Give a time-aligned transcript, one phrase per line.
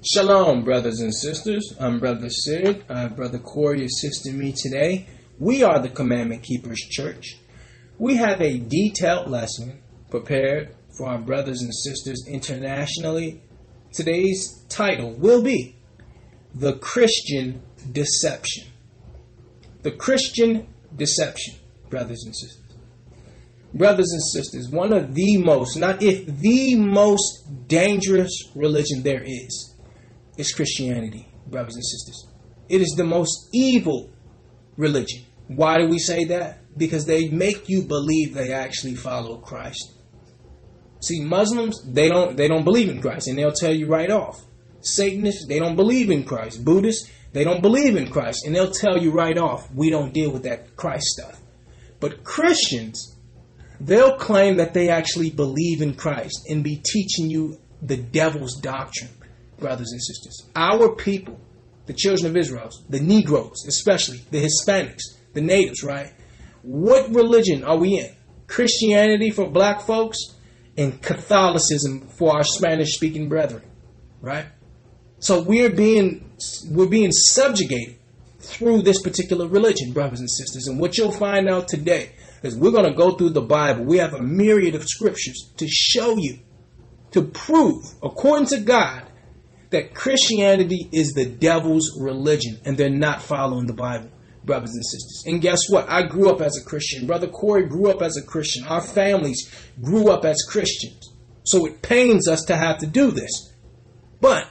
[0.00, 1.74] Shalom, brothers and sisters.
[1.80, 2.84] I'm Brother Sid.
[2.88, 5.08] Uh, Brother Corey assisting me today.
[5.40, 7.36] We are the Commandment Keepers Church.
[7.98, 13.42] We have a detailed lesson prepared for our brothers and sisters internationally.
[13.92, 15.74] Today's title will be
[16.54, 17.60] The Christian
[17.90, 18.68] Deception.
[19.82, 21.56] The Christian Deception,
[21.90, 22.76] brothers and sisters.
[23.74, 29.74] Brothers and sisters, one of the most, not if the most dangerous religion there is,
[30.38, 32.26] is Christianity, brothers and sisters.
[32.70, 34.10] It is the most evil
[34.76, 35.24] religion.
[35.48, 36.60] Why do we say that?
[36.78, 39.92] Because they make you believe they actually follow Christ.
[41.00, 44.44] See, Muslims, they don't they don't believe in Christ, and they'll tell you right off.
[44.80, 46.64] Satanists, they don't believe in Christ.
[46.64, 50.30] Buddhists, they don't believe in Christ, and they'll tell you right off, we don't deal
[50.30, 51.40] with that Christ stuff.
[52.00, 53.16] But Christians,
[53.80, 59.10] they'll claim that they actually believe in Christ and be teaching you the devil's doctrine,
[59.58, 60.48] brothers and sisters.
[60.54, 61.38] Our people,
[61.86, 65.02] the children of Israel, the Negroes, especially the Hispanics,
[65.34, 66.12] the natives, right?
[66.62, 68.14] What religion are we in?
[68.46, 70.18] Christianity for black folks
[70.76, 73.62] and Catholicism for our Spanish speaking brethren,
[74.20, 74.46] right?
[75.18, 76.30] So we're being
[76.70, 77.96] we're being subjugated
[78.38, 80.68] through this particular religion, brothers and sisters.
[80.68, 83.84] And what you'll find out today is we're going to go through the Bible.
[83.84, 86.38] We have a myriad of scriptures to show you,
[87.10, 89.07] to prove, according to God,
[89.70, 94.10] that Christianity is the devil's religion and they're not following the Bible,
[94.44, 95.24] brothers and sisters.
[95.26, 95.88] And guess what?
[95.88, 97.06] I grew up as a Christian.
[97.06, 98.64] Brother Corey grew up as a Christian.
[98.64, 99.50] Our families
[99.82, 101.12] grew up as Christians.
[101.44, 103.52] So it pains us to have to do this.
[104.20, 104.48] But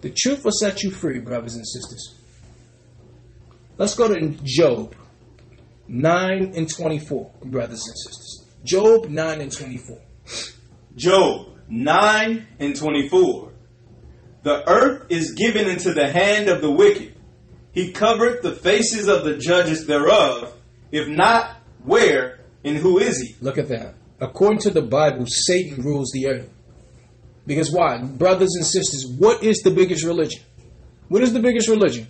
[0.00, 2.16] the truth will set you free, brothers and sisters.
[3.78, 4.94] Let's go to Job
[5.88, 8.46] 9 and 24, brothers and sisters.
[8.64, 9.98] Job 9 and 24.
[10.96, 13.51] Job 9 and 24.
[14.42, 17.14] The earth is given into the hand of the wicked.
[17.72, 20.54] He covered the faces of the judges thereof.
[20.90, 23.36] If not, where and who is he?
[23.40, 23.94] Look at that.
[24.20, 26.50] According to the Bible, Satan rules the earth.
[27.46, 27.98] Because why?
[28.02, 30.42] Brothers and sisters, what is the biggest religion?
[31.08, 32.06] What is the biggest religion?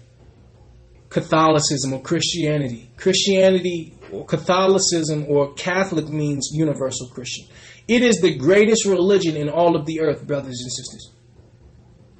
[1.09, 2.91] Catholicism or Christianity.
[2.97, 7.47] Christianity or Catholicism or Catholic means universal Christian.
[7.89, 11.12] It is the greatest religion in all of the earth, brothers and sisters.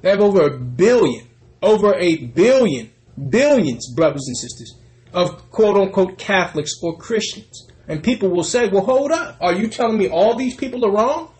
[0.03, 1.29] They have over a billion,
[1.61, 2.91] over a billion,
[3.29, 4.77] billions, brothers and sisters,
[5.13, 7.69] of quote unquote Catholics or Christians.
[7.87, 9.37] And people will say, well, hold up.
[9.39, 11.31] Are you telling me all these people are wrong?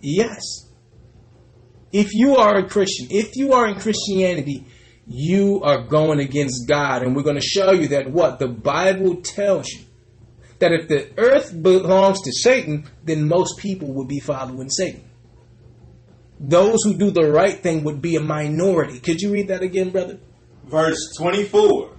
[0.00, 0.40] Yes.
[1.92, 4.66] If you are a Christian, if you are in Christianity,
[5.06, 7.02] you are going against God.
[7.02, 8.38] And we're going to show you that what?
[8.38, 9.84] The Bible tells you
[10.60, 15.07] that if the earth belongs to Satan, then most people would be following Satan.
[16.40, 19.00] Those who do the right thing would be a minority.
[19.00, 20.18] Could you read that again, brother?
[20.64, 21.96] Verse 24.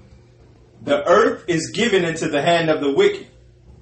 [0.81, 3.27] The earth is given into the hand of the wicked.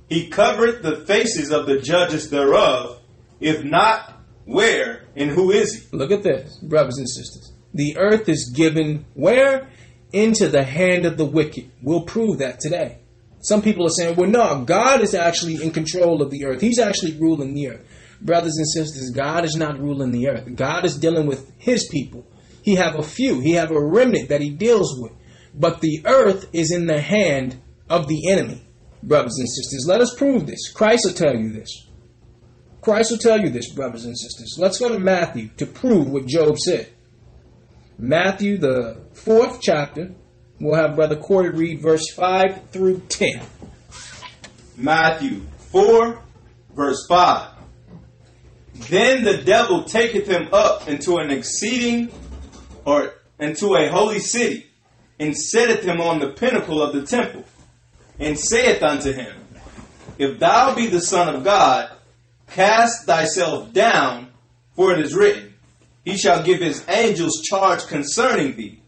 [0.09, 3.01] He covered the faces of the judges thereof.
[3.39, 5.97] If not, where and who is he?
[5.97, 7.53] Look at this, brothers and sisters.
[7.73, 9.69] The earth is given where?
[10.11, 11.69] Into the hand of the wicked.
[11.83, 12.99] We'll prove that today.
[13.41, 16.61] Some people are saying, well, no, God is actually in control of the earth.
[16.61, 17.85] He's actually ruling the earth.
[18.21, 20.55] Brothers and sisters, God is not ruling the earth.
[20.55, 22.25] God is dealing with his people.
[22.63, 23.39] He have a few.
[23.39, 25.13] He have a remnant that he deals with.
[25.53, 28.67] But the earth is in the hand of the enemy.
[29.03, 30.71] Brothers and sisters, let us prove this.
[30.71, 31.87] Christ will tell you this.
[32.81, 34.55] Christ will tell you this, brothers and sisters.
[34.57, 36.91] Let's go to Matthew to prove what Job said.
[37.97, 40.11] Matthew, the fourth chapter.
[40.59, 43.41] We'll have Brother Corey read verse 5 through 10.
[44.77, 45.41] Matthew
[45.71, 46.23] 4,
[46.75, 47.56] verse 5.
[48.89, 52.11] Then the devil taketh him up into an exceeding
[52.85, 54.65] or into a holy city,
[55.19, 57.43] and setteth him on the pinnacle of the temple,
[58.19, 59.35] and saith unto him,
[60.17, 61.91] If thou be the Son of God,
[62.49, 64.29] cast thyself down,
[64.75, 65.53] for it is written,
[66.05, 68.79] He shall give his angels charge concerning thee,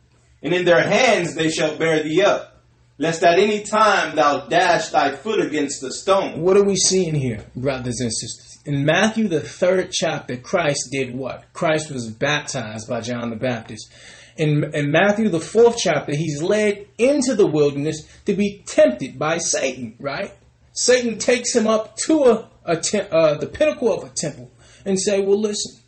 [0.41, 2.61] and in their hands they shall bear thee up,
[2.97, 6.41] lest at any time thou dash thy foot against the stone.
[6.41, 8.48] What are we seeing here, brothers and sisters?
[8.65, 11.51] In Matthew, the third chapter, Christ did what?
[11.53, 13.91] Christ was baptized by John the Baptist.
[14.35, 19.37] In, in Matthew, the fourth chapter, he's led into the wilderness to be tempted by
[19.37, 20.31] Satan, right?
[20.73, 24.51] Satan takes him up to a, a te- uh, the pinnacle of a temple
[24.85, 25.81] and say, well, listen,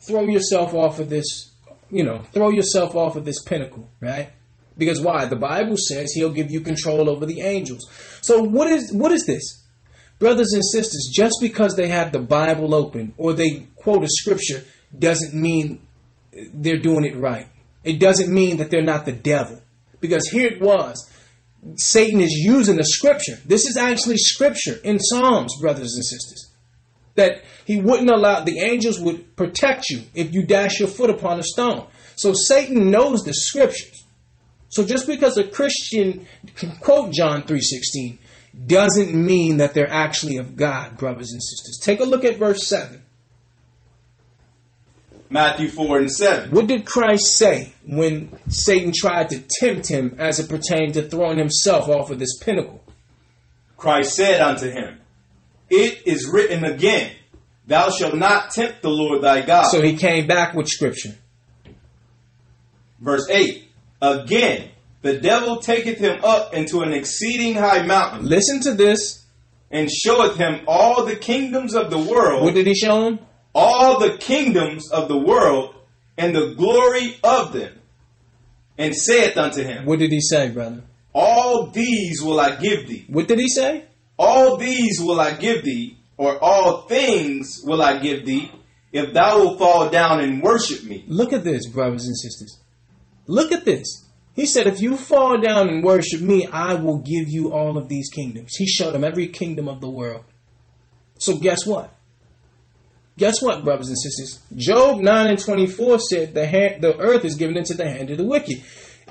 [0.00, 1.52] throw yourself off of this,
[1.90, 4.30] you know, throw yourself off of this pinnacle, right?
[4.78, 5.26] Because why?
[5.26, 7.88] The Bible says he'll give you control over the angels.
[8.20, 9.65] So what is what is this?
[10.18, 14.64] Brothers and sisters, just because they have the Bible open or they quote a scripture
[14.98, 15.80] doesn't mean
[16.54, 17.48] they're doing it right.
[17.84, 19.60] It doesn't mean that they're not the devil.
[20.00, 21.10] Because here it was.
[21.76, 23.38] Satan is using the scripture.
[23.44, 26.50] This is actually scripture in Psalms, brothers and sisters.
[27.16, 31.40] That he wouldn't allow, the angels would protect you if you dash your foot upon
[31.40, 31.86] a stone.
[32.14, 34.04] So Satan knows the scriptures.
[34.68, 38.18] So just because a Christian can quote John 3.16
[38.64, 41.78] doesn't mean that they're actually of God, brothers and sisters.
[41.82, 43.02] Take a look at verse 7.
[45.28, 46.50] Matthew 4 and 7.
[46.52, 51.38] What did Christ say when Satan tried to tempt him as it pertained to throwing
[51.38, 52.82] himself off of this pinnacle?
[53.76, 55.00] Christ said unto him,
[55.68, 57.12] It is written again,
[57.66, 59.64] Thou shalt not tempt the Lord thy God.
[59.64, 61.14] So he came back with scripture.
[63.00, 63.68] Verse 8
[64.00, 64.70] Again,
[65.06, 69.24] the devil taketh him up into an exceeding high mountain Listen to this.
[69.70, 73.18] and showeth him all the kingdoms of the world, What did he show him?
[73.54, 75.74] all the kingdoms of the world,
[76.18, 77.72] and the glory of them,
[78.78, 80.82] and saith unto him, What did he say, brother?
[81.14, 83.06] All these will I give thee.
[83.08, 83.84] What did he say?
[84.18, 88.50] All these will I give thee, or all things will I give thee,
[88.92, 91.04] if thou wilt fall down and worship me.
[91.08, 92.58] Look at this, brothers and sisters.
[93.26, 94.05] Look at this.
[94.36, 97.88] He said, If you fall down and worship me, I will give you all of
[97.88, 98.54] these kingdoms.
[98.54, 100.24] He showed him every kingdom of the world.
[101.18, 101.92] So, guess what?
[103.16, 104.42] Guess what, brothers and sisters?
[104.54, 108.18] Job 9 and 24 said the, hand, the earth is given into the hand of
[108.18, 108.62] the wicked.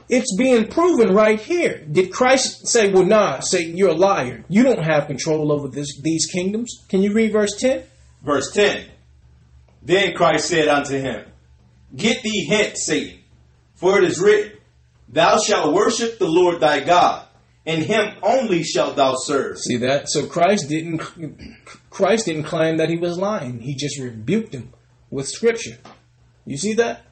[0.07, 1.83] It's being proven right here.
[1.91, 4.45] Did Christ say, Well, nah, Satan, you're a liar.
[4.47, 6.85] You don't have control over this, these kingdoms?
[6.87, 7.83] Can you read verse 10?
[8.21, 8.85] Verse 10
[9.81, 11.25] Then Christ said unto him,
[11.95, 13.17] Get thee hence, Satan,
[13.73, 14.54] for it is written,
[15.15, 17.25] Thou shalt worship the Lord thy God,
[17.65, 19.57] and him only shalt thou serve.
[19.57, 20.09] See that?
[20.09, 20.97] So Christ didn't
[21.89, 23.61] Christ didn't claim that he was lying.
[23.61, 24.73] He just rebuked him
[25.09, 25.77] with scripture.
[26.45, 27.05] You see that?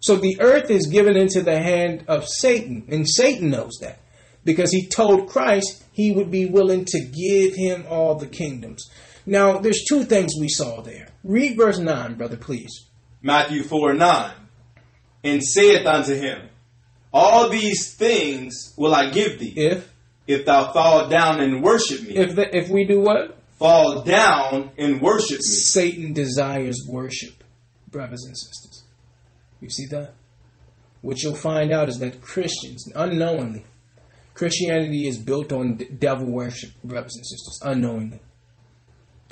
[0.00, 4.00] So the earth is given into the hand of Satan, and Satan knows that
[4.44, 8.90] because he told Christ he would be willing to give him all the kingdoms.
[9.24, 11.08] Now, there's two things we saw there.
[11.24, 12.84] Read verse 9, brother, please.
[13.22, 14.32] Matthew 4 9.
[15.24, 16.50] And saith unto him,
[17.18, 19.90] All these things will I give thee, If
[20.26, 22.14] if thou fall down and worship me.
[22.16, 23.38] if the, if we do what?
[23.58, 25.42] fall down and worship me.
[25.42, 27.42] Satan desires worship,
[27.90, 28.84] brothers and sisters.
[29.62, 30.12] You see that?
[31.00, 33.64] What you'll find out is that Christians, unknowingly,
[34.34, 38.20] Christianity is built on devil worship, brothers and sisters, unknowingly.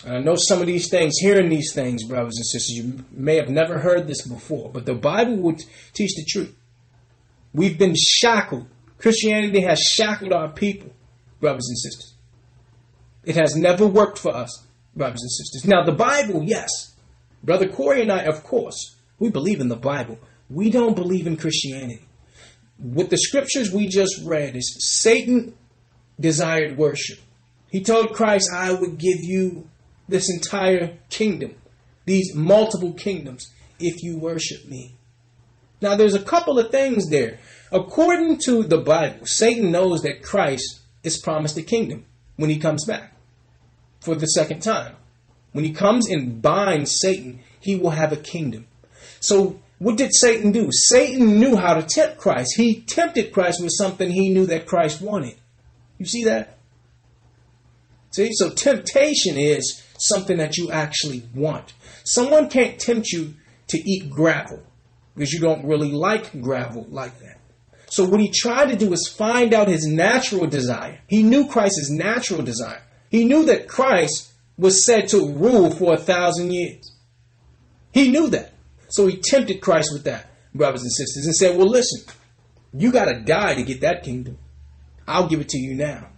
[0.06, 3.36] And I know some of these things, hearing these things, brothers and sisters, you may
[3.36, 5.58] have never heard this before, but the Bible would
[5.92, 6.54] teach the truth.
[7.54, 8.66] We've been shackled.
[8.98, 10.90] Christianity has shackled our people,
[11.40, 12.14] brothers and sisters.
[13.24, 15.64] It has never worked for us, brothers and sisters.
[15.64, 16.94] Now, the Bible, yes.
[17.42, 20.18] Brother Corey and I, of course, we believe in the Bible.
[20.50, 22.04] We don't believe in Christianity.
[22.78, 25.54] What the scriptures we just read is Satan
[26.18, 27.18] desired worship.
[27.70, 29.68] He told Christ, I would give you
[30.08, 31.54] this entire kingdom,
[32.04, 34.96] these multiple kingdoms, if you worship me.
[35.84, 37.40] Now, there's a couple of things there.
[37.70, 42.86] According to the Bible, Satan knows that Christ is promised a kingdom when he comes
[42.86, 43.12] back
[44.00, 44.96] for the second time.
[45.52, 48.66] When he comes and binds Satan, he will have a kingdom.
[49.20, 50.70] So, what did Satan do?
[50.72, 52.54] Satan knew how to tempt Christ.
[52.56, 55.34] He tempted Christ with something he knew that Christ wanted.
[55.98, 56.56] You see that?
[58.10, 61.74] See, so temptation is something that you actually want.
[62.04, 63.34] Someone can't tempt you
[63.66, 64.62] to eat gravel
[65.14, 67.38] because you don't really like gravel like that.
[67.86, 71.00] So what he tried to do is find out his natural desire.
[71.06, 72.82] He knew Christ's natural desire.
[73.08, 76.92] He knew that Christ was said to rule for a thousand years.
[77.92, 78.52] He knew that.
[78.88, 82.04] So he tempted Christ with that, brothers and sisters, and said, Well, listen,
[82.72, 84.38] you got to die to get that kingdom.
[85.06, 86.08] I'll give it to you now.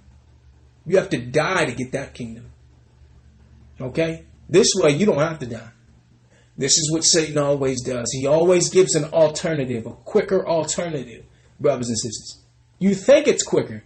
[0.86, 2.50] You have to die to get that kingdom.
[3.80, 4.24] Okay?
[4.48, 5.72] This way, you don't have to die.
[6.58, 8.10] This is what Satan always does.
[8.12, 11.24] He always gives an alternative, a quicker alternative,
[11.60, 12.42] brothers and sisters.
[12.78, 13.84] You think it's quicker.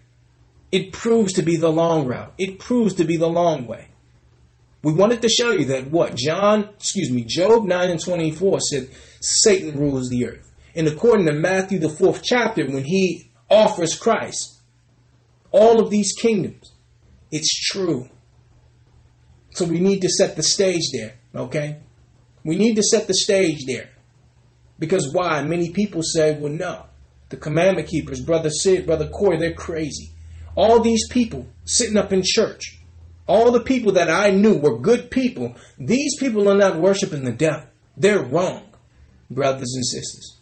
[0.71, 2.33] It proves to be the long route.
[2.39, 3.89] It proves to be the long way.
[4.83, 8.91] We wanted to show you that what John, excuse me, Job 9 and 24 said
[9.21, 10.51] Satan rules the earth.
[10.75, 14.61] And according to Matthew, the fourth chapter, when he offers Christ
[15.51, 16.73] all of these kingdoms,
[17.31, 18.09] it's true.
[19.51, 21.81] So we need to set the stage there, okay?
[22.45, 23.91] We need to set the stage there.
[24.79, 25.43] Because why?
[25.43, 26.87] Many people say, well, no.
[27.29, 30.11] The commandment keepers, Brother Sid, Brother Corey, they're crazy.
[30.57, 32.81] All these people sitting up in church,
[33.27, 37.33] all the people that I knew were good people, these people are not worshiping the
[37.33, 37.67] devil.
[37.97, 38.67] They're wrong.
[39.31, 40.39] Brothers and sisters,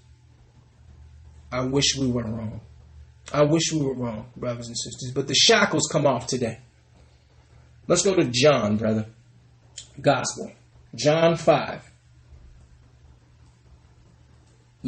[1.52, 2.62] I wish we were wrong.
[3.35, 6.61] I wish we were wrong, brothers and sisters, but the shackles come off today.
[7.87, 9.07] Let's go to John, brother.
[10.00, 10.52] Gospel.
[10.95, 11.88] John 5.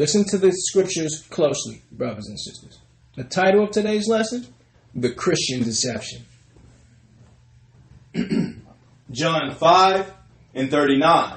[0.01, 2.79] Listen to the scriptures closely, brothers and sisters.
[3.17, 4.47] The title of today's lesson
[4.95, 6.25] The Christian Deception.
[9.11, 10.13] John 5
[10.55, 11.37] and 39.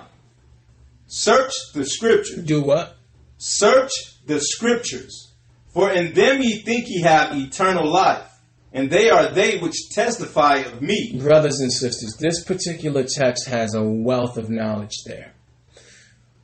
[1.08, 2.42] Search the scriptures.
[2.46, 2.96] Do what?
[3.38, 3.92] Search
[4.28, 5.34] the scriptures.
[5.74, 8.32] For in them ye think ye have eternal life,
[8.72, 11.20] and they are they which testify of me.
[11.20, 15.34] Brothers and sisters, this particular text has a wealth of knowledge there.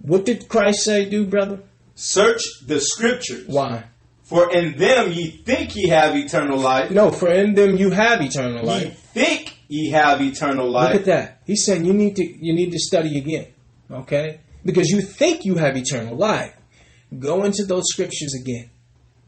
[0.02, 1.60] What did Christ say, do, brother?
[2.00, 3.46] Search the scriptures.
[3.48, 3.84] Why?
[4.24, 6.92] For in them ye think ye have eternal life.
[6.92, 8.86] No, for in them you have eternal life.
[8.86, 10.94] Ye think ye have eternal life.
[10.94, 11.42] Look at that.
[11.46, 13.48] He's saying you need to you need to study again.
[13.92, 14.40] Okay?
[14.64, 16.56] Because you think you have eternal life.
[17.18, 18.70] Go into those scriptures again.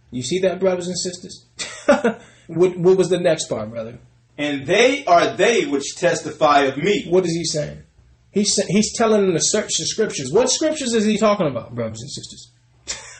[0.09, 1.45] You see that, brothers and sisters?
[2.47, 3.99] what, what was the next part, brother?
[4.37, 7.07] And they are they which testify of me.
[7.09, 7.83] What is he saying?
[8.31, 10.31] He's he's telling them to search the scriptures.
[10.31, 12.51] What scriptures is he talking about, brothers and sisters?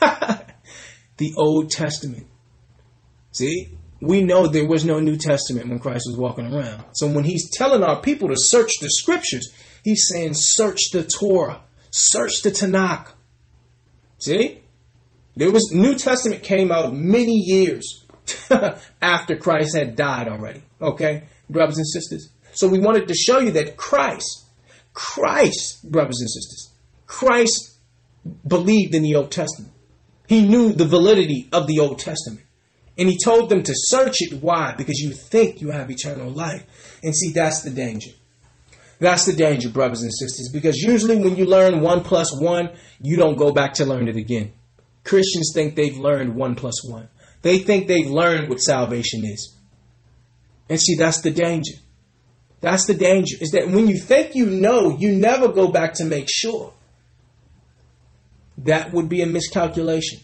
[1.16, 2.26] the Old Testament.
[3.32, 6.84] See, we know there was no New Testament when Christ was walking around.
[6.94, 9.52] So when he's telling our people to search the scriptures,
[9.84, 13.12] he's saying search the Torah, search the Tanakh.
[14.18, 14.60] See,
[15.36, 18.04] there was New Testament came out many years
[19.02, 20.62] after Christ had died already.
[20.80, 22.30] Okay, brothers and sisters.
[22.52, 24.46] So we wanted to show you that Christ,
[24.92, 26.70] Christ, brothers and sisters,
[27.06, 27.78] Christ
[28.46, 29.71] believed in the Old Testament.
[30.26, 32.46] He knew the validity of the Old Testament.
[32.98, 34.42] And he told them to search it.
[34.42, 34.74] Why?
[34.76, 36.64] Because you think you have eternal life.
[37.02, 38.10] And see, that's the danger.
[38.98, 40.50] That's the danger, brothers and sisters.
[40.52, 44.16] Because usually when you learn one plus one, you don't go back to learn it
[44.16, 44.52] again.
[45.04, 47.08] Christians think they've learned one plus one.
[47.40, 49.56] They think they've learned what salvation is.
[50.68, 51.74] And see, that's the danger.
[52.60, 53.36] That's the danger.
[53.40, 56.72] Is that when you think you know, you never go back to make sure.
[58.64, 60.20] That would be a miscalculation,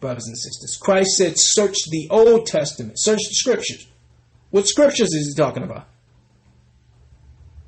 [0.00, 0.78] brothers and sisters.
[0.80, 3.86] Christ said, search the Old Testament, search the scriptures.
[4.50, 5.86] What scriptures is he talking about?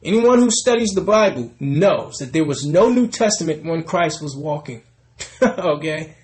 [0.03, 4.35] Anyone who studies the Bible knows that there was no New Testament when Christ was
[4.35, 4.83] walking.
[5.43, 6.17] okay?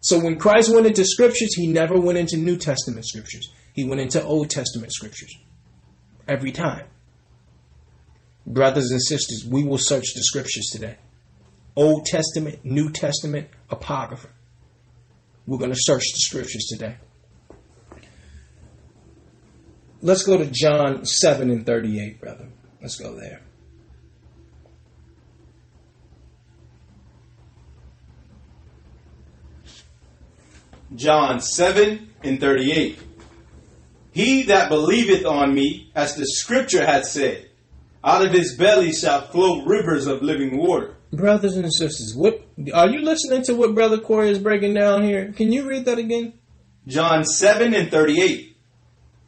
[0.00, 3.52] So when Christ went into scriptures, he never went into New Testament scriptures.
[3.72, 5.36] He went into Old Testament scriptures.
[6.26, 6.86] Every time.
[8.46, 10.96] Brothers and sisters, we will search the scriptures today.
[11.78, 14.26] Old Testament, New Testament, Apocrypha.
[15.46, 16.96] We're going to search the scriptures today.
[20.02, 22.48] Let's go to John 7 and 38, brother.
[22.82, 23.42] Let's go there.
[30.96, 32.98] John 7 and 38.
[34.10, 37.50] He that believeth on me, as the scripture hath said,
[38.02, 40.96] out of his belly shall flow rivers of living water.
[41.12, 45.32] Brothers and sisters, what are you listening to what Brother Corey is breaking down here?
[45.32, 46.34] Can you read that again?
[46.86, 48.56] John 7 and 38.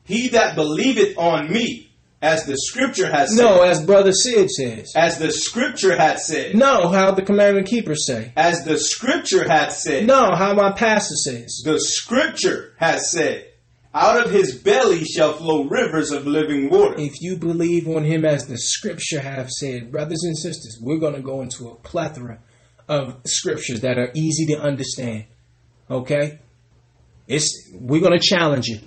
[0.05, 3.43] He that believeth on me, as the scripture hath said.
[3.43, 4.93] No, as Brother Sid says.
[4.95, 6.55] As the scripture hath said.
[6.55, 8.33] No, how the commandment keepers say.
[8.37, 10.07] As the scripture hath said.
[10.07, 11.63] No, how my pastor says.
[11.65, 13.47] The scripture has said.
[13.93, 16.95] Out of his belly shall flow rivers of living water.
[16.99, 21.15] If you believe on him as the scripture have said, brothers and sisters, we're going
[21.15, 22.39] to go into a plethora
[22.89, 25.25] of scriptures that are easy to understand.
[25.91, 26.39] Okay?
[27.27, 28.81] It's we're going to challenge you.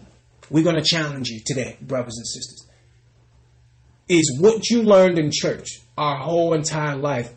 [0.50, 2.67] We're going to challenge you today, brothers and sisters.
[4.07, 7.33] Is what you learned in church our whole entire life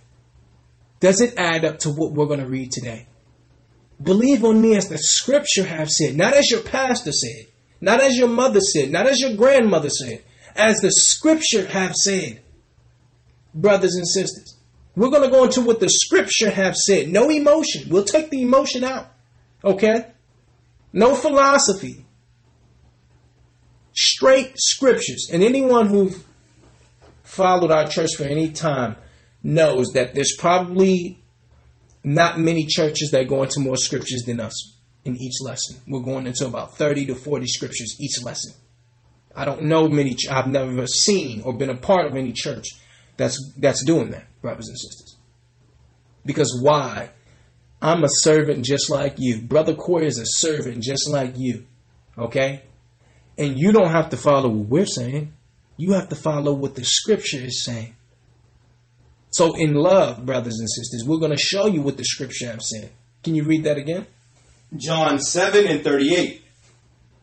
[1.01, 3.07] does it add up to what we're going to read today?
[4.03, 7.47] Believe on me as the scripture have said, not as your pastor said,
[7.81, 10.23] not as your mother said, not as your grandmother said,
[10.55, 12.43] as the scripture have said.
[13.55, 14.57] Brothers and sisters,
[14.95, 17.09] we're going to go into what the scripture have said.
[17.09, 17.89] No emotion.
[17.89, 19.11] We'll take the emotion out.
[19.65, 20.07] Okay?
[20.93, 22.05] No philosophy.
[23.95, 25.31] Straight scriptures.
[25.33, 26.13] And anyone who
[27.23, 28.97] followed our church for any time
[29.43, 31.23] knows that there's probably
[32.05, 34.76] not many churches that go into more scriptures than us
[35.07, 35.81] in each lesson.
[35.87, 38.55] We're going into about 30 to 40 scriptures each lesson.
[39.35, 42.67] I don't know many, I've never seen or been a part of any church
[43.17, 45.17] that's, that's doing that, brothers and sisters.
[46.25, 47.11] Because why?
[47.81, 49.43] I'm a servant just like you.
[49.43, 51.67] Brother Corey is a servant just like you.
[52.19, 52.63] Okay?
[53.39, 55.35] And you don't have to follow what we're saying.
[55.77, 57.95] You have to follow what the scripture is saying.
[59.31, 62.63] So, in love, brothers and sisters, we're going to show you what the scripture have
[62.63, 62.91] said.
[63.23, 64.07] Can you read that again?
[64.75, 66.43] John 7 and 38.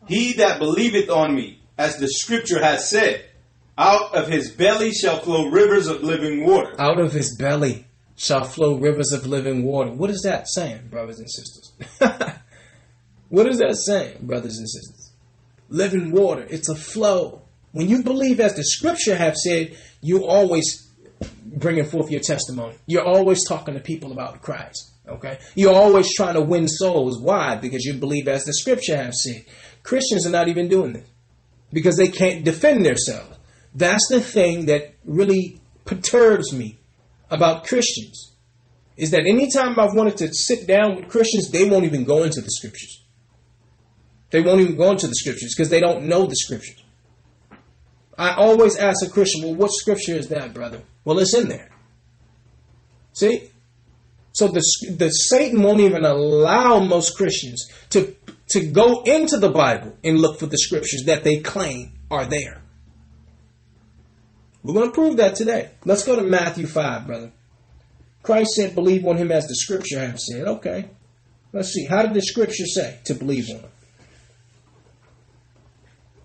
[0.06, 3.24] He that believeth on me, as the scripture hath said,
[3.76, 6.74] out of his belly shall flow rivers of living water.
[6.78, 7.86] Out of his belly
[8.16, 9.90] shall flow rivers of living water.
[9.90, 11.72] What is that saying, brothers and sisters?
[13.28, 15.12] what is that saying, brothers and sisters?
[15.68, 16.46] Living water.
[16.48, 17.42] It's a flow.
[17.72, 20.88] When you believe as the scripture have said, you always
[21.44, 22.76] bringing forth your testimony.
[22.86, 24.92] You're always talking to people about Christ.
[25.08, 25.38] Okay?
[25.54, 27.20] You're always trying to win souls.
[27.20, 27.56] Why?
[27.56, 29.44] Because you believe as the scripture have said.
[29.82, 31.08] Christians are not even doing this
[31.72, 33.36] because they can't defend themselves.
[33.74, 36.78] That's the thing that really perturbs me
[37.30, 38.32] about Christians.
[38.96, 42.40] Is that anytime I've wanted to sit down with Christians, they won't even go into
[42.40, 43.02] the scriptures.
[44.30, 46.82] They won't even go into the scriptures because they don't know the scriptures.
[48.16, 50.82] I always ask a Christian, well, what scripture is that, brother?
[51.04, 51.70] Well, it's in there.
[53.12, 53.50] See?
[54.34, 54.62] So the,
[54.98, 58.16] the Satan won't even allow most Christians to,
[58.48, 62.60] to go into the Bible and look for the scriptures that they claim are there.
[64.64, 65.70] We're going to prove that today.
[65.84, 67.30] Let's go to Matthew 5, brother.
[68.24, 70.48] Christ said, believe on him as the scripture have said.
[70.48, 70.88] Okay.
[71.52, 71.84] Let's see.
[71.84, 73.70] How did the scripture say to believe on him?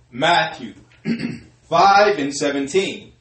[0.09, 0.73] Matthew
[1.69, 3.11] 5 and 17.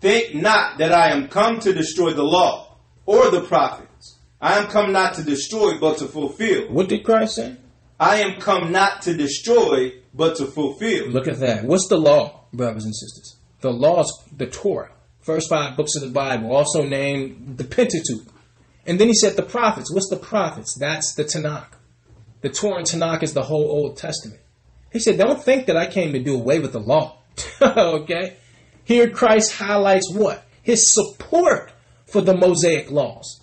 [0.00, 2.65] Think not that I am come to destroy the law
[3.06, 4.18] or the prophets.
[4.40, 6.68] I am come not to destroy, but to fulfill.
[6.68, 7.56] What did Christ say?
[7.98, 11.08] I am come not to destroy, but to fulfill.
[11.08, 11.64] Look at that.
[11.64, 13.36] What's the law, brothers and sisters?
[13.62, 18.26] The law is the Torah, first five books of the Bible, also named the Pentateuch.
[18.86, 19.92] And then he said the prophets.
[19.92, 20.76] What's the prophets?
[20.78, 21.72] That's the Tanakh.
[22.42, 24.40] The Torah and Tanakh is the whole Old Testament.
[24.92, 27.18] He said, Don't think that I came to do away with the law.
[27.62, 28.36] okay?
[28.84, 30.44] Here Christ highlights what?
[30.62, 31.72] His support
[32.06, 33.40] for the Mosaic laws.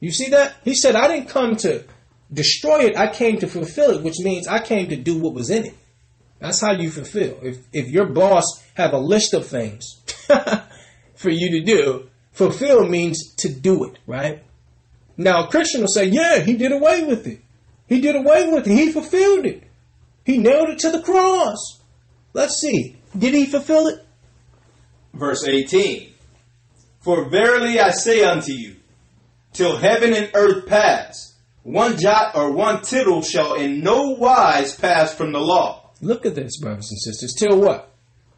[0.00, 0.54] You see that?
[0.64, 1.84] He said, I didn't come to
[2.32, 5.50] destroy it, I came to fulfill it, which means I came to do what was
[5.50, 5.74] in it.
[6.40, 7.38] That's how you fulfill.
[7.42, 10.02] If if your boss have a list of things
[11.14, 14.42] for you to do, fulfill means to do it, right?
[15.16, 17.40] Now a Christian will say, Yeah, he did away with it.
[17.86, 18.72] He did away with it.
[18.72, 19.62] He fulfilled it.
[20.24, 21.80] He nailed it to the cross.
[22.32, 22.96] Let's see.
[23.16, 24.04] Did he fulfill it?
[25.12, 26.13] Verse 18.
[27.04, 28.76] For verily I say unto you,
[29.52, 35.14] till heaven and earth pass, one jot or one tittle shall in no wise pass
[35.14, 35.90] from the law.
[36.00, 37.34] Look at this, brothers and sisters.
[37.38, 37.90] Till what?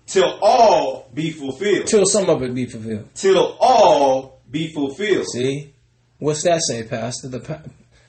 [0.07, 1.87] Till all be fulfilled.
[1.87, 3.09] Till some of it be fulfilled.
[3.15, 5.27] Till all be fulfilled.
[5.33, 5.73] See?
[6.19, 7.29] What's that say, Pastor?
[7.29, 7.63] The pa-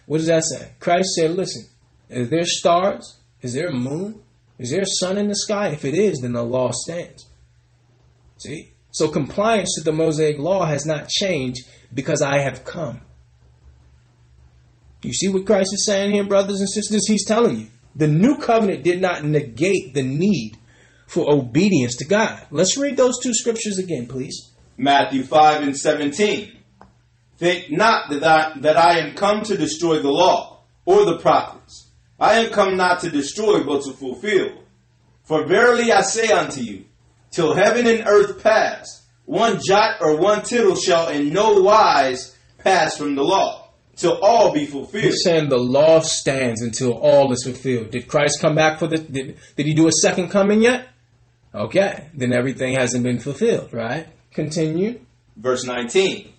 [0.07, 0.71] what does that say?
[0.79, 1.65] Christ said, listen,
[2.09, 3.17] is there stars?
[3.43, 4.21] Is there a moon?
[4.57, 5.67] Is there a sun in the sky?
[5.69, 7.27] If it is, then the law stands.
[8.37, 8.71] See?
[8.97, 13.01] So compliance to the Mosaic law has not changed because I have come.
[15.03, 17.07] You see what Christ is saying here, brothers and sisters?
[17.07, 20.57] He's telling you the new covenant did not negate the need
[21.05, 22.47] for obedience to God.
[22.49, 24.51] Let's read those two scriptures again, please.
[24.77, 26.57] Matthew 5 and 17.
[27.37, 31.91] Think not that I, that I am come to destroy the law or the prophets.
[32.19, 34.63] I am come not to destroy, but to fulfill.
[35.21, 36.85] For verily I say unto you,
[37.31, 42.97] till heaven and earth pass, one jot or one tittle shall in no wise pass
[42.97, 45.03] from the law, till all be fulfilled.
[45.03, 47.91] He's saying the law stands until all is fulfilled.
[47.91, 48.97] Did Christ come back for the?
[48.97, 50.87] Did, did he do a second coming yet?
[51.53, 54.07] Okay, then everything hasn't been fulfilled, right?
[54.31, 54.99] Continue.
[55.35, 56.33] Verse 19.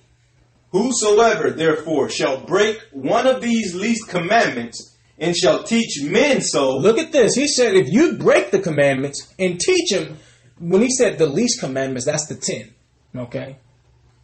[0.71, 6.77] Whosoever therefore shall break one of these least commandments and shall teach men so.
[6.77, 7.35] Look at this.
[7.35, 10.19] He said, if you break the commandments and teach them,
[10.59, 12.75] when he said the least commandments, that's the 10.
[13.17, 13.57] Okay?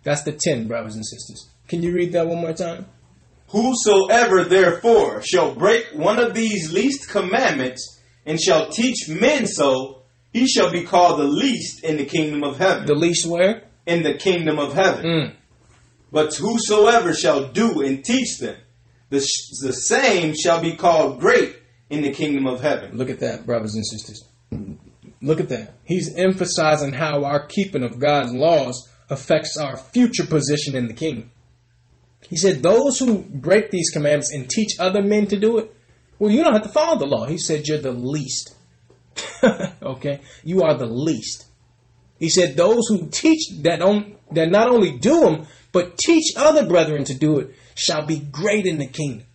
[0.02, 1.48] That's the 10, brothers and sisters.
[1.68, 2.86] Can you read that one more time?
[3.48, 10.46] Whosoever therefore shall break one of these least commandments and shall teach men so, he
[10.46, 12.86] shall be called the least in the kingdom of heaven.
[12.86, 13.62] The least where?
[13.86, 15.04] In the kingdom of heaven.
[15.04, 15.32] Mm.
[16.10, 18.56] But whosoever shall do and teach them,
[19.10, 19.18] the,
[19.62, 21.56] the same shall be called great
[21.90, 22.96] in the kingdom of heaven.
[22.96, 24.28] Look at that, brothers and sisters.
[25.24, 25.72] Look at that.
[25.84, 31.30] He's emphasizing how our keeping of God's laws affects our future position in the kingdom.
[32.28, 35.74] He said, Those who break these commandments and teach other men to do it,
[36.18, 37.24] well, you don't have to follow the law.
[37.24, 38.54] He said, You're the least.
[39.82, 40.20] okay?
[40.42, 41.46] You are the least.
[42.18, 46.66] He said, Those who teach that, on, that not only do them, but teach other
[46.66, 49.26] brethren to do it shall be great in the kingdom.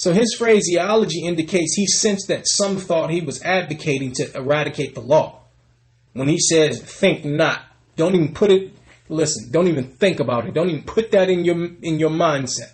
[0.00, 5.02] So his phraseology indicates he sensed that some thought he was advocating to eradicate the
[5.02, 5.40] law.
[6.14, 7.62] When he says, think not,
[7.96, 8.72] don't even put it
[9.10, 10.54] Listen, don't even think about it.
[10.54, 12.72] Don't even put that in your in your mindset.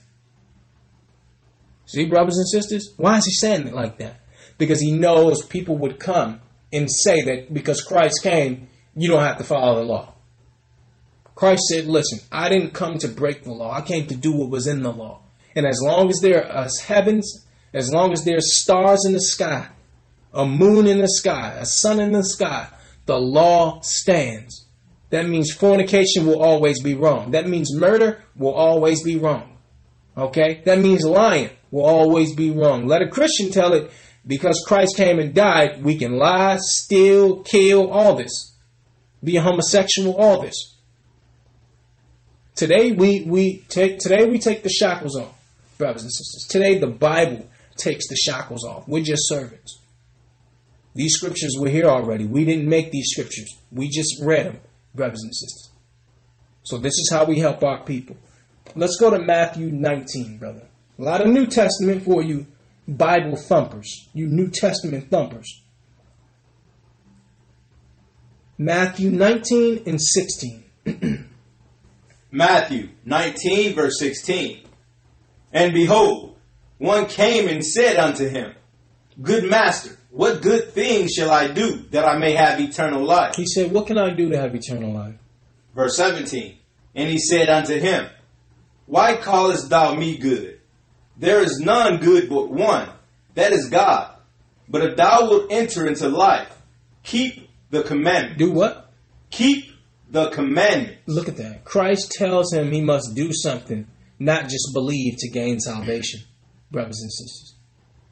[1.87, 4.21] See, brothers and sisters, why is he saying it like that?
[4.59, 9.39] Because he knows people would come and say that because Christ came, you don't have
[9.39, 10.13] to follow the law.
[11.35, 13.73] Christ said, Listen, I didn't come to break the law.
[13.73, 15.23] I came to do what was in the law.
[15.57, 19.69] And as long as there are heavens, as long as there's stars in the sky,
[20.33, 22.69] a moon in the sky, a sun in the sky,
[23.07, 24.67] the law stands.
[25.11, 27.31] That means fornication will always be wrong.
[27.31, 29.57] That means murder will always be wrong.
[30.17, 30.63] Okay?
[30.65, 32.87] That means lying will always be wrong.
[32.87, 33.91] Let a Christian tell it
[34.27, 38.57] because Christ came and died, we can lie, steal, kill, all this.
[39.23, 40.75] Be a homosexual, all this.
[42.57, 45.36] Today we, we take today we take the shackles off,
[45.79, 46.47] brothers and sisters.
[46.49, 48.89] Today the Bible takes the shackles off.
[48.89, 49.81] We're just servants.
[50.95, 52.25] These scriptures were here already.
[52.25, 53.55] We didn't make these scriptures.
[53.71, 54.61] We just read them,
[54.95, 55.71] brothers and sisters.
[56.63, 58.17] So this is how we help our people.
[58.75, 60.67] Let's go to Matthew 19, brother.
[60.99, 62.47] A lot of New Testament for you
[62.89, 65.63] Bible thumpers, you New Testament thumpers.
[68.59, 70.65] Matthew 19 and 16.
[72.31, 74.66] Matthew 19, verse 16.
[75.53, 76.37] And behold,
[76.79, 78.55] one came and said unto him,
[79.21, 83.35] Good master, what good thing shall I do that I may have eternal life?
[83.37, 85.15] He said, What can I do to have eternal life?
[85.75, 86.57] Verse 17.
[86.95, 88.07] And he said unto him,
[88.87, 90.61] Why callest thou me good?
[91.19, 92.89] There is none good but one,
[93.35, 94.17] that is God.
[94.69, 96.51] But if thou wilt enter into life,
[97.03, 98.39] keep the commandment.
[98.39, 98.91] Do what?
[99.31, 99.71] Keep
[100.11, 100.99] the commandment.
[101.07, 101.65] Look at that.
[101.65, 103.87] Christ tells him he must do something,
[104.19, 106.21] not just believe to gain salvation,
[106.71, 107.55] brothers and sisters.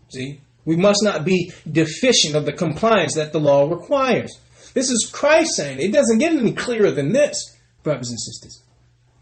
[0.08, 0.40] See?
[0.64, 4.38] We must not be deficient of the compliance that the law requires.
[4.72, 5.80] This is Christ saying.
[5.80, 8.62] It doesn't get any clearer than this, brothers and sisters.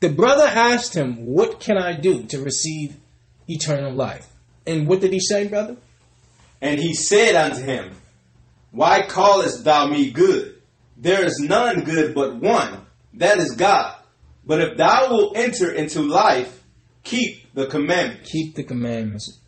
[0.00, 2.96] The brother asked him, What can I do to receive
[3.48, 4.26] eternal life?
[4.66, 5.76] And what did he say, brother?
[6.60, 7.92] And he said unto him,
[8.70, 10.60] Why callest thou me good?
[10.96, 13.96] There is none good but one, that is God.
[14.46, 16.61] But if thou wilt enter into life,
[17.02, 18.30] keep the commandments.
[18.30, 19.38] Keep the commandments.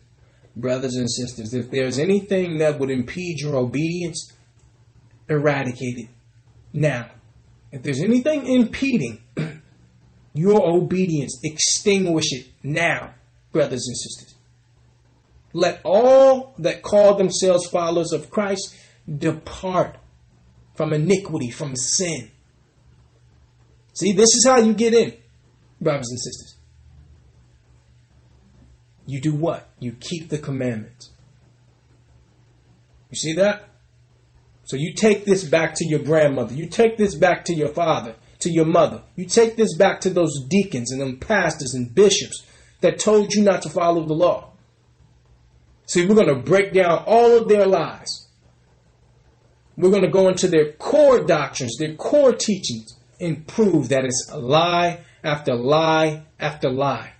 [0.55, 4.31] Brothers and sisters, if there's anything that would impede your obedience,
[5.27, 6.09] eradicate it
[6.71, 7.09] now.
[7.71, 9.21] If there's anything impeding
[10.33, 13.13] your obedience, extinguish it now,
[13.51, 14.35] brothers and sisters.
[15.51, 18.75] Let all that call themselves followers of Christ
[19.07, 19.97] depart
[20.75, 22.31] from iniquity, from sin.
[23.93, 25.13] See, this is how you get in,
[25.79, 26.54] brothers and sisters.
[29.05, 29.69] You do what?
[29.79, 31.11] You keep the commandments.
[33.09, 33.69] You see that?
[34.63, 36.55] So you take this back to your grandmother.
[36.55, 39.03] You take this back to your father, to your mother.
[39.15, 42.43] You take this back to those deacons and them pastors and bishops
[42.81, 44.51] that told you not to follow the law.
[45.85, 48.27] See, we're going to break down all of their lies.
[49.77, 54.31] We're going to go into their core doctrines, their core teachings, and prove that it's
[54.33, 57.14] lie after lie after lie.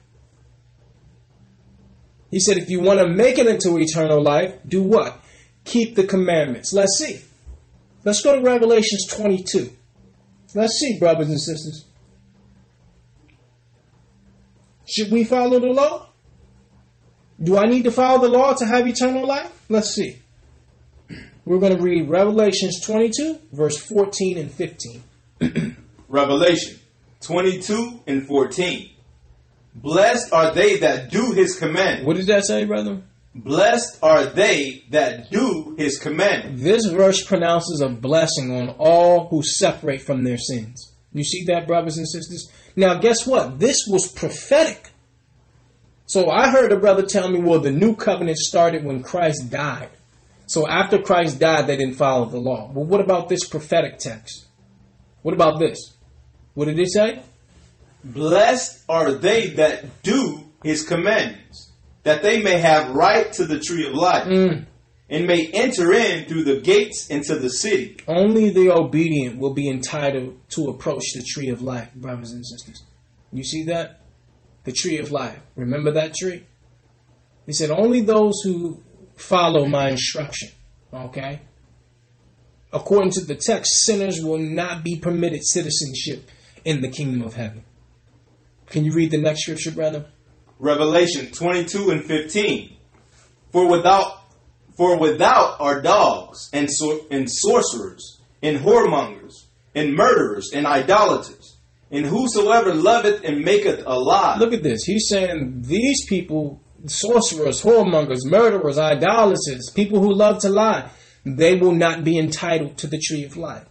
[2.31, 5.19] He said, if you want to make it into eternal life, do what?
[5.63, 6.73] Keep the commandments.
[6.73, 7.21] Let's see.
[8.03, 9.71] Let's go to Revelations 22.
[10.53, 11.85] Let's see, brothers and sisters.
[14.87, 16.09] Should we follow the law?
[17.41, 19.51] Do I need to follow the law to have eternal life?
[19.67, 20.21] Let's see.
[21.43, 25.03] We're going to read Revelations 22, verse 14 and 15.
[26.07, 26.79] Revelation
[27.21, 28.89] 22 and 14.
[29.75, 32.05] Blessed are they that do his command.
[32.05, 33.01] What did that say, brother?
[33.35, 36.63] Blessed are they that do his commandments.
[36.63, 40.93] This verse pronounces a blessing on all who separate from their sins.
[41.11, 42.49] You see that, brothers and sisters?
[42.77, 43.59] Now, guess what?
[43.59, 44.91] This was prophetic.
[46.05, 49.89] So I heard a brother tell me, well, the new covenant started when Christ died.
[50.47, 52.71] So after Christ died, they didn't follow the law.
[52.71, 54.45] Well, what about this prophetic text?
[55.23, 55.95] What about this?
[56.53, 57.21] What did it say?
[58.05, 61.71] Blessed are they that do his commandments,
[62.03, 64.65] that they may have right to the tree of life, Mm.
[65.09, 67.97] and may enter in through the gates into the city.
[68.07, 72.83] Only the obedient will be entitled to approach the tree of life, brothers and sisters.
[73.33, 74.01] You see that?
[74.63, 75.39] The tree of life.
[75.55, 76.43] Remember that tree?
[77.45, 78.81] He said, only those who
[79.15, 80.49] follow my instruction.
[80.93, 81.41] Okay?
[82.73, 86.29] According to the text, sinners will not be permitted citizenship
[86.63, 87.63] in the kingdom of heaven.
[88.67, 90.05] Can you read the next scripture, brother?
[90.59, 92.77] Revelation 22 and 15.
[93.51, 94.23] For without,
[94.75, 101.55] for without are dogs and, sor- and sorcerers and whoremongers and murderers and idolaters
[101.91, 104.37] And whosoever loveth and maketh a lie.
[104.37, 104.83] Look at this.
[104.83, 110.89] He's saying these people, sorcerers, whoremongers, murderers, idolaters, people who love to lie,
[111.25, 113.65] they will not be entitled to the tree of life.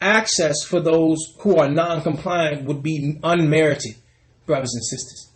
[0.00, 3.96] Access for those who are non-compliant would be unmerited,
[4.48, 5.30] brothers and sisters.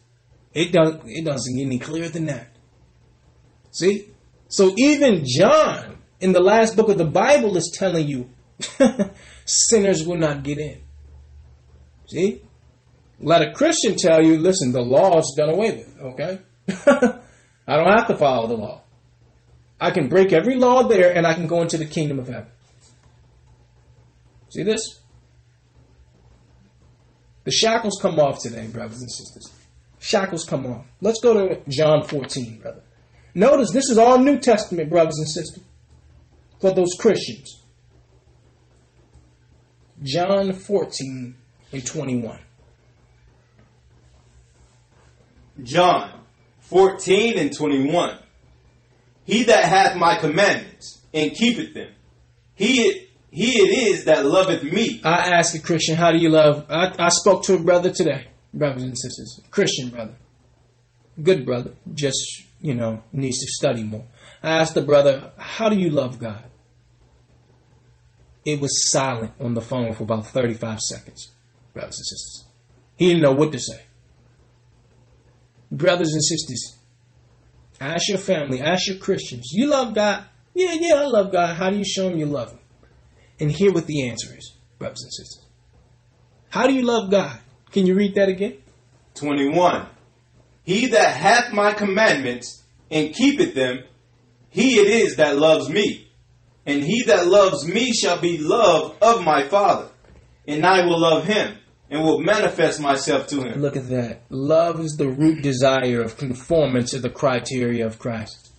[0.52, 1.02] It doesn't.
[1.06, 2.48] It doesn't get any clearer than that.
[3.70, 4.08] See,
[4.48, 8.30] so even John in the last book of the Bible is telling you
[9.44, 10.82] sinners will not get in.
[12.06, 12.42] See?
[13.18, 16.40] Let a Christian tell you, listen, the law is done away with, okay?
[17.66, 18.82] I don't have to follow the law.
[19.80, 22.50] I can break every law there and I can go into the kingdom of heaven.
[24.50, 25.00] See this?
[27.44, 29.52] The shackles come off today, brothers and sisters.
[29.98, 30.86] Shackles come off.
[31.00, 32.82] Let's go to John 14, brother.
[33.34, 35.64] Notice this is all New Testament, brothers and sisters,
[36.60, 37.62] for those Christians.
[40.02, 41.34] John 14
[41.72, 42.38] and 21.
[45.62, 46.20] John
[46.60, 48.18] 14 and 21.
[49.24, 51.92] He that hath my commandments and keepeth them,
[52.54, 55.00] he he it is that loveth me.
[55.02, 56.66] I ask a Christian, how do you love?
[56.68, 60.16] I, I spoke to a brother today, brothers and sisters, Christian brother,
[61.20, 62.20] good brother, just,
[62.60, 64.04] you know, needs to study more.
[64.42, 66.44] I asked the brother, how do you love God?
[68.44, 71.32] It was silent on the phone for about 35 seconds,
[71.72, 72.44] brothers and sisters.
[72.96, 73.86] He didn't know what to say.
[75.70, 76.76] Brothers and sisters,
[77.80, 80.26] ask your family, ask your Christians, you love God?
[80.52, 81.56] Yeah, yeah, I love God.
[81.56, 82.58] How do you show him you love him?
[83.42, 85.44] And hear what the answer is, brothers and sisters.
[86.48, 87.40] How do you love God?
[87.72, 88.58] Can you read that again?
[89.14, 89.88] 21.
[90.62, 93.80] He that hath my commandments and keepeth them,
[94.48, 96.08] he it is that loves me.
[96.66, 99.88] And he that loves me shall be loved of my Father.
[100.46, 101.58] And I will love him
[101.90, 103.60] and will manifest myself to him.
[103.60, 104.22] Look at that.
[104.30, 108.52] Love is the root desire of conformance to the criteria of Christ.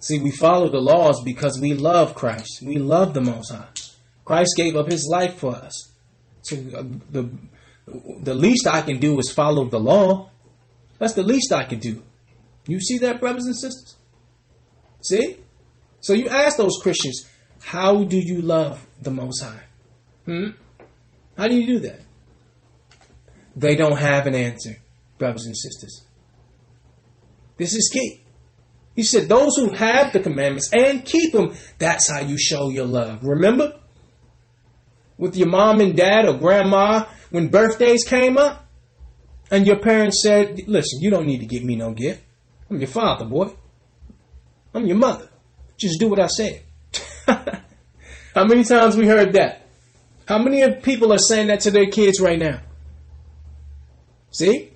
[0.00, 2.62] See, we follow the laws because we love Christ.
[2.64, 3.66] We love the Most High.
[4.28, 5.90] Christ gave up his life for us.
[6.42, 7.30] So uh, the,
[8.20, 10.28] the least I can do is follow the law.
[10.98, 12.02] That's the least I can do.
[12.66, 13.96] You see that, brothers and sisters?
[15.00, 15.38] See?
[16.00, 17.26] So you ask those Christians,
[17.62, 19.62] how do you love the Most High?
[20.26, 20.50] Hmm?
[21.38, 22.00] How do you do that?
[23.56, 24.76] They don't have an answer,
[25.16, 26.04] brothers and sisters.
[27.56, 28.20] This is key.
[28.94, 32.84] He said, Those who have the commandments and keep them, that's how you show your
[32.84, 33.24] love.
[33.24, 33.78] Remember?
[35.18, 38.66] With your mom and dad or grandma, when birthdays came up,
[39.50, 42.22] and your parents said, Listen, you don't need to give me no gift.
[42.70, 43.50] I'm your father, boy.
[44.74, 45.28] I'm your mother.
[45.76, 46.62] Just do what I said.
[47.26, 49.66] How many times we heard that?
[50.26, 52.60] How many people are saying that to their kids right now?
[54.30, 54.70] See?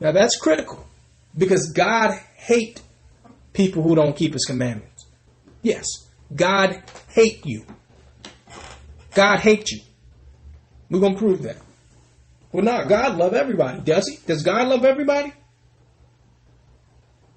[0.00, 0.84] Now that's critical
[1.36, 2.82] because God hate
[3.52, 5.06] people who don't keep his commandments.
[5.62, 5.86] Yes,
[6.34, 7.64] God hate you.
[9.14, 9.80] God hate you.
[10.90, 11.56] We're going to prove that.
[12.52, 14.18] Well, not God love everybody, does he?
[14.26, 15.32] Does God love everybody?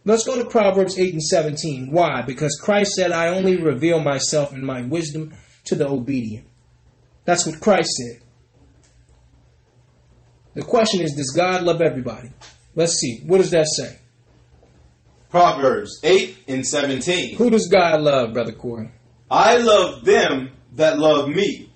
[0.06, 1.92] Let's go to Proverbs 8 and 17.
[1.92, 2.22] Why?
[2.22, 5.34] Because Christ said, I only reveal myself and my wisdom
[5.66, 6.48] to the obedient.
[7.26, 8.22] That's what Christ said.
[10.54, 12.32] The question is, does God love everybody?
[12.74, 13.22] Let's see.
[13.26, 14.00] What does that say?
[15.30, 17.36] Proverbs 8 and 17.
[17.36, 18.92] Who does God love, Brother Corey?
[19.30, 21.66] I love them that love me,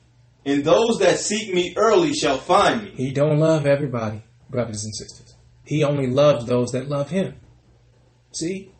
[0.45, 2.91] and those that seek me early shall find me.
[2.95, 5.35] He don't love everybody, brothers and sisters.
[5.63, 7.35] He only loves those that love him.
[8.31, 8.71] See?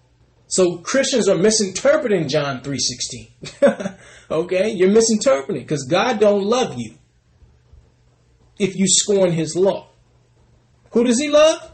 [0.47, 3.97] So Christians are misinterpreting John 3:16.
[4.31, 4.71] okay?
[4.71, 6.95] You're misinterpreting because God don't love you
[8.59, 9.87] if you scorn his law.
[10.91, 11.71] Who does he love?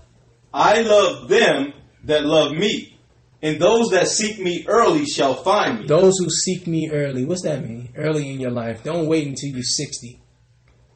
[0.53, 1.73] I love them
[2.03, 2.96] that love me,
[3.41, 5.87] and those that seek me early shall find me.
[5.87, 7.23] Those who seek me early.
[7.23, 7.89] What's that mean?
[7.95, 8.83] Early in your life.
[8.83, 10.19] Don't wait until you're 60.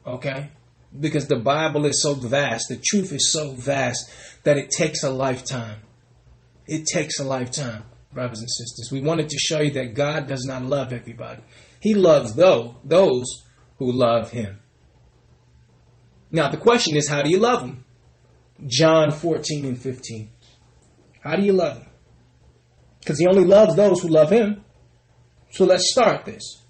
[0.06, 0.50] Okay?
[0.98, 4.10] Because the Bible is so vast, the truth is so vast
[4.42, 5.78] that it takes a lifetime.
[6.66, 8.90] It takes a lifetime, brothers and sisters.
[8.90, 11.42] We wanted to show you that God does not love everybody.
[11.80, 13.44] He loves though those
[13.78, 14.58] who love him.
[16.30, 17.84] Now the question is, how do you love him?
[18.66, 20.30] John 14 and 15.
[21.20, 21.91] How do you love him?
[23.02, 24.64] Because he only loves those who love him.
[25.50, 26.62] So let's start this.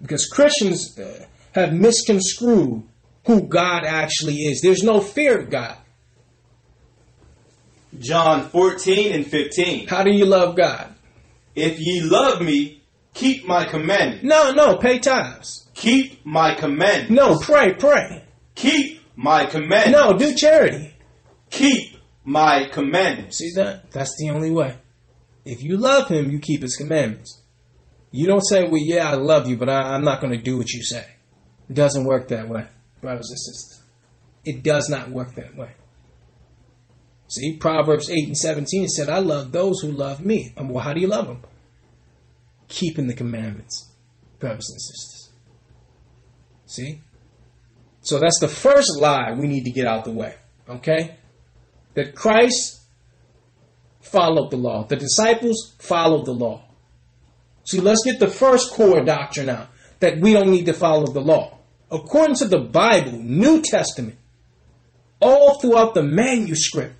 [0.00, 2.84] Because Christians uh, have misconstrued
[3.26, 4.60] who God actually is.
[4.62, 5.76] There's no fear of God.
[7.98, 9.88] John 14 and 15.
[9.88, 10.94] How do you love God?
[11.54, 12.82] If ye love me,
[13.12, 14.24] keep my commandments.
[14.24, 15.68] No, no, pay tithes.
[15.74, 17.10] Keep my commandments.
[17.10, 18.24] No, pray, pray.
[18.54, 19.90] Keep my commandments.
[19.90, 20.94] No, do charity.
[21.50, 23.38] Keep my commandments.
[23.38, 23.90] See that?
[23.90, 24.76] That's the only way.
[25.50, 27.42] If you love him, you keep his commandments.
[28.12, 30.56] You don't say, well, yeah, I love you, but I, I'm not going to do
[30.56, 31.04] what you say.
[31.68, 32.68] It doesn't work that way,
[33.00, 33.82] brothers and sisters.
[34.44, 35.72] It does not work that way.
[37.26, 40.52] See, Proverbs 8 and 17 said, I love those who love me.
[40.56, 41.42] And well, how do you love them?
[42.68, 43.90] Keeping the commandments,
[44.38, 45.30] brothers and sisters.
[46.66, 47.00] See?
[48.02, 50.36] So that's the first lie we need to get out the way.
[50.68, 51.16] Okay?
[51.94, 52.79] That Christ
[54.00, 54.84] followed the law.
[54.84, 56.62] The disciples followed the law.
[57.64, 59.68] See, let's get the first core doctrine out
[60.00, 61.58] that we don't need to follow the law.
[61.90, 64.16] According to the Bible, New Testament,
[65.20, 66.94] all throughout the manuscript,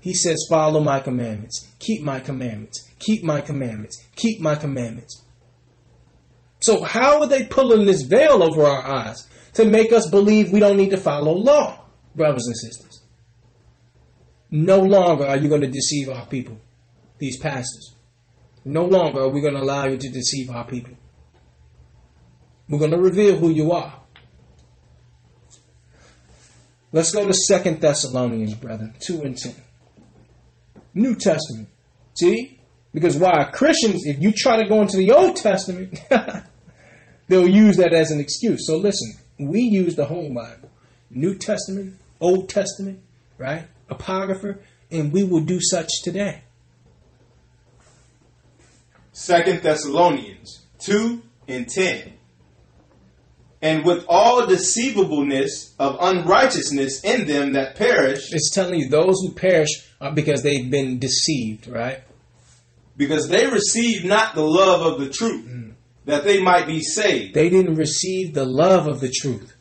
[0.00, 5.22] he says, Follow my commandments, keep my commandments, keep my commandments, keep my commandments.
[6.60, 10.60] So, how are they pulling this veil over our eyes to make us believe we
[10.60, 12.89] don't need to follow law, brothers and sisters?
[14.50, 16.58] No longer are you going to deceive our people,
[17.18, 17.94] these pastors.
[18.64, 20.94] No longer are we going to allow you to deceive our people.
[22.68, 24.00] We're going to reveal who you are.
[26.92, 29.54] Let's go to Second Thessalonians, brethren, 2 and 10.
[30.94, 31.68] New Testament.
[32.14, 32.60] See?
[32.92, 33.44] Because why?
[33.52, 36.00] Christians, if you try to go into the Old Testament,
[37.28, 38.66] they'll use that as an excuse.
[38.66, 40.70] So listen, we use the whole Bible
[41.10, 43.00] New Testament, Old Testament,
[43.38, 43.66] right?
[43.90, 44.58] Apocrypha,
[44.90, 46.42] and we will do such today.
[49.12, 52.14] Second Thessalonians 2 and 10.
[53.62, 59.32] And with all deceivableness of unrighteousness in them that perish, It's telling you those who
[59.32, 59.68] perish
[60.00, 62.02] are because they've been deceived, right?
[63.00, 65.72] because they receive not the love of the truth, mm.
[66.04, 67.32] that they might be saved.
[67.32, 69.56] They didn't receive the love of the truth.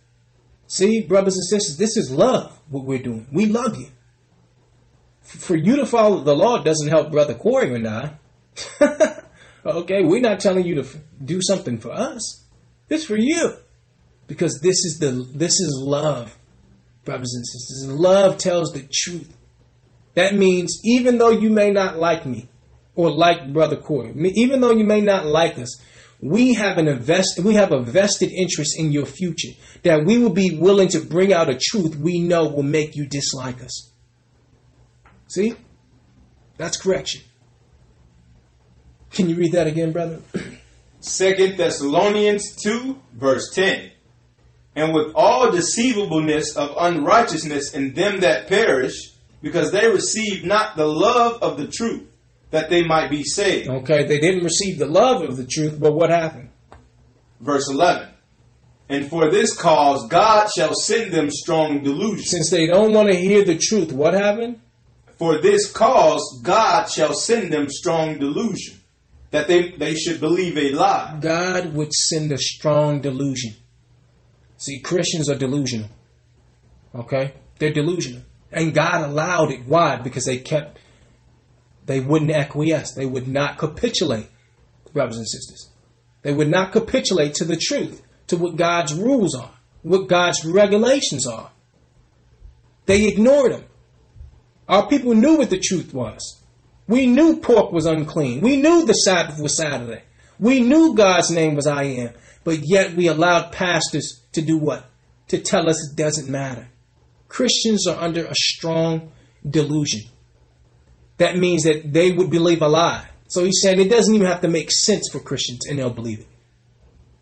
[0.67, 3.27] See, brothers and sisters, this is love, what we're doing.
[3.31, 3.87] We love you.
[5.29, 8.11] For you to follow the law doesn't help Brother Corey and I.
[9.65, 12.45] okay, we're not telling you to f- do something for us.
[12.89, 13.53] It's for you.
[14.25, 16.35] Because this is the this is love,
[17.05, 17.87] brothers and sisters.
[17.89, 19.35] Love tells the truth.
[20.15, 22.49] That means even though you may not like me
[22.95, 25.79] or like Brother Corey, even though you may not like us,
[26.21, 30.33] we have an invest we have a vested interest in your future that we will
[30.33, 33.91] be willing to bring out a truth we know will make you dislike us.
[35.29, 35.55] See?
[36.57, 37.21] That's correction.
[39.11, 40.21] Can you read that again, brother?
[40.99, 43.91] Second Thessalonians 2, verse 10.
[44.75, 49.11] And with all deceivableness of unrighteousness in them that perish,
[49.41, 52.07] because they receive not the love of the truth,
[52.51, 53.69] that they might be saved.
[53.69, 56.49] Okay, they didn't receive the love of the truth, but what happened?
[57.39, 58.09] Verse 11.
[58.89, 62.25] And for this cause God shall send them strong delusion.
[62.25, 64.59] Since they don't want to hear the truth, what happened?
[65.19, 68.79] For this cause God shall send them strong delusion,
[69.31, 71.17] that they, they should believe a lie.
[71.19, 73.53] God would send a strong delusion.
[74.55, 75.89] See, Christians are delusional.
[76.95, 77.33] Okay?
[77.59, 78.21] They're delusional.
[78.49, 79.65] And God allowed it.
[79.65, 79.97] Why?
[79.97, 80.79] Because they kept,
[81.85, 82.93] they wouldn't acquiesce.
[82.93, 84.29] They would not capitulate,
[84.93, 85.69] brothers and sisters.
[86.21, 89.51] They would not capitulate to the truth, to what God's rules are,
[89.81, 91.51] what God's regulations are.
[92.85, 93.65] They ignored them.
[94.69, 96.41] Our people knew what the truth was.
[96.87, 98.41] We knew pork was unclean.
[98.41, 100.03] We knew the Sabbath was Saturday.
[100.39, 102.13] We knew God's name was I am.
[102.43, 104.85] But yet we allowed pastors to do what?
[105.29, 106.67] To tell us it doesn't matter.
[107.27, 109.11] Christians are under a strong
[109.47, 110.01] delusion.
[111.17, 113.07] That means that they would believe a lie.
[113.27, 116.19] So he's saying it doesn't even have to make sense for Christians and they'll believe
[116.19, 116.27] it.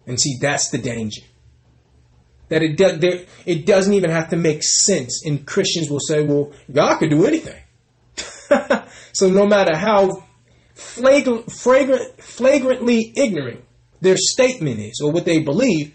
[0.05, 1.21] And see, that's the danger.
[2.49, 5.23] That it, do, it doesn't even have to make sense.
[5.25, 7.61] And Christians will say, well, God could do anything.
[9.11, 10.23] so no matter how
[10.75, 13.63] flagrant, flagrant, flagrantly ignorant
[13.99, 15.93] their statement is or what they believe,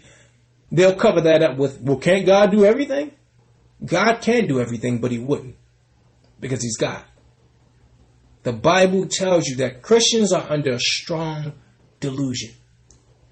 [0.71, 3.11] they'll cover that up with, well, can't God do everything?
[3.83, 5.55] God can do everything, but he wouldn't
[6.39, 7.03] because he's God.
[8.43, 11.53] The Bible tells you that Christians are under a strong
[11.99, 12.51] delusion.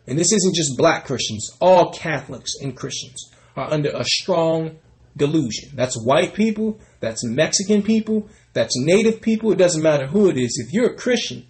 [0.07, 4.77] And this isn't just black Christians, all Catholics and Christians are under a strong
[5.15, 5.69] delusion.
[5.75, 10.63] That's white people, that's Mexican people, that's native people, it doesn't matter who it is.
[10.65, 11.45] If you're a Christian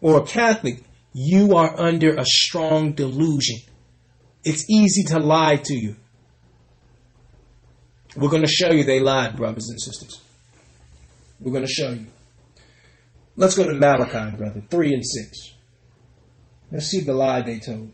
[0.00, 0.82] or a Catholic,
[1.12, 3.58] you are under a strong delusion.
[4.44, 5.96] It's easy to lie to you.
[8.16, 10.20] We're going to show you they lied, brothers and sisters.
[11.40, 12.06] We're going to show you.
[13.36, 15.54] Let's go to Malachi, brother, 3 and 6.
[16.70, 17.92] Let's see the lie they told.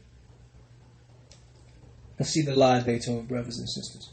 [2.19, 4.11] Let's see the lie they told, brothers and sisters.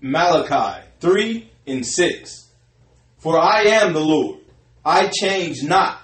[0.00, 2.50] Malachi 3 and 6.
[3.18, 4.40] For I am the Lord,
[4.84, 6.00] I change not.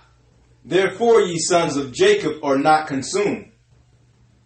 [0.64, 3.50] Therefore, ye sons of Jacob are not consumed.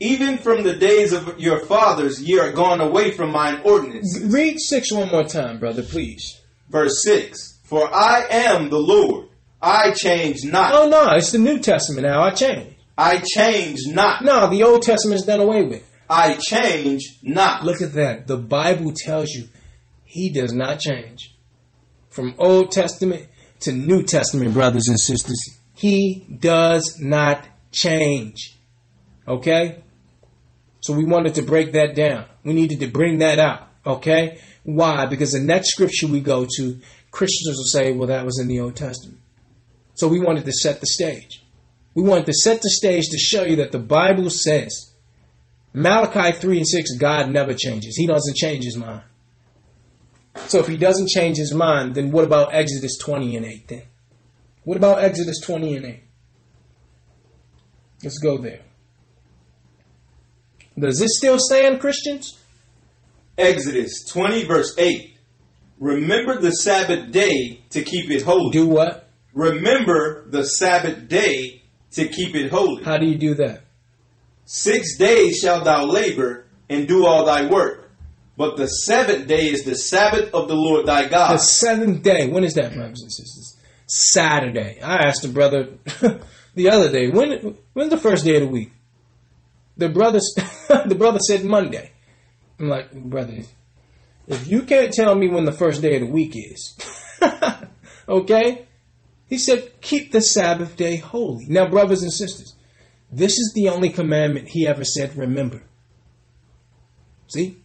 [0.00, 4.18] Even from the days of your fathers, ye are gone away from mine ordinance.
[4.24, 6.40] Read 6 one more time, brother, please.
[6.68, 7.60] Verse 6.
[7.64, 9.28] For I am the Lord,
[9.62, 10.74] I change not.
[10.74, 12.20] Oh, no, it's the New Testament now.
[12.22, 12.76] I change.
[12.98, 14.24] I change not.
[14.24, 15.88] No, the Old Testament is done away with.
[16.10, 17.64] I change not.
[17.64, 18.26] Look at that.
[18.26, 19.48] The Bible tells you
[20.04, 21.34] he does not change.
[22.10, 23.28] From Old Testament
[23.60, 25.38] to New Testament, brothers and sisters,
[25.74, 28.58] he does not change.
[29.26, 29.82] Okay?
[30.80, 32.26] So we wanted to break that down.
[32.44, 33.68] We needed to bring that out.
[33.86, 34.40] Okay?
[34.64, 35.06] Why?
[35.06, 38.60] Because the next scripture we go to, Christians will say, well, that was in the
[38.60, 39.21] Old Testament.
[39.94, 41.44] So we wanted to set the stage.
[41.94, 44.92] We wanted to set the stage to show you that the Bible says,
[45.74, 47.96] Malachi 3 and 6, God never changes.
[47.96, 49.02] He doesn't change his mind.
[50.36, 53.82] So if he doesn't change his mind, then what about Exodus 20 and 8 then?
[54.64, 56.02] What about Exodus 20 and 8?
[58.02, 58.60] Let's go there.
[60.78, 62.38] Does this still stand, Christians?
[63.36, 65.16] Exodus 20, verse 8.
[65.78, 68.50] Remember the Sabbath day to keep it holy.
[68.50, 69.08] Do what?
[69.34, 71.62] Remember the Sabbath day
[71.92, 72.84] to keep it holy.
[72.84, 73.62] How do you do that?
[74.44, 77.90] Six days shalt thou labor and do all thy work.
[78.36, 81.34] But the seventh day is the Sabbath of the Lord thy God.
[81.34, 82.28] The seventh day.
[82.28, 83.56] When is that, brothers and sisters?
[83.86, 84.80] Saturday.
[84.80, 85.68] I asked the brother
[86.54, 88.72] the other day, when when's the first day of the week?
[89.76, 90.18] The brother
[90.86, 91.92] the brother said Monday.
[92.58, 93.42] I'm like, brother,
[94.26, 96.78] if you can't tell me when the first day of the week is,
[98.08, 98.66] okay?
[99.32, 101.46] He said, keep the Sabbath day holy.
[101.48, 102.54] Now, brothers and sisters,
[103.10, 105.62] this is the only commandment he ever said, remember.
[107.28, 107.56] See?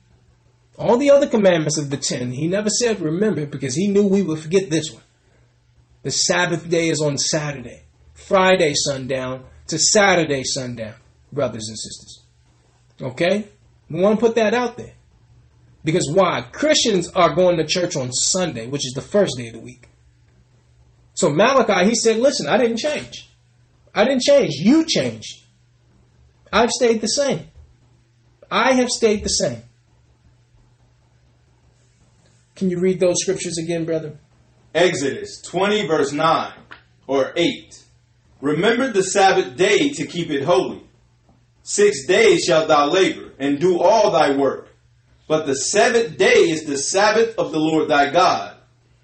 [0.78, 4.22] All the other commandments of the ten, he never said remember because he knew we
[4.22, 5.04] would forget this one.
[6.04, 10.96] The Sabbath day is on Saturday, Friday sundown to Saturday sundown,
[11.34, 12.24] brothers and sisters.
[13.02, 13.50] Okay?
[13.90, 14.94] We want to put that out there.
[15.84, 16.48] Because why?
[16.50, 19.90] Christians are going to church on Sunday, which is the first day of the week.
[21.18, 23.28] So Malachi, he said, listen, I didn't change.
[23.96, 24.54] I didn't change.
[24.60, 25.46] You changed.
[26.54, 27.48] I've stayed the same.
[28.52, 29.64] I have stayed the same.
[32.56, 34.20] Can you read those scriptures again, brother?
[34.76, 36.54] Exodus 20, verse 9
[37.08, 37.84] or 8.
[38.40, 40.84] Remember the Sabbath day to keep it holy.
[41.64, 44.70] Six days shalt thou labor and do all thy work.
[45.28, 48.58] But the seventh day is the Sabbath of the Lord thy God.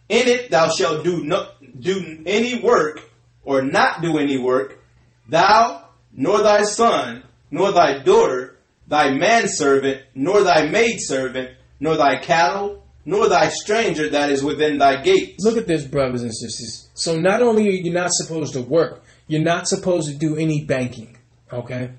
[0.10, 1.48] In it thou shalt do no,
[1.84, 3.02] do any work
[3.44, 4.80] or not do any work,
[5.28, 8.58] thou, nor thy son, nor thy daughter,
[8.88, 15.02] thy manservant, nor thy maidservant, nor thy cattle, nor thy stranger that is within thy
[15.02, 15.44] gates.
[15.44, 16.90] Look at this, brothers and sisters.
[16.94, 20.64] So not only are you not supposed to work, you're not supposed to do any
[20.66, 21.18] banking.
[21.52, 21.92] Okay?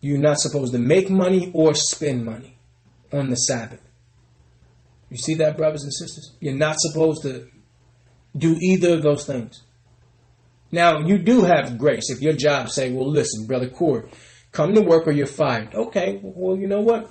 [0.00, 2.56] You're not supposed to make money or spend money
[3.12, 3.80] on the Sabbath.
[5.10, 6.32] You see that, brothers and sisters?
[6.40, 7.48] You're not supposed to
[8.36, 9.62] do either of those things.
[10.72, 12.10] Now, you do have grace.
[12.10, 14.10] If your job say, well, listen, Brother Cord,
[14.50, 15.74] come to work or you're fired.
[15.74, 17.10] Okay, well, you know what?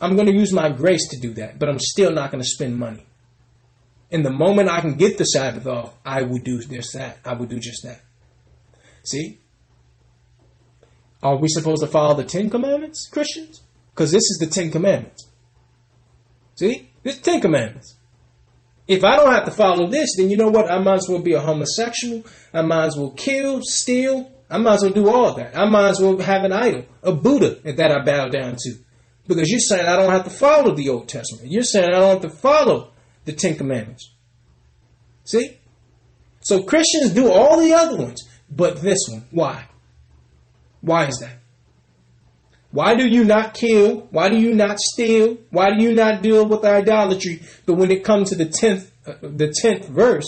[0.00, 2.48] I'm going to use my grace to do that, but I'm still not going to
[2.48, 3.06] spend money.
[4.10, 7.18] And the moment I can get the Sabbath off, I will do just that.
[7.24, 8.00] I will do just that.
[9.02, 9.40] See?
[11.22, 13.62] Are we supposed to follow the Ten Commandments, Christians?
[13.92, 15.28] Because this is the Ten Commandments.
[16.56, 16.90] See?
[17.02, 17.95] This Ten Commandments.
[18.88, 20.70] If I don't have to follow this, then you know what?
[20.70, 22.24] I might as well be a homosexual.
[22.52, 24.30] I might as well kill, steal.
[24.48, 25.56] I might as well do all that.
[25.56, 28.74] I might as well have an idol, a Buddha that I bow down to.
[29.26, 31.50] Because you're saying I don't have to follow the Old Testament.
[31.50, 32.92] You're saying I don't have to follow
[33.24, 34.12] the Ten Commandments.
[35.24, 35.58] See?
[36.42, 39.24] So Christians do all the other ones, but this one.
[39.32, 39.66] Why?
[40.80, 41.38] Why is that?
[42.70, 44.08] Why do you not kill?
[44.10, 45.38] Why do you not steal?
[45.50, 47.42] Why do you not deal with idolatry?
[47.64, 50.26] But when it comes to the tenth, uh, the tenth verse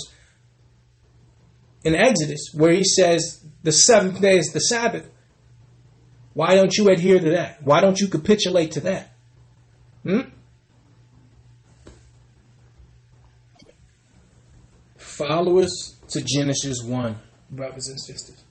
[1.84, 5.08] in Exodus, where he says the seventh day is the Sabbath,
[6.34, 7.62] why don't you adhere to that?
[7.62, 9.12] Why don't you capitulate to that?
[10.04, 10.20] Hmm?
[14.96, 17.18] Follow us to Genesis 1,
[17.50, 18.44] brothers and sisters.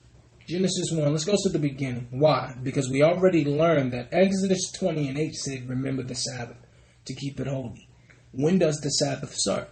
[0.48, 2.08] Genesis 1, let's go to the beginning.
[2.10, 2.54] Why?
[2.62, 6.56] Because we already learned that Exodus 20 and 8 said, Remember the Sabbath
[7.04, 7.86] to keep it holy.
[8.32, 9.68] When does the Sabbath start?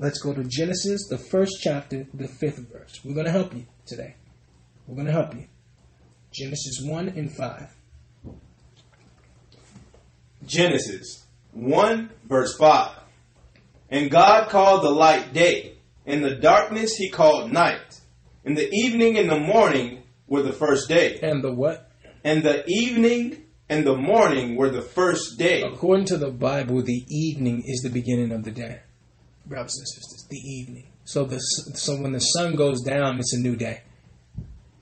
[0.00, 3.00] Let's go to Genesis, the first chapter, the fifth verse.
[3.04, 4.16] We're going to help you today.
[4.88, 5.46] We're going to help you.
[6.32, 7.68] Genesis 1 and 5.
[10.44, 12.96] Genesis 1, verse 5.
[13.90, 17.97] And God called the light day, and the darkness he called night.
[18.44, 21.18] And the evening and the morning were the first day.
[21.22, 21.90] And the what?
[22.24, 25.62] And the evening and the morning were the first day.
[25.62, 28.80] According to the Bible, the evening is the beginning of the day.
[29.46, 30.88] Brothers and sisters, the evening.
[31.04, 33.82] So the so when the sun goes down, it's a new day.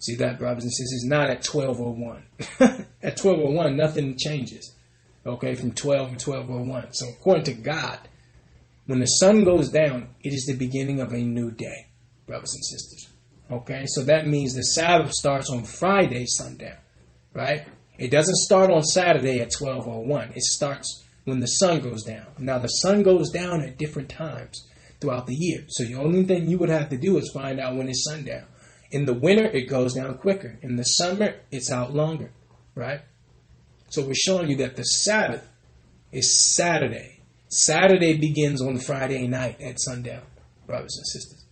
[0.00, 1.04] See that, brothers and sisters?
[1.04, 2.24] Not at twelve oh one.
[3.02, 4.74] At twelve oh one, nothing changes.
[5.24, 6.92] Okay, from twelve to twelve oh one.
[6.92, 8.00] So according to God,
[8.86, 11.86] when the sun goes down, it is the beginning of a new day,
[12.26, 13.05] brothers and sisters.
[13.50, 16.78] Okay, so that means the Sabbath starts on Friday sundown,
[17.32, 17.64] right?
[17.96, 20.32] It doesn't start on Saturday at 12:01.
[20.34, 22.26] It starts when the sun goes down.
[22.38, 24.66] Now the sun goes down at different times
[25.00, 25.64] throughout the year.
[25.68, 28.46] So the only thing you would have to do is find out when it's sundown.
[28.90, 30.58] In the winter, it goes down quicker.
[30.62, 32.32] In the summer, it's out longer,
[32.74, 33.02] right?
[33.90, 35.48] So we're showing you that the Sabbath
[36.10, 37.20] is Saturday.
[37.48, 40.22] Saturday begins on Friday night at sundown,
[40.66, 41.45] brothers and sisters.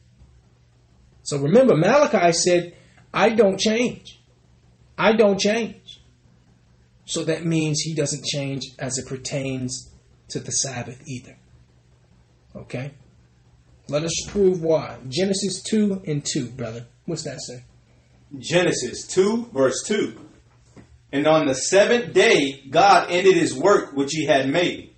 [1.25, 2.77] So remember, Malachi said,
[3.12, 4.20] I don't change.
[4.97, 6.01] I don't change.
[7.07, 9.91] So that means he doesn't change as it pertains
[10.29, 11.37] to the Sabbath either.
[12.55, 12.93] Okay?
[13.89, 14.99] Let us prove why.
[15.09, 16.87] Genesis 2 and 2, brother.
[17.07, 17.64] What's that say?
[18.39, 20.18] Genesis 2, verse 2.
[21.12, 24.95] And on the seventh day, God ended his work which he had made.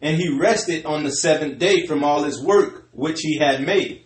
[0.00, 4.04] And he rested on the seventh day from all his work which he had made.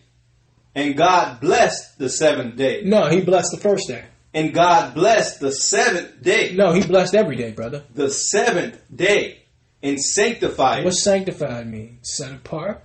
[0.74, 2.82] And God blessed the seventh day.
[2.84, 4.04] No, he blessed the first day.
[4.34, 6.54] And God blessed the seventh day.
[6.54, 7.84] No, he blessed every day, brother.
[7.94, 9.42] The seventh day.
[9.82, 11.98] And sanctified What sanctified mean?
[12.02, 12.84] Set apart?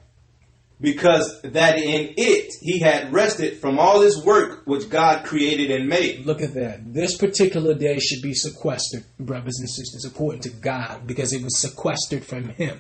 [0.81, 5.88] Because that in it he had rested from all his work which God created and
[5.88, 6.25] made.
[6.25, 6.93] Look at that.
[6.93, 11.59] This particular day should be sequestered, brothers and sisters, according to God, because it was
[11.59, 12.79] sequestered from Him,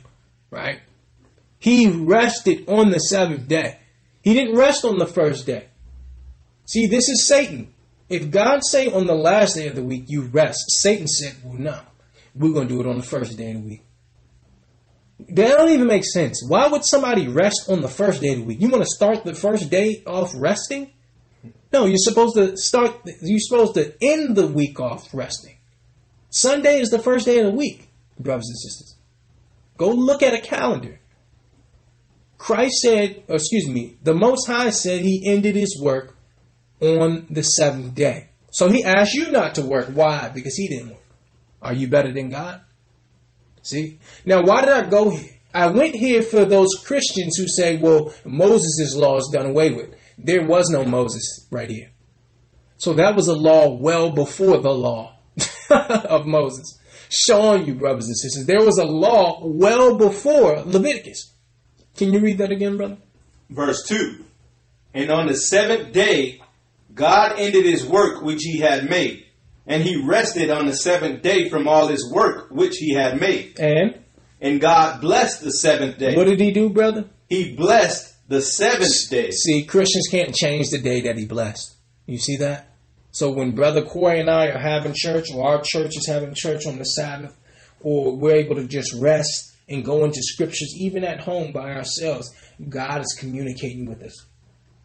[0.51, 0.79] right?
[1.57, 3.79] He rested on the seventh day.
[4.27, 5.69] He didn't rest on the first day.
[6.65, 7.73] See, this is Satan.
[8.09, 11.57] If God say on the last day of the week you rest, Satan said, "Well,
[11.57, 11.79] no,
[12.35, 13.83] we're going to do it on the first day of the week."
[15.29, 16.43] That don't even make sense.
[16.45, 18.59] Why would somebody rest on the first day of the week?
[18.59, 20.91] You want to start the first day off resting?
[21.71, 22.99] No, you're supposed to start.
[23.21, 25.55] You're supposed to end the week off resting.
[26.31, 27.87] Sunday is the first day of the week,
[28.19, 28.97] brothers and sisters.
[29.77, 30.99] Go look at a calendar.
[32.37, 36.15] Christ said, excuse me, the Most High said He ended His work
[36.79, 38.29] on the seventh day.
[38.51, 39.87] So He asked you not to work.
[39.87, 40.29] Why?
[40.29, 41.03] Because He didn't work.
[41.61, 42.61] Are you better than God?
[43.63, 43.99] See?
[44.25, 45.37] Now, why did I go here?
[45.53, 49.95] I went here for those Christians who say, well, Moses' law is done away with.
[50.17, 51.91] There was no Moses right here.
[52.77, 55.17] So that was a law well before the law
[55.69, 56.79] of Moses.
[57.09, 61.33] Showing you, brothers and sisters, there was a law well before Leviticus.
[61.97, 62.97] Can you read that again, brother?
[63.49, 64.23] Verse 2
[64.93, 66.41] And on the seventh day,
[66.93, 69.25] God ended his work which he had made,
[69.65, 73.59] and he rested on the seventh day from all his work which he had made.
[73.59, 73.95] And
[74.39, 76.15] And God blessed the seventh day.
[76.15, 77.05] what did he do, brother?
[77.27, 79.31] He blessed the seventh day.
[79.31, 81.75] See, Christians can't change the day that he blessed.
[82.05, 82.69] You see that?
[83.11, 86.67] So when Brother Corey and I are having church, or our church is having church
[86.67, 87.35] on the Sabbath,
[87.81, 92.33] or we're able to just rest and go into scriptures, even at home by ourselves,
[92.69, 94.25] God is communicating with us.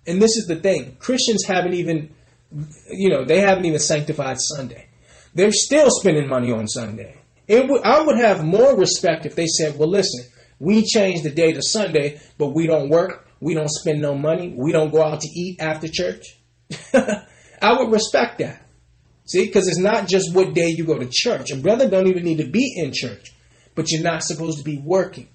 [0.07, 2.15] And this is the thing Christians haven't even,
[2.91, 4.89] you know, they haven't even sanctified Sunday.
[5.35, 7.19] They're still spending money on Sunday.
[7.49, 10.25] It I would have more respect if they said, well, listen,
[10.59, 14.55] we changed the day to Sunday, but we don't work, we don't spend no money,
[14.57, 16.39] we don't go out to eat after church.
[16.95, 18.67] I would respect that.
[19.25, 21.51] See, because it's not just what day you go to church.
[21.51, 23.32] A brother don't even need to be in church,
[23.75, 25.29] but you're not supposed to be working.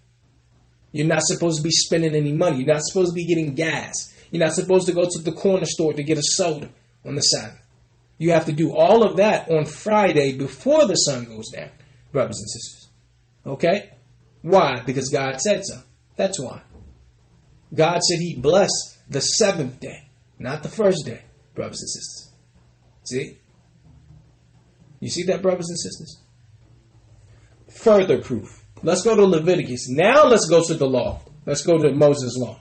[0.91, 2.57] You're not supposed to be spending any money.
[2.57, 4.13] You're not supposed to be getting gas.
[4.31, 6.69] You're not supposed to go to the corner store to get a soda
[7.05, 7.61] on the Sabbath.
[8.17, 11.69] You have to do all of that on Friday before the sun goes down,
[12.11, 12.89] brothers and sisters.
[13.45, 13.91] Okay?
[14.41, 14.81] Why?
[14.85, 15.81] Because God said so.
[16.15, 16.61] That's why.
[17.73, 20.09] God said He blessed the seventh day,
[20.39, 21.21] not the first day,
[21.53, 22.31] brothers and sisters.
[23.03, 23.37] See?
[24.99, 26.21] You see that, brothers and sisters?
[27.77, 28.63] Further proof.
[28.83, 29.89] Let's go to Leviticus.
[29.89, 31.21] Now let's go to the law.
[31.45, 32.59] Let's go to Moses' law.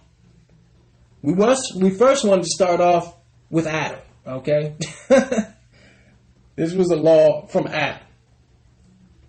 [1.22, 3.16] We must we first wanted to start off
[3.50, 4.76] with Adam, okay?
[6.56, 8.06] this was a law from Adam.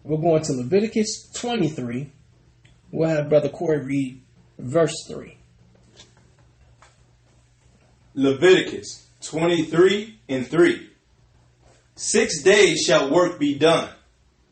[0.04, 2.12] We're going to Leviticus 23.
[2.92, 4.22] We'll have Brother Corey read
[4.60, 5.38] verse 3.
[8.14, 10.90] Leviticus 23 and 3.
[11.96, 13.90] Six days shall work be done,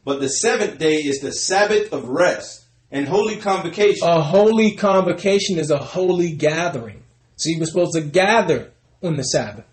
[0.06, 4.08] but the seventh day is the Sabbath of rest and holy convocation.
[4.08, 7.04] A holy convocation is a holy gathering.
[7.36, 8.72] See, we're supposed to gather
[9.04, 9.66] on the Sabbath.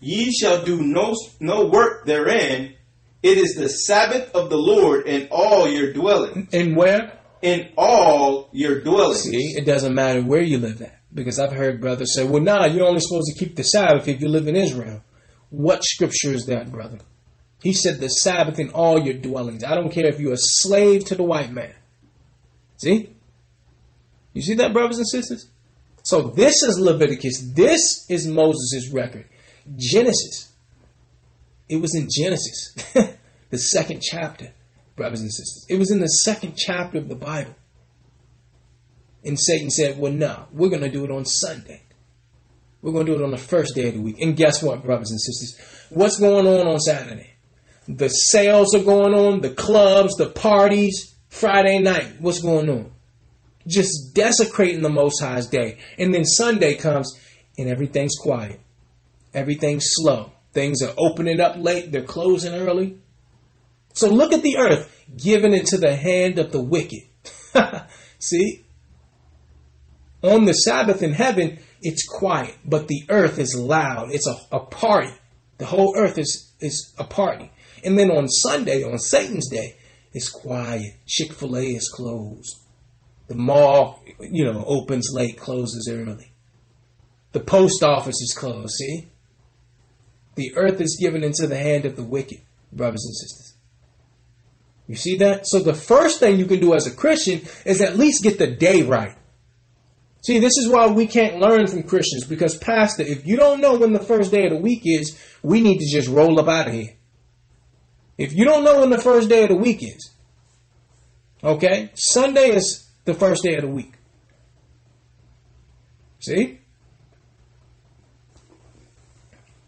[0.00, 2.74] Ye shall do no, no work therein.
[3.22, 6.52] It is the Sabbath of the Lord in all your dwellings.
[6.52, 7.18] And where?
[7.40, 9.22] In all your dwellings.
[9.22, 11.00] See, it doesn't matter where you live at.
[11.14, 14.20] Because I've heard brothers say, well, nah, you're only supposed to keep the Sabbath if
[14.20, 15.02] you live in Israel.
[15.48, 16.98] What scripture is that, brother?
[17.64, 19.64] He said the Sabbath in all your dwellings.
[19.64, 21.72] I don't care if you're a slave to the white man.
[22.76, 23.08] See?
[24.34, 25.48] You see that, brothers and sisters?
[26.02, 27.52] So this is Leviticus.
[27.54, 29.24] This is Moses' record.
[29.76, 30.52] Genesis.
[31.66, 32.74] It was in Genesis,
[33.48, 34.52] the second chapter,
[34.94, 35.64] brothers and sisters.
[35.70, 37.54] It was in the second chapter of the Bible.
[39.24, 41.80] And Satan said, Well, no, we're going to do it on Sunday.
[42.82, 44.20] We're going to do it on the first day of the week.
[44.20, 45.88] And guess what, brothers and sisters?
[45.88, 47.33] What's going on on Saturday?
[47.86, 52.20] The sales are going on, the clubs, the parties, Friday night.
[52.20, 52.92] What's going on?
[53.66, 55.78] Just desecrating the Most High's day.
[55.98, 57.18] And then Sunday comes
[57.58, 58.60] and everything's quiet.
[59.32, 60.32] Everything's slow.
[60.52, 62.98] Things are opening up late, they're closing early.
[63.92, 67.02] So look at the earth given into the hand of the wicked.
[68.18, 68.64] See?
[70.22, 74.12] On the Sabbath in heaven, it's quiet, but the earth is loud.
[74.12, 75.12] It's a, a party.
[75.58, 77.50] The whole earth is, is a party.
[77.84, 79.76] And then on Sunday, on Satan's day,
[80.12, 80.94] it's quiet.
[81.06, 82.56] Chick fil A is closed.
[83.28, 86.32] The mall, you know, opens late, closes early.
[87.32, 89.08] The post office is closed, see?
[90.36, 92.40] The earth is given into the hand of the wicked,
[92.72, 93.54] brothers and sisters.
[94.86, 95.46] You see that?
[95.46, 98.46] So the first thing you can do as a Christian is at least get the
[98.46, 99.16] day right.
[100.22, 103.76] See, this is why we can't learn from Christians because, Pastor, if you don't know
[103.76, 106.68] when the first day of the week is, we need to just roll up out
[106.68, 106.96] of here.
[108.16, 110.12] If you don't know when the first day of the week is,
[111.42, 113.92] okay, Sunday is the first day of the week.
[116.20, 116.60] See?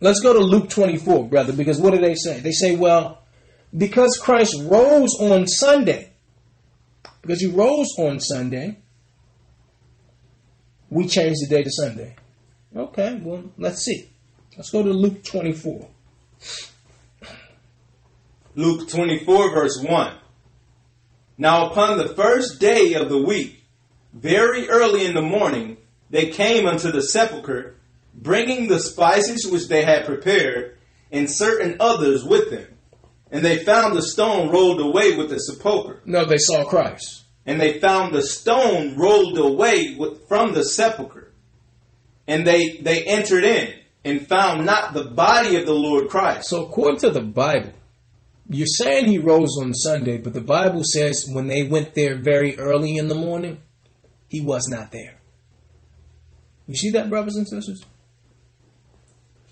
[0.00, 2.40] Let's go to Luke 24, brother, because what do they say?
[2.40, 3.22] They say, well,
[3.76, 6.12] because Christ rose on Sunday,
[7.22, 8.78] because he rose on Sunday,
[10.90, 12.14] we change the day to Sunday.
[12.74, 14.10] Okay, well, let's see.
[14.56, 15.88] Let's go to Luke 24.
[18.56, 20.16] Luke 24, verse 1.
[21.36, 23.62] Now, upon the first day of the week,
[24.14, 25.76] very early in the morning,
[26.08, 27.76] they came unto the sepulchre,
[28.14, 30.78] bringing the spices which they had prepared,
[31.12, 32.66] and certain others with them.
[33.30, 36.00] And they found the stone rolled away with the sepulchre.
[36.06, 37.24] No, they saw Christ.
[37.44, 41.30] And they found the stone rolled away with, from the sepulchre.
[42.26, 46.48] And they, they entered in and found not the body of the Lord Christ.
[46.48, 47.72] So, according to the Bible,
[48.48, 52.58] you're saying he rose on Sunday, but the Bible says when they went there very
[52.58, 53.60] early in the morning,
[54.28, 55.20] he was not there.
[56.66, 57.84] You see that, brothers and sisters?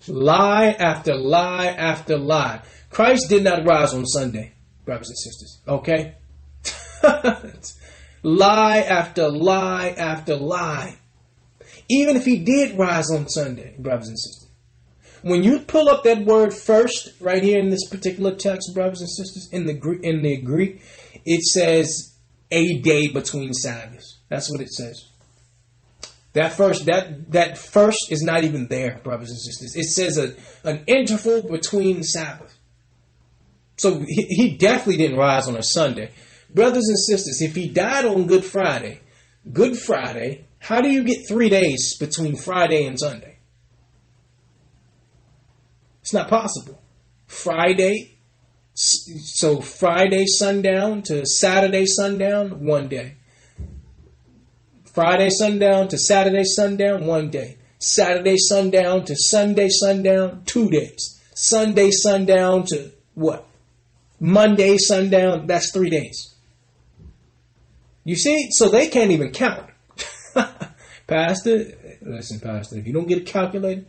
[0.07, 2.63] Lie after lie after lie.
[2.91, 4.53] Christ did not rise on Sunday,
[4.85, 5.61] brothers and sisters.
[5.67, 6.15] Okay?
[8.23, 10.97] lie after lie after lie.
[11.89, 14.44] Even if he did rise on Sunday, brothers and sisters.
[15.25, 19.09] When you pull up that word first, right here in this particular text, brothers and
[19.09, 20.83] sisters, in the in the Greek,
[21.25, 22.15] it says
[22.51, 24.21] a day between Sabbaths.
[24.29, 25.09] That's what it says.
[26.35, 29.75] That first that that first is not even there, brothers and sisters.
[29.75, 30.35] It says a,
[30.69, 32.55] an interval between Sabbath.
[33.79, 36.11] So he, he definitely didn't rise on a Sunday.
[36.53, 39.01] Brothers and sisters, if he died on Good Friday,
[39.51, 43.34] Good Friday, how do you get three days between Friday and Sunday?
[46.05, 46.83] It's not possible.
[47.27, 48.19] Friday,
[48.75, 53.15] so Friday sundown to Saturday sundown, one day.
[54.85, 57.57] Friday sundown to Saturday sundown, one day.
[57.79, 61.23] Saturday sundown to Sunday sundown, two days.
[61.35, 63.47] Sunday sundown to what?
[64.21, 66.35] Monday sundown, that's three days.
[68.05, 68.49] You see?
[68.51, 69.71] So they can't even count.
[71.07, 71.65] Pastor,
[72.03, 73.87] listen, Pastor, if you don't get a calculator,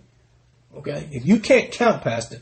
[0.75, 1.07] Okay?
[1.11, 2.41] If you can't count, Pastor,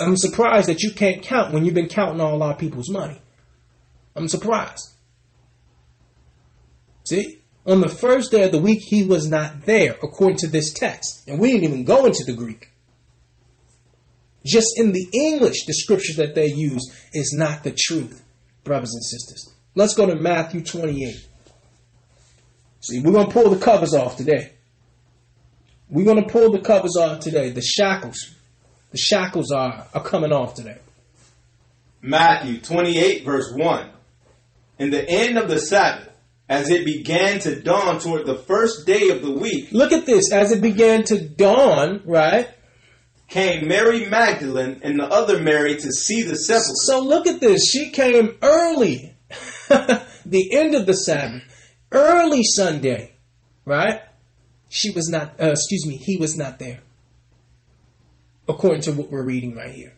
[0.00, 3.20] I'm surprised that you can't count when you've been counting all our people's money.
[4.14, 4.92] I'm surprised.
[7.04, 7.40] See?
[7.66, 11.26] On the first day of the week, he was not there, according to this text.
[11.26, 12.70] And we didn't even go into the Greek.
[14.44, 18.22] Just in the English, the scriptures that they use is not the truth,
[18.62, 19.54] brothers and sisters.
[19.74, 21.26] Let's go to Matthew 28.
[22.80, 24.53] See, we're going to pull the covers off today.
[25.88, 28.34] We're going to pull the covers off today, the shackles.
[28.90, 30.78] The shackles are, are coming off today.
[32.00, 33.90] Matthew 28, verse 1.
[34.78, 36.10] In the end of the Sabbath,
[36.48, 40.32] as it began to dawn toward the first day of the week, Look at this.
[40.32, 42.48] As it began to dawn, right?
[43.28, 46.74] came Mary Magdalene and the other Mary to see the sepulchre.
[46.84, 47.68] So look at this.
[47.68, 49.16] She came early,
[49.68, 51.42] the end of the Sabbath,
[51.90, 53.16] early Sunday,
[53.64, 54.02] right?
[54.74, 56.80] She was not, uh, excuse me, he was not there,
[58.48, 59.92] according to what we're reading right here.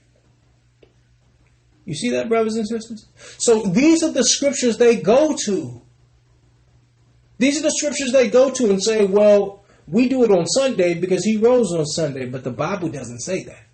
[1.86, 3.06] You see that, brothers and sisters?
[3.38, 5.80] So these are the scriptures they go to.
[7.38, 10.92] These are the scriptures they go to and say, well, we do it on Sunday
[10.92, 13.64] because he rose on Sunday, but the Bible doesn't say that.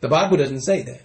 [0.00, 1.02] The Bible doesn't say that.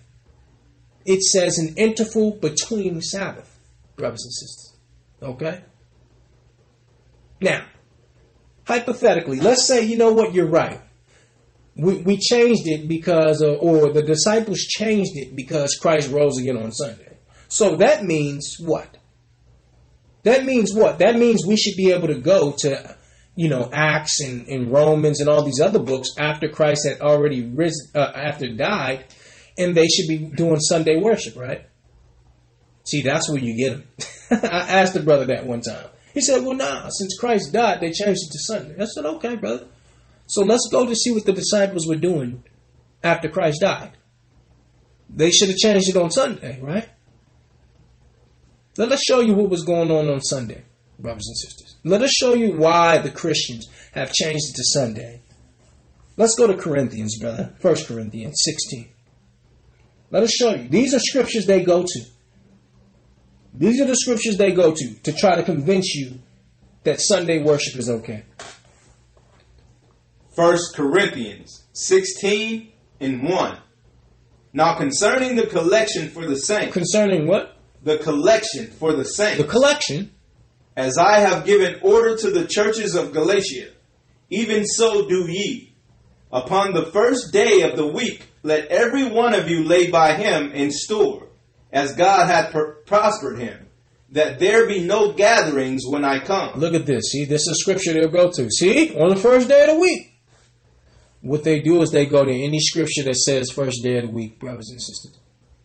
[1.06, 3.60] It says an interval between Sabbath,
[3.96, 4.76] brothers and sisters.
[5.22, 5.62] Okay?
[7.40, 7.66] Now,
[8.72, 10.80] hypothetically, let's say, you know what, you're right.
[11.76, 16.72] We, we changed it because, or the disciples changed it because Christ rose again on
[16.72, 17.18] Sunday.
[17.50, 18.98] So that means what?
[20.24, 21.00] That means what?
[21.00, 22.96] That means we should be able to go to,
[23.36, 27.46] you know, Acts and, and Romans and all these other books after Christ had already
[27.46, 29.06] risen, uh, after died,
[29.58, 31.68] and they should be doing Sunday worship, right?
[32.86, 33.78] See, that's where you get
[34.30, 34.40] them.
[34.50, 35.88] I asked the brother that one time.
[36.14, 39.36] He said, "Well, nah, since Christ died, they changed it to Sunday." I said, "Okay,
[39.36, 39.68] brother.
[40.28, 42.44] So let's go to see what the disciples were doing
[43.04, 43.92] after Christ died.
[45.10, 46.90] They should have changed it on Sunday, right?"
[48.78, 50.64] Let us show you what was going on on Sunday,
[50.98, 51.76] brothers and sisters.
[51.84, 55.22] Let us show you why the Christians have changed it to Sunday.
[56.16, 57.54] Let's go to Corinthians, brother.
[57.60, 58.90] First Corinthians 16.
[60.10, 60.68] Let us show you.
[60.68, 62.02] These are scriptures they go to.
[63.54, 66.20] These are the scriptures they go to to try to convince you
[66.84, 68.24] that Sunday worship is okay.
[70.36, 73.58] First Corinthians 16 and 1.
[74.54, 77.58] Now concerning the collection for the saints, Concerning what?
[77.84, 79.42] the collection for the saints.
[79.42, 80.12] The collection.
[80.76, 83.70] as I have given order to the churches of Galatia,
[84.30, 85.74] even so do ye.
[86.32, 90.52] Upon the first day of the week, let every one of you lay by him
[90.54, 91.28] in store,
[91.72, 93.68] as God hath pr- prospered him,
[94.12, 96.60] that there be no gatherings when I come.
[96.60, 97.12] Look at this.
[97.12, 98.50] See, this is scripture they'll go to.
[98.50, 100.08] See, on the first day of the week.
[101.22, 104.12] What they do is they go to any scripture that says first day of the
[104.12, 105.20] week, brothers and sisters.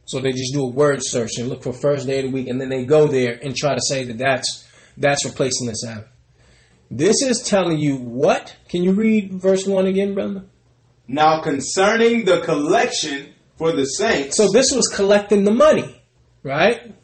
[0.05, 2.47] So they just do a word search and look for first day of the week,
[2.47, 6.09] and then they go there and try to say that that's that's replacing the Sabbath.
[6.91, 8.55] This is telling you what?
[8.69, 10.45] Can you read verse one again, brother?
[11.09, 15.96] Now concerning the collection for the saints, So this was collecting the money,
[16.47, 16.95] right?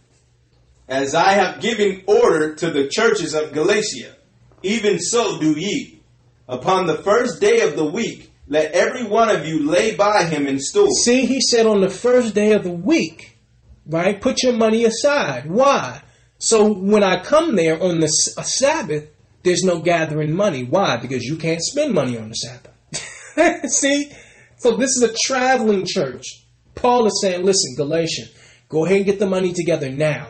[0.92, 4.14] as I have given order to the churches of Galatia,
[4.62, 6.00] even so do ye.
[6.46, 10.46] Upon the first day of the week, let every one of you lay by him
[10.46, 10.90] in store.
[10.90, 13.38] See, he said on the first day of the week,
[13.86, 14.20] right?
[14.20, 15.50] Put your money aside.
[15.50, 16.02] Why?
[16.38, 19.08] So when I come there on the Sabbath,
[19.44, 20.64] there's no gathering money.
[20.64, 20.98] Why?
[20.98, 23.70] Because you can't spend money on the Sabbath.
[23.72, 24.12] See?
[24.58, 26.44] So this is a traveling church.
[26.74, 28.28] Paul is saying, listen, Galatian,
[28.72, 30.26] go ahead and get the money together now.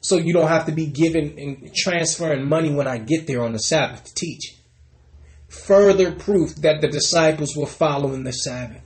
[0.00, 3.52] So you don't have to be giving and transferring money when I get there on
[3.52, 4.56] the Sabbath to teach.
[5.48, 8.82] Further proof that the disciples were following the Sabbath.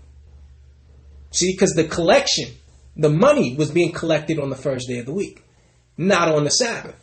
[1.30, 2.50] See, because the collection,
[2.96, 5.42] the money was being collected on the first day of the week,
[5.96, 6.94] not on the Sabbath.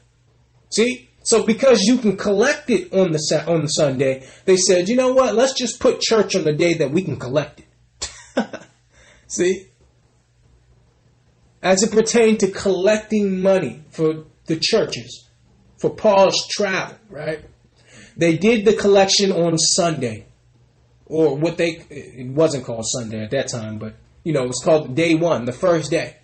[0.70, 4.88] See, so because you can collect it on the Sa- on the Sunday, they said,
[4.88, 5.34] you know what?
[5.34, 8.48] Let's just put church on the day that we can collect it.
[9.28, 9.70] See,
[11.66, 15.28] as it pertained to collecting money for the churches,
[15.78, 17.44] for Paul's travel, right?
[18.16, 20.28] They did the collection on Sunday,
[21.08, 24.62] or what they it wasn't called Sunday at that time, but you know, it was
[24.64, 26.18] called day one, the first day.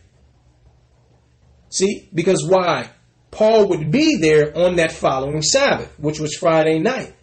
[1.69, 2.91] See, because why?
[3.31, 7.15] Paul would be there on that following Sabbath, which was Friday night.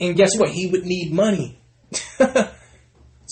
[0.00, 0.50] And guess what?
[0.50, 1.60] He would need money.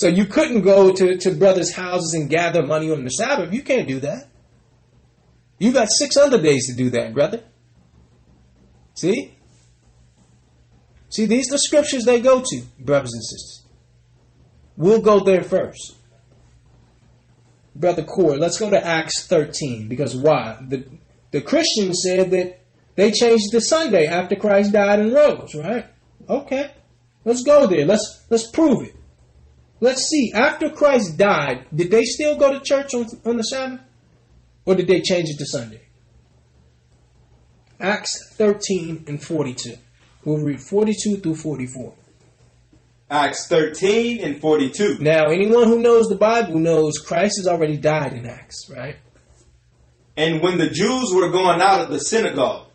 [0.00, 3.52] so you couldn't go to, to brothers' houses and gather money on the Sabbath.
[3.52, 4.28] You can't do that.
[5.58, 7.42] You got six other days to do that, brother.
[8.94, 9.36] See?
[11.10, 13.66] See, these are the scriptures they go to, brothers and sisters.
[14.74, 15.96] We'll go there first.
[17.76, 19.86] Brother Core, let's go to Acts 13.
[19.86, 20.64] Because why?
[20.66, 20.86] The,
[21.30, 22.62] the Christians said that
[22.94, 25.84] they changed the Sunday after Christ died and rose, right?
[26.26, 26.70] Okay.
[27.22, 27.84] Let's go there.
[27.84, 28.94] Let's let's prove it.
[29.80, 30.32] Let's see.
[30.34, 33.80] After Christ died, did they still go to church on, on the Sabbath?
[34.66, 35.80] Or did they change it to Sunday?
[37.80, 39.74] Acts 13 and 42.
[40.24, 41.94] We'll read 42 through 44.
[43.10, 44.98] Acts 13 and 42.
[45.00, 48.96] Now, anyone who knows the Bible knows Christ has already died in Acts, right?
[50.16, 52.69] And when the Jews were going out of the synagogue,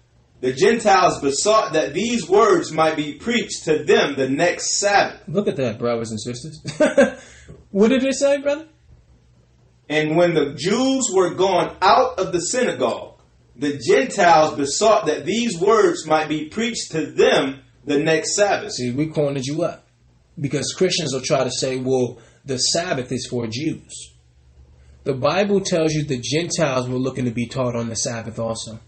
[0.46, 5.24] the Gentiles besought that these words might be preached to them the next Sabbath.
[5.28, 6.62] Look at that, brothers and sisters.
[7.72, 8.68] what did it say, brother?
[9.90, 13.20] And when the Jews were gone out of the synagogue,
[13.56, 18.74] the Gentiles besought that these words might be preached to them the next Sabbath.
[18.74, 19.88] See, we cornered you up.
[20.40, 24.14] Because Christians will try to say, well, the Sabbath is for Jews.
[25.06, 28.80] The Bible tells you the Gentiles were looking to be taught on the Sabbath also.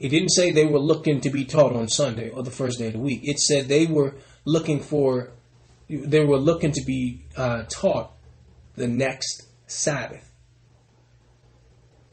[0.00, 2.88] It didn't say they were looking to be taught on Sunday or the first day
[2.88, 3.20] of the week.
[3.22, 4.14] It said they were
[4.44, 5.30] looking for,
[5.88, 8.12] they were looking to be uh, taught
[8.76, 10.30] the next Sabbath.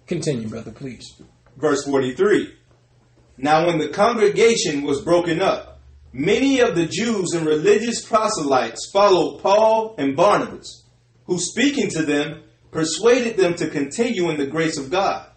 [0.07, 1.21] Continue, brother, please.
[1.57, 2.53] Verse 43.
[3.37, 5.79] Now when the congregation was broken up,
[6.13, 10.85] many of the Jews and religious proselytes followed Paul and Barnabas,
[11.25, 15.30] who speaking to them persuaded them to continue in the grace of God.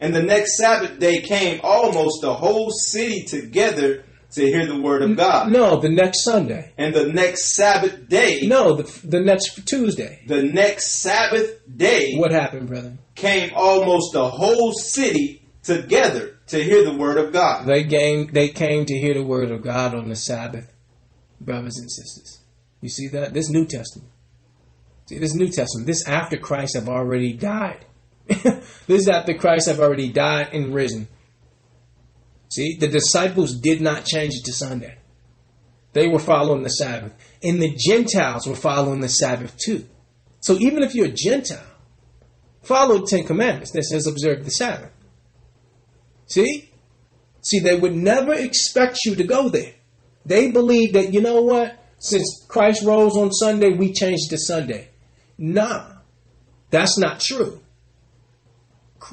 [0.00, 5.02] And the next Sabbath day came almost the whole city together to hear the word
[5.02, 5.50] of God.
[5.50, 6.72] No, the next Sunday.
[6.78, 10.22] And the next Sabbath day, No, the, the next Tuesday.
[10.26, 12.96] the next Sabbath day What happened, brother?
[13.14, 17.66] came almost the whole city together to hear the word of God.
[17.66, 20.72] They came, they came to hear the word of God on the Sabbath,
[21.40, 22.38] brothers and sisters.
[22.80, 23.34] You see that?
[23.34, 24.10] This New Testament.
[25.06, 27.84] See, this New Testament, this after Christ have already died.
[28.86, 31.08] this is after Christ have already died and risen.
[32.48, 34.98] See, the disciples did not change it to Sunday.
[35.92, 37.12] They were following the Sabbath.
[37.42, 39.86] And the Gentiles were following the Sabbath too.
[40.40, 41.64] So even if you're a Gentile,
[42.62, 44.92] follow the Ten Commandments that says observe the Sabbath.
[46.26, 46.70] See?
[47.42, 49.74] See, they would never expect you to go there.
[50.24, 51.76] They believe that, you know what?
[51.98, 54.88] Since Christ rose on Sunday, we changed to Sunday.
[55.38, 55.86] Nah,
[56.70, 57.60] that's not true.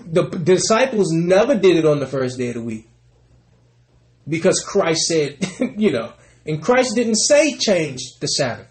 [0.05, 2.89] The disciples never did it on the first day of the week.
[4.27, 5.37] Because Christ said,
[5.77, 6.13] you know,
[6.45, 8.67] and Christ didn't say change the Sabbath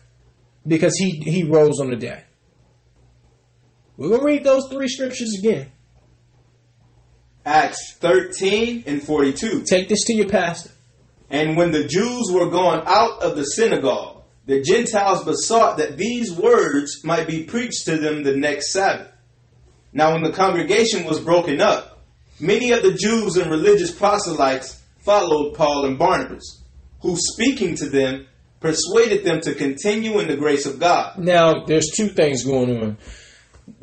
[0.67, 2.23] because he, he rose on the day.
[3.97, 5.71] We're going to read those three scriptures again.
[7.45, 9.63] Acts 13 and 42.
[9.63, 10.71] Take this to your pastor.
[11.31, 16.33] And when the Jews were gone out of the synagogue, the Gentiles besought that these
[16.33, 19.13] words might be preached to them the next Sabbath.
[19.97, 22.03] Now, when the congregation was broken up,
[22.39, 26.63] many of the Jews and religious proselytes followed Paul and Barnabas,
[27.01, 28.27] who, speaking to them,
[28.61, 31.17] persuaded them to continue in the grace of God.
[31.17, 32.99] Now, there's two things going on.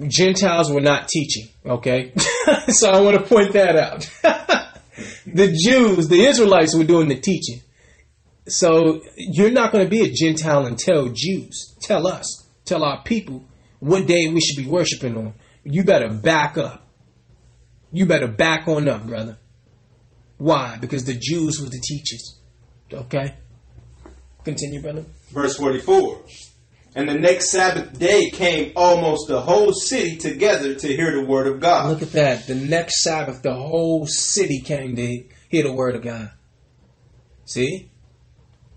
[0.08, 2.14] Gentiles were not teaching, okay?
[2.68, 4.08] so I want to point that out.
[5.26, 7.64] the Jews, the Israelites were doing the teaching.
[8.48, 13.02] So you're not going to be a Gentile and tell Jews, tell us, tell our
[13.02, 13.46] people
[13.80, 15.34] what day we should be worshiping on.
[15.64, 16.88] You better back up.
[17.92, 19.38] You better back on up, brother.
[20.38, 20.78] Why?
[20.80, 22.40] Because the Jews were the teachers.
[22.92, 23.36] Okay?
[24.44, 25.06] Continue, brother.
[25.32, 26.22] Verse 44.
[26.96, 31.48] And the next Sabbath day came almost the whole city together to hear the word
[31.48, 31.90] of God.
[31.90, 32.46] Look at that.
[32.46, 36.32] The next Sabbath, the whole city came to hear the word of God.
[37.46, 37.90] See?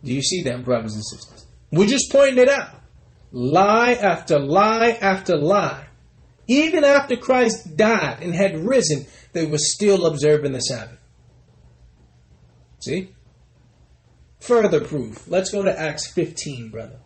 [0.02, 1.46] Do you see that, brothers and sisters?
[1.70, 2.70] We're just pointing it out.
[3.32, 5.85] Lie after lie after lie.
[6.46, 10.98] Even after Christ died and had risen, they were still observing the Sabbath.
[12.80, 13.12] See?
[14.40, 15.26] Further proof.
[15.26, 16.98] Let's go to Acts 15, brother.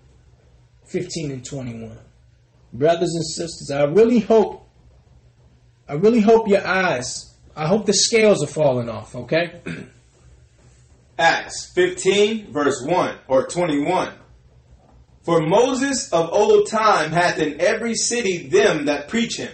[0.86, 1.96] 15 and 21.
[2.72, 4.68] Brothers and sisters, I really hope,
[5.88, 9.60] I really hope your eyes, I hope the scales are falling off, okay?
[11.18, 14.12] Acts 15, verse 1 or 21.
[15.30, 19.52] For Moses of old time hath in every city them that preach him,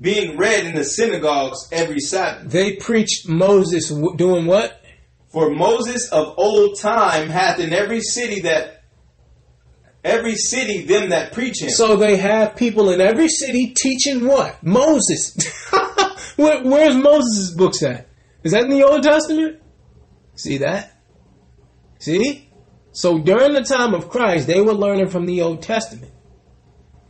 [0.00, 2.52] being read in the synagogues every Sabbath.
[2.52, 4.80] They preached Moses w- doing what?
[5.32, 8.84] For Moses of old time hath in every city that
[10.04, 11.70] every city them that preach him.
[11.70, 14.62] So they have people in every city teaching what?
[14.62, 15.36] Moses.
[16.36, 18.06] Where, where's Moses' books at?
[18.44, 19.60] Is that in the Old Testament?
[20.36, 20.96] See that?
[21.98, 22.47] See?
[22.98, 26.12] So during the time of Christ, they were learning from the Old Testament.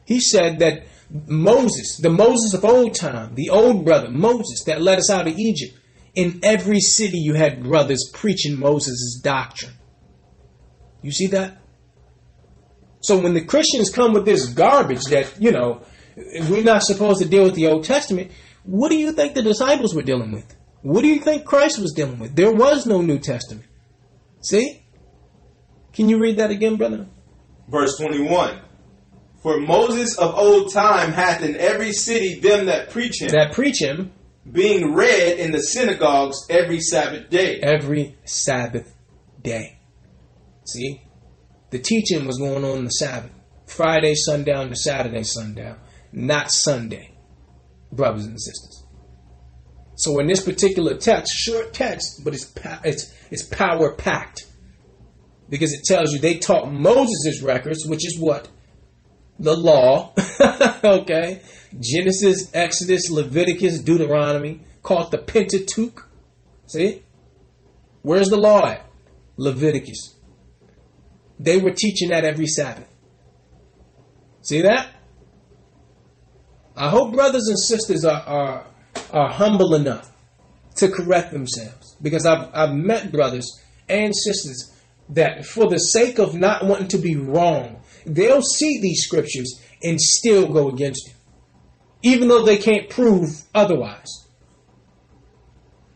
[0.04, 0.86] He said that
[1.26, 5.38] Moses, the Moses of old time, the old brother, Moses, that led us out of
[5.38, 5.78] Egypt,
[6.14, 9.72] in every city you had brothers preaching Moses' doctrine.
[11.00, 11.56] You see that?
[13.00, 15.80] So when the Christians come with this garbage that, you know,
[16.50, 18.30] we're not supposed to deal with the Old Testament,
[18.62, 20.54] what do you think the disciples were dealing with?
[20.82, 22.36] What do you think Christ was dealing with?
[22.36, 23.64] There was no New Testament.
[24.42, 24.84] See?
[25.92, 27.06] Can you read that again, brother?
[27.68, 28.60] Verse 21.
[29.42, 33.80] For Moses of old time hath in every city them that preach him, That preach
[33.80, 34.12] him
[34.50, 37.60] being read in the synagogues every Sabbath day.
[37.60, 38.94] every Sabbath
[39.42, 39.78] day.
[40.66, 41.02] See?
[41.70, 43.30] The teaching was going on the Sabbath.
[43.66, 45.76] Friday sundown to Saturday sundown,
[46.10, 47.12] not Sunday,
[47.92, 48.84] brothers and sisters.
[49.94, 54.46] So in this particular text, short text, but it's pa- it's it's power packed
[55.48, 58.48] because it tells you they taught Moses' records, which is what
[59.38, 60.12] the law,
[60.84, 61.42] okay,
[61.78, 66.08] Genesis, Exodus, Leviticus, Deuteronomy, called the Pentateuch.
[66.66, 67.02] See,
[68.02, 68.84] where's the law at?
[69.36, 70.16] Leviticus.
[71.38, 72.88] They were teaching that every Sabbath.
[74.42, 74.88] See that?
[76.76, 78.66] I hope brothers and sisters are, are,
[79.12, 80.12] are humble enough
[80.76, 81.96] to correct themselves.
[82.00, 84.74] Because I've, I've met brothers and sisters
[85.10, 90.00] that, for the sake of not wanting to be wrong, they'll see these scriptures and
[90.00, 91.14] still go against you,
[92.02, 94.26] even though they can't prove otherwise.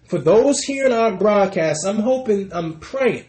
[0.09, 3.25] For those here in our broadcast, I'm hoping, I'm praying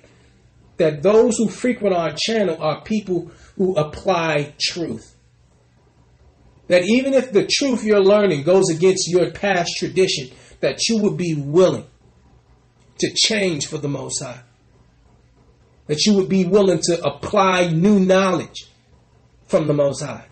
[0.77, 5.15] that those who frequent our channel are people who apply truth.
[6.67, 10.29] That even if the truth you're learning goes against your past tradition,
[10.61, 11.85] that you would be willing
[12.99, 14.41] to change for the Most High.
[15.87, 18.65] That you would be willing to apply new knowledge
[19.47, 20.27] from the Most High.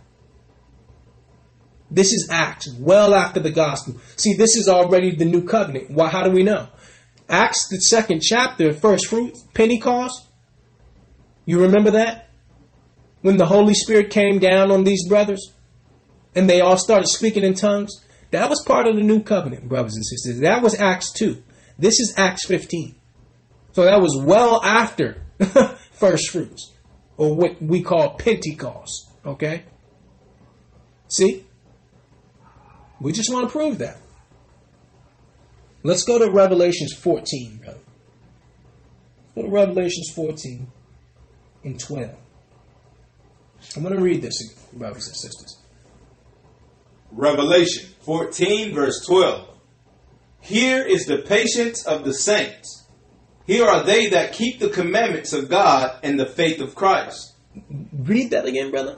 [1.89, 3.99] This is Acts, well after the gospel.
[4.15, 5.91] See, this is already the new covenant.
[5.91, 6.07] Why?
[6.07, 6.69] How do we know?
[7.27, 10.27] Acts, the second chapter, first fruits, Pentecost.
[11.45, 12.29] You remember that?
[13.21, 15.51] When the Holy Spirit came down on these brothers
[16.33, 18.03] and they all started speaking in tongues.
[18.31, 20.39] That was part of the new covenant, brothers and sisters.
[20.39, 21.43] That was Acts 2.
[21.77, 22.95] This is Acts 15.
[23.73, 25.21] So that was well after
[25.91, 26.71] first fruits,
[27.17, 29.09] or what we call Pentecost.
[29.25, 29.63] Okay?
[31.07, 31.45] See?
[32.99, 33.97] We just want to prove that.
[35.83, 37.79] Let's go to Revelations 14, brother.
[39.33, 40.67] Go to Revelations 14
[41.63, 42.15] and 12.
[43.75, 45.59] I'm going to read this, brothers and sisters.
[47.11, 49.47] Revelation 14, verse 12.
[50.41, 52.80] Here is the patience of the saints.
[53.47, 57.33] Here are they that keep the commandments of God and the faith of Christ.
[57.93, 58.97] Read that again, brother.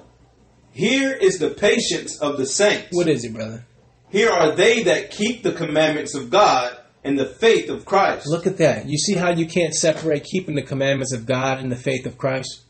[0.72, 2.88] Here is the patience of the saints.
[2.91, 3.66] What is it, brother?
[4.10, 8.28] Here are they that keep the commandments of God and the faith of Christ.
[8.28, 8.88] Look at that.
[8.88, 12.18] You see how you can't separate keeping the commandments of God and the faith of
[12.18, 12.62] Christ?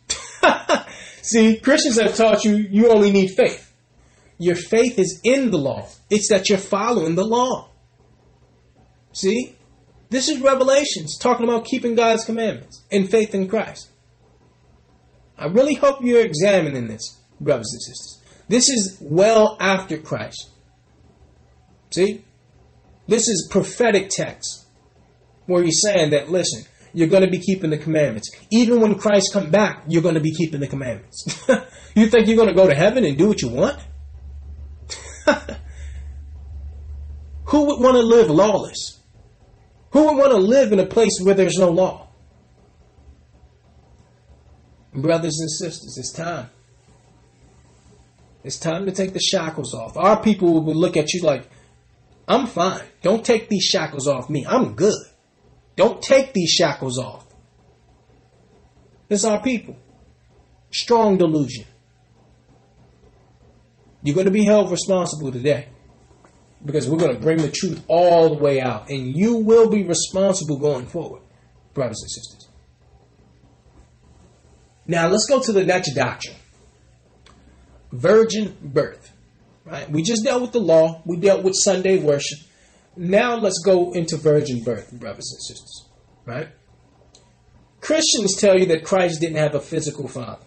[1.21, 3.73] see, Christians have taught you you only need faith.
[4.37, 5.87] Your faith is in the law.
[6.09, 7.69] It's that you're following the law.
[9.13, 9.55] See?
[10.13, 13.89] This is Revelations talking about keeping God's commandments and faith in Christ.
[15.39, 18.21] I really hope you're examining this, brothers and sisters.
[18.47, 20.51] This is well after Christ.
[21.89, 22.23] See?
[23.07, 24.67] This is prophetic text
[25.47, 28.29] where he's saying that, listen, you're going to be keeping the commandments.
[28.51, 31.43] Even when Christ come back, you're going to be keeping the commandments.
[31.95, 33.79] you think you're going to go to heaven and do what you want?
[37.45, 38.92] Who would want to live lawless?
[39.93, 42.07] Who would want to live in a place where there's no law?
[44.91, 46.49] Brothers and sisters, it's time.
[48.43, 49.95] It's time to take the shackles off.
[49.95, 51.47] Our people will look at you like,
[52.27, 52.81] I'm fine.
[53.03, 54.45] Don't take these shackles off me.
[54.47, 54.99] I'm good.
[55.75, 57.25] Don't take these shackles off.
[59.09, 59.77] It's our people.
[60.71, 61.65] Strong delusion.
[64.01, 65.67] You're going to be held responsible today
[66.65, 69.83] because we're going to bring the truth all the way out, and you will be
[69.83, 71.21] responsible going forward,
[71.73, 72.49] brothers and sisters.
[74.85, 76.35] Now, let's go to the next doctrine
[77.91, 79.11] virgin birth.
[79.65, 79.89] Right?
[79.89, 82.39] We just dealt with the law, we dealt with Sunday worship.
[82.97, 85.89] Now, let's go into virgin birth, brothers and sisters.
[86.25, 86.49] Right?
[87.79, 90.45] Christians tell you that Christ didn't have a physical father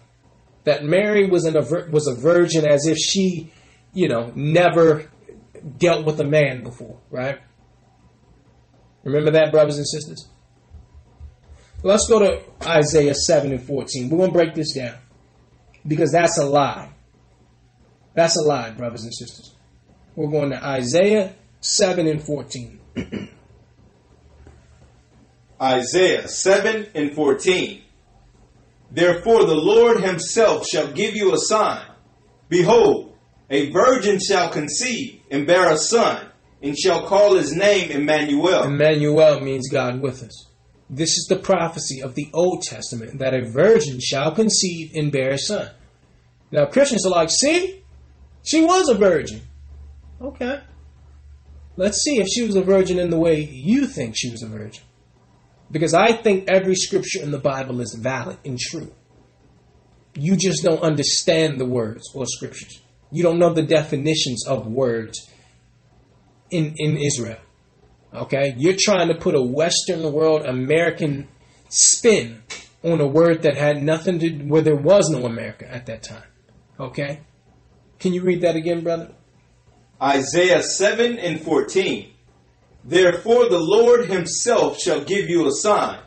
[0.67, 1.53] that Mary was, an,
[1.91, 3.53] was a virgin as if she,
[3.93, 5.09] you know, never
[5.77, 7.39] dealt with a man before, right?
[9.03, 10.27] Remember that, brothers and sisters?
[11.83, 14.09] Let's go to Isaiah 7 and 14.
[14.09, 14.97] We're going to break this down
[15.85, 16.91] because that's a lie.
[18.13, 19.55] That's a lie, brothers and sisters.
[20.15, 22.79] We're going to Isaiah 7 and 14.
[25.61, 27.81] Isaiah 7 and 14.
[28.91, 31.85] Therefore the Lord himself shall give you a sign.
[32.49, 33.06] Behold,
[33.49, 36.27] a virgin shall conceive and bear a son,
[36.61, 38.63] and shall call his name Emmanuel.
[38.63, 40.47] Emmanuel means God with us.
[40.89, 45.31] This is the prophecy of the Old Testament that a virgin shall conceive and bear
[45.31, 45.69] a son.
[46.51, 47.83] Now Christians are like, see,
[48.43, 49.41] she was a virgin.
[50.21, 50.61] Okay.
[51.75, 54.47] Let's see if she was a virgin in the way you think she was a
[54.47, 54.83] virgin.
[55.69, 58.93] Because I think every scripture in the Bible is valid and true.
[60.15, 62.81] You just don't understand the words or scriptures.
[63.11, 65.29] You don't know the definitions of words
[66.51, 67.39] in, in Israel.
[68.13, 68.53] Okay?
[68.57, 71.27] You're trying to put a Western world American
[71.69, 72.43] spin
[72.83, 76.03] on a word that had nothing to do where there was no America at that
[76.03, 76.23] time.
[76.79, 77.21] Okay?
[77.99, 79.11] Can you read that again, brother?
[80.01, 82.13] Isaiah 7 and 14.
[82.83, 85.99] Therefore the Lord himself shall give you a sign.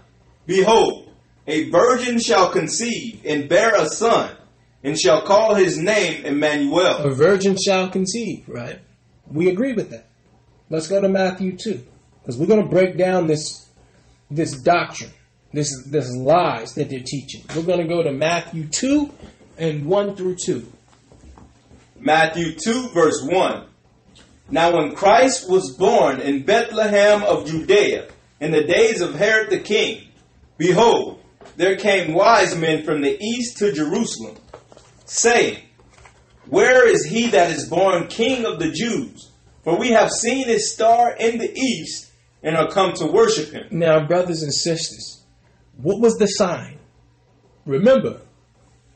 [0.46, 1.12] Behold,
[1.46, 4.36] a virgin shall conceive and bear a son,
[4.83, 6.99] and shall call his name Emmanuel.
[6.99, 8.78] A virgin shall conceive, right?
[9.31, 10.07] We agree with that.
[10.68, 11.85] Let's go to Matthew 2.
[12.22, 13.66] Because we're going to break down this
[14.31, 15.11] this doctrine,
[15.53, 17.43] this this lies that they're teaching.
[17.55, 19.12] We're going to go to Matthew 2
[19.59, 20.72] and 1 through 2.
[21.99, 23.66] Matthew 2, verse 1.
[24.51, 28.09] Now, when Christ was born in Bethlehem of Judea,
[28.41, 30.09] in the days of Herod the king,
[30.57, 31.22] behold,
[31.57, 34.37] there came wise men from the east to Jerusalem,
[35.11, 35.58] saying,
[36.46, 39.30] Where is he that is born king of the Jews?
[39.64, 42.11] For we have seen his star in the east
[42.42, 43.66] and are come to worship him.
[43.70, 45.22] Now, brothers and sisters,
[45.76, 46.78] what was the sign?
[47.66, 48.22] Remember,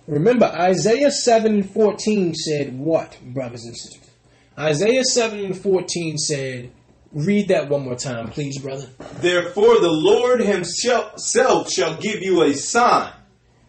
[0.07, 4.11] remember, Isaiah 7 and 14 said what, brothers and sisters?
[4.59, 6.71] Isaiah 7 and 14 said,
[7.13, 8.89] read that one more time, please, brother.
[9.17, 13.13] Therefore, the Lord himself shall give you a sign.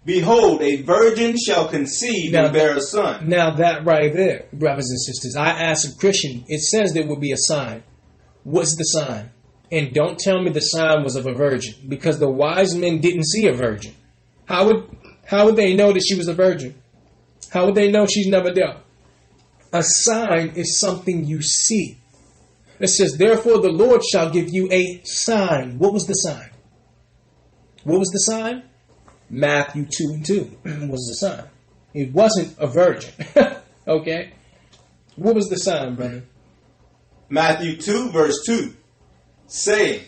[0.05, 3.27] Behold, a virgin shall conceive Now and bear a son.
[3.27, 7.19] Now, that right there, brothers and sisters, I asked a Christian, it says there will
[7.19, 7.83] be a sign.
[8.43, 9.31] What's the sign?
[9.71, 13.25] And don't tell me the sign was of a virgin, because the wise men didn't
[13.25, 13.95] see a virgin.
[14.45, 14.95] How would
[15.25, 16.75] how would they know that she was a virgin?
[17.49, 18.77] How would they know she's never dealt?
[19.73, 21.97] A sign is something you see.
[22.79, 25.79] It says, Therefore the Lord shall give you a sign.
[25.79, 26.51] What was the sign?
[27.83, 28.63] What was the sign?
[29.29, 30.51] Matthew 2 and 2
[30.89, 31.45] was the sign.
[31.93, 33.11] It wasn't a virgin.
[33.87, 34.33] okay?
[35.15, 36.23] What was the sign, brother?
[37.29, 38.73] Matthew 2, verse 2,
[39.47, 40.01] saying,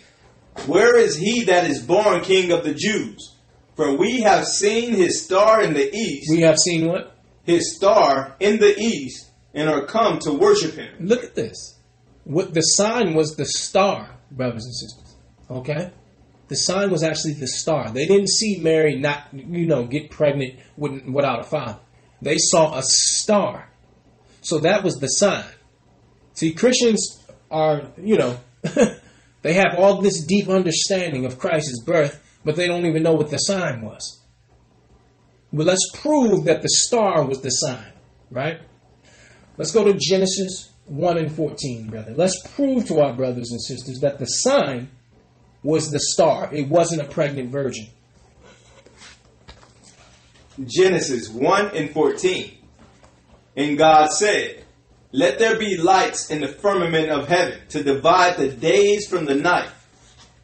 [0.66, 3.36] Where is he that is born king of the Jews?
[3.76, 7.16] For we have seen his star in the east, We have seen what?
[7.44, 10.94] his star in the east, and are come to worship him.
[11.00, 11.80] Look at this.
[12.24, 15.16] What the sign was the star, brothers and sisters.
[15.50, 15.92] Okay?
[16.48, 17.92] The sign was actually the star.
[17.92, 21.80] They didn't see Mary not, you know, get pregnant with, without a father.
[22.22, 23.70] They saw a star.
[24.42, 25.46] So that was the sign.
[26.34, 28.40] See, Christians are, you know,
[29.42, 33.30] they have all this deep understanding of Christ's birth, but they don't even know what
[33.30, 34.22] the sign was.
[35.52, 37.92] Well, let's prove that the star was the sign,
[38.30, 38.60] right?
[39.58, 42.14] Let's go to Genesis 1 and 14, brother.
[42.16, 44.90] Let's prove to our brothers and sisters that the sign
[45.68, 46.50] was the star.
[46.54, 47.88] It wasn't a pregnant virgin.
[50.66, 52.58] Genesis 1 and 14.
[53.58, 54.64] And God said,
[55.12, 59.36] Let there be lights in the firmament of heaven to divide the days from the
[59.36, 59.70] night,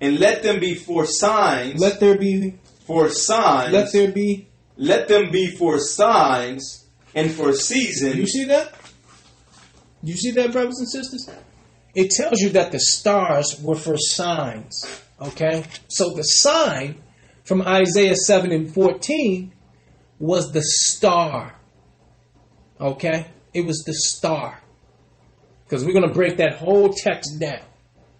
[0.01, 4.49] and let them be for signs, Let there be, for signs, let there be.
[4.75, 6.85] let them be for signs
[7.15, 8.15] and for seasons.
[8.15, 8.73] You see that?
[10.03, 11.29] You see that, brothers and sisters?
[11.95, 15.02] It tells you that the stars were for signs.
[15.23, 15.63] Okay?
[15.87, 17.01] So the sign
[17.43, 19.53] from Isaiah 7 and 14
[20.19, 21.55] was the star.
[22.79, 23.27] Okay?
[23.53, 24.61] It was the star.
[25.65, 27.61] Because we're going to break that whole text down.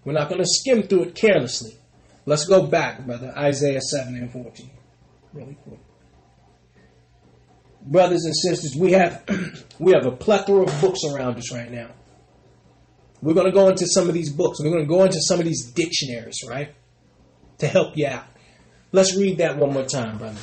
[0.04, 1.76] We're not going to skim through it carelessly.
[2.26, 3.32] Let's go back, brother.
[3.36, 4.70] Isaiah 7 and 14.
[5.32, 5.80] Really quick
[7.84, 9.24] brothers and sisters, we have
[9.78, 11.90] we have a plethora of books around us right now.
[13.22, 14.58] We're going to go into some of these books.
[14.60, 16.74] We're going to go into some of these dictionaries, right?
[17.58, 18.24] To help you out.
[18.92, 20.40] Let's read that one more time, brother.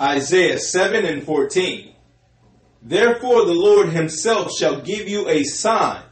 [0.00, 1.94] Isaiah 7 and 14.
[2.82, 6.02] Therefore the Lord himself shall give you a sign.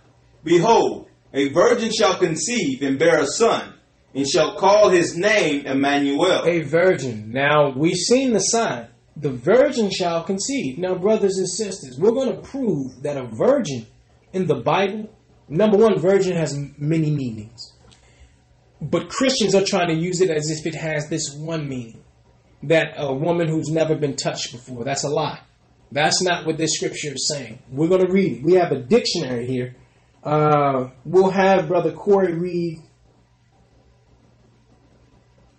[0.44, 3.74] Behold, a virgin shall conceive and bear a son,
[4.14, 6.44] and shall call his name Emmanuel.
[6.46, 7.30] A virgin.
[7.30, 8.88] Now, we've seen the sign.
[9.16, 10.78] The virgin shall conceive.
[10.78, 13.86] Now, brothers and sisters, we're going to prove that a virgin
[14.32, 15.10] in the Bible,
[15.48, 17.71] number one, virgin has many meanings.
[18.82, 22.02] But Christians are trying to use it as if it has this one meaning
[22.64, 24.82] that a woman who's never been touched before.
[24.82, 25.40] That's a lie.
[25.92, 27.60] That's not what this scripture is saying.
[27.70, 28.42] We're going to read it.
[28.42, 29.76] We have a dictionary here.
[30.24, 32.82] Uh, we'll have Brother Corey read.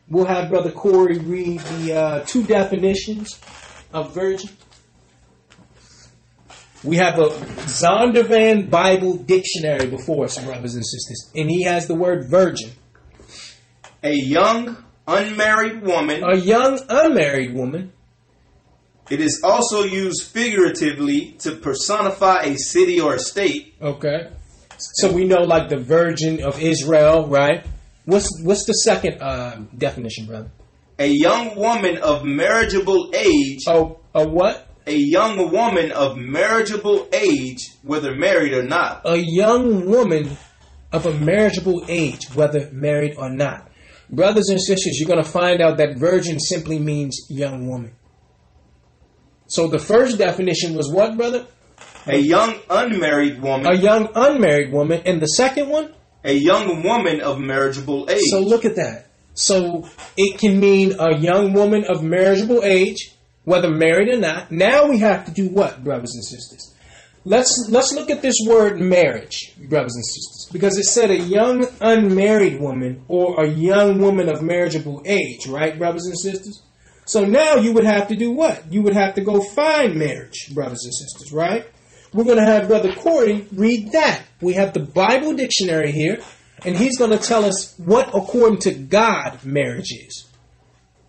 [0.10, 3.40] We'll have Brother Corey read the uh, two definitions
[3.94, 4.50] of virgin.
[6.84, 7.30] We have a
[7.68, 12.72] Zondervan Bible dictionary before us, brothers and sisters, and he has the word virgin.
[14.04, 16.24] A young, unmarried woman.
[16.24, 17.94] A young unmarried woman.
[19.10, 23.76] It is also used figuratively to personify a city or a state.
[23.82, 24.30] Okay.
[24.78, 27.66] So we know like the Virgin of Israel, right?
[28.06, 30.52] What's what's the second uh, definition, brother?
[31.00, 33.60] A young woman of marriageable age.
[33.68, 34.68] Oh, a what?
[34.86, 39.02] A young woman of marriageable age, whether married or not.
[39.06, 40.38] A young woman
[40.92, 43.70] of a marriageable age, whether married or not.
[44.10, 47.96] Brothers and sisters, you're going to find out that virgin simply means young woman.
[49.48, 51.46] So the first definition was what, brother?
[52.08, 53.68] A young unmarried woman.
[53.68, 55.02] A young unmarried woman.
[55.06, 55.94] And the second one?
[56.24, 58.24] A young woman of marriageable age.
[58.30, 59.08] So look at that.
[59.34, 63.12] So it can mean a young woman of marriageable age,
[63.46, 64.52] whether married or not.
[64.52, 66.73] Now we have to do what, brothers and sisters?
[67.26, 71.66] Let's let's look at this word marriage, brothers and sisters, because it said a young
[71.80, 76.62] unmarried woman or a young woman of marriageable age, right, brothers and sisters?
[77.06, 78.72] So now you would have to do what?
[78.72, 81.66] You would have to go find marriage, brothers and sisters, right?
[82.14, 84.24] We're going to have Brother Corey read that.
[84.40, 86.20] We have the Bible dictionary here,
[86.66, 90.30] and he's going to tell us what, according to God, marriage is.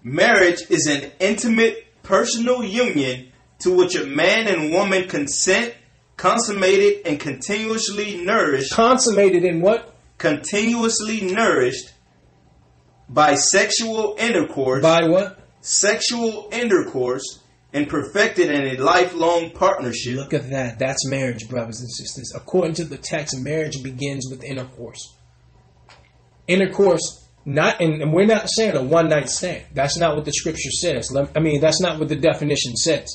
[0.02, 5.74] Marriage is an intimate, personal union to which a man and woman consent,
[6.16, 8.72] consummated, and continuously nourished.
[8.72, 9.94] Consummated in what?
[10.18, 11.92] Continuously nourished
[13.08, 14.82] by sexual intercourse.
[14.82, 15.40] By what?
[15.60, 17.40] Sexual intercourse
[17.74, 20.16] and perfected in a lifelong partnership.
[20.16, 20.78] Look at that.
[20.78, 22.32] That's marriage, brothers and sisters.
[22.34, 25.16] According to the text, marriage begins with intercourse.
[26.46, 29.64] Intercourse, not, and we're not saying a one night stand.
[29.72, 31.14] That's not what the scripture says.
[31.34, 33.08] I mean, that's not what the definition says.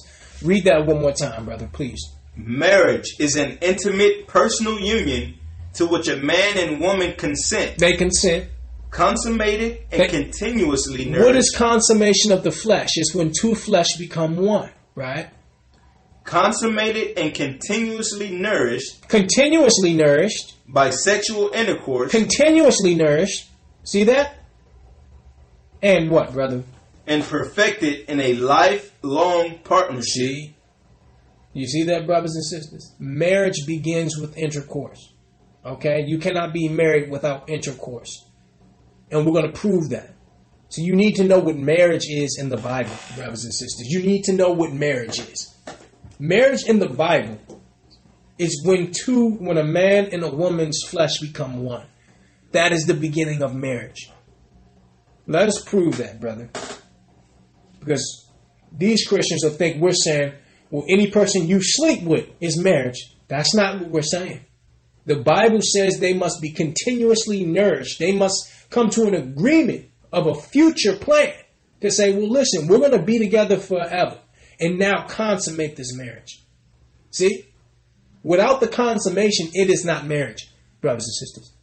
[0.43, 2.01] Read that one more time, brother, please.
[2.45, 5.35] Marriage is an intimate, personal union
[5.73, 7.77] to which a man and woman consent.
[7.77, 8.49] They consent
[8.91, 11.25] consummated and that, continuously nourished.
[11.25, 12.89] What is consummation of the flesh?
[12.95, 15.29] It's when two flesh become one, right?
[16.23, 19.07] Consummated and continuously nourished.
[19.07, 20.55] Continuously nourished.
[20.67, 22.11] By sexual intercourse.
[22.11, 23.49] Continuously nourished.
[23.83, 24.35] See that?
[25.81, 26.63] And what, brother?
[27.07, 30.03] And perfected in a lifelong partnership.
[30.05, 30.55] See?
[31.59, 32.95] You see that, brothers and sisters?
[32.99, 35.13] Marriage begins with intercourse.
[35.65, 36.05] Okay?
[36.07, 38.25] You cannot be married without intercourse.
[39.11, 40.13] And we're going to prove that.
[40.69, 43.87] So you need to know what marriage is in the Bible, brothers and sisters.
[43.89, 45.53] You need to know what marriage is.
[46.19, 47.39] Marriage in the Bible
[48.37, 51.87] is when two, when a man and a woman's flesh become one.
[52.51, 54.09] That is the beginning of marriage.
[55.27, 56.49] Let us prove that, brother.
[57.79, 58.29] Because
[58.71, 60.33] these Christians will think we're saying,
[60.71, 63.15] well, any person you sleep with is marriage.
[63.27, 64.45] That's not what we're saying.
[65.05, 67.99] The Bible says they must be continuously nourished.
[67.99, 71.33] They must come to an agreement of a future plan
[71.81, 74.19] to say, well, listen, we're going to be together forever
[74.59, 76.43] and now consummate this marriage.
[77.11, 77.45] See?
[78.21, 80.51] Without the consummation, it is not marriage,
[80.81, 81.53] brothers and sisters.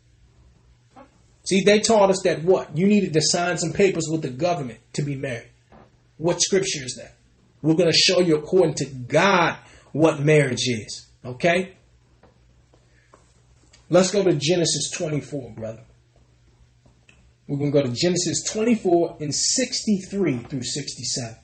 [1.45, 2.77] See, they taught us that what?
[2.77, 5.51] You needed to sign some papers with the government to be married.
[6.17, 7.16] What scripture is that?
[7.63, 9.59] We're going to show you according to God
[9.93, 11.07] what marriage is.
[11.25, 11.77] Okay?
[13.89, 15.85] Let's go to Genesis 24, brother.
[17.47, 21.37] We're going to go to Genesis 24 and 63 through 67.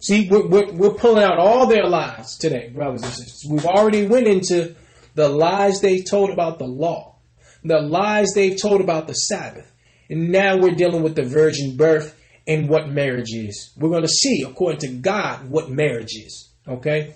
[0.00, 3.44] See, we're, we're, we're, pulling out all their lies today, brothers and sisters.
[3.48, 4.74] We've already went into
[5.14, 7.16] the lies they told about the law,
[7.64, 9.70] the lies they've told about the Sabbath,
[10.08, 12.17] and now we're dealing with the virgin birth
[12.48, 13.70] and what marriage is.
[13.76, 16.48] We're going to see, according to God, what marriage is.
[16.66, 17.14] Okay?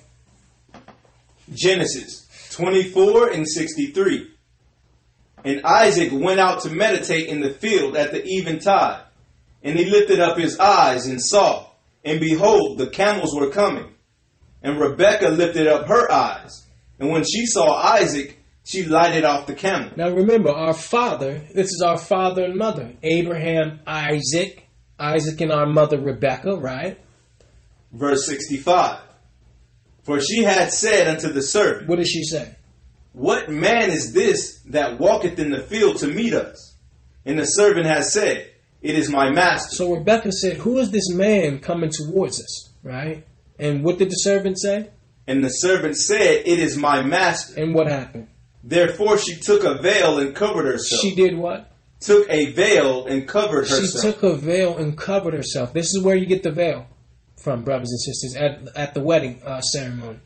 [1.53, 4.29] Genesis 24 and 63.
[5.45, 9.03] And Isaac went out to meditate in the field at the eventide.
[9.65, 11.71] And he lifted up his eyes and saw,
[12.05, 13.95] and behold, the camels were coming.
[14.63, 16.67] And Rebekah lifted up her eyes.
[16.99, 19.91] And when she saw Isaac, she lighted off the camel.
[19.97, 24.69] Now remember, our father, this is our father and mother, Abraham, Isaac,
[25.03, 26.99] Isaac and our mother Rebekah, right?
[27.93, 29.01] Verse 65.
[30.05, 32.57] For she had said unto the servant, What did she say?
[33.13, 36.77] What man is this that walketh in the field to meet us?
[37.27, 38.51] And the servant has said,
[38.81, 39.75] It is my master.
[39.75, 42.73] So Rebekah said, Who is this man coming towards us?
[42.83, 43.27] Right?
[43.59, 44.91] And what did the servant say?
[45.27, 47.61] And the servant said, It is my master.
[47.61, 48.29] And what happened?
[48.65, 51.03] Therefore she took a veil and covered herself.
[51.03, 51.72] She did what?
[52.03, 54.03] Took a veil and covered herself.
[54.03, 55.73] She took a veil and covered herself.
[55.73, 56.87] This is where you get the veil
[57.43, 60.19] from, brothers and sisters, at, at the wedding uh, ceremony.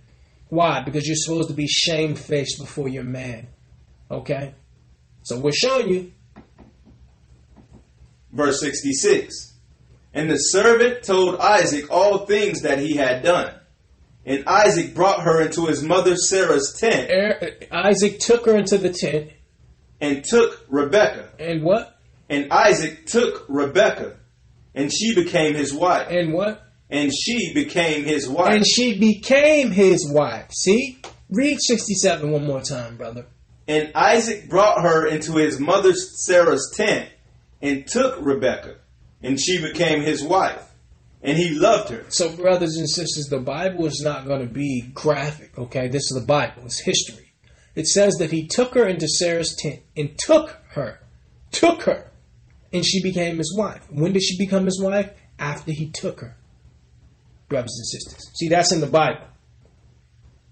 [0.48, 0.82] Why?
[0.82, 3.48] Because you're supposed to be shamefaced before your man.
[4.10, 4.54] Okay?
[5.22, 6.12] So we're showing you.
[8.32, 9.54] Verse 66.
[10.14, 13.52] And the servant told Isaac all things that he had done.
[14.24, 17.10] And Isaac brought her into his mother Sarah's tent.
[17.10, 19.30] Er, Isaac took her into the tent.
[20.01, 21.31] And took Rebekah.
[21.39, 21.98] And what?
[22.28, 24.16] And Isaac took Rebekah.
[24.74, 26.09] And she became his wife.
[26.10, 26.62] And what?
[26.90, 28.52] And she became his wife.
[28.52, 30.52] And she became his wife.
[30.52, 30.98] See?
[31.31, 33.27] Read 67 one more time, brother.
[33.66, 37.10] And Isaac brought her into his mother Sarah's tent
[37.60, 38.77] and took Rebekah
[39.23, 40.62] and she became his wife.
[41.23, 42.05] And he loved her.
[42.09, 45.89] So, brothers and sisters, the Bible is not going to be graphic, okay?
[45.89, 47.25] This is the Bible, it's history.
[47.76, 51.00] It says that he took her into Sarah's tent and took her,
[51.52, 52.10] took her,
[52.72, 53.86] and she became his wife.
[53.90, 55.10] When did she become his wife?
[55.38, 56.34] After he took her,
[57.48, 58.30] brothers and sisters.
[58.34, 59.26] See, that's in the Bible.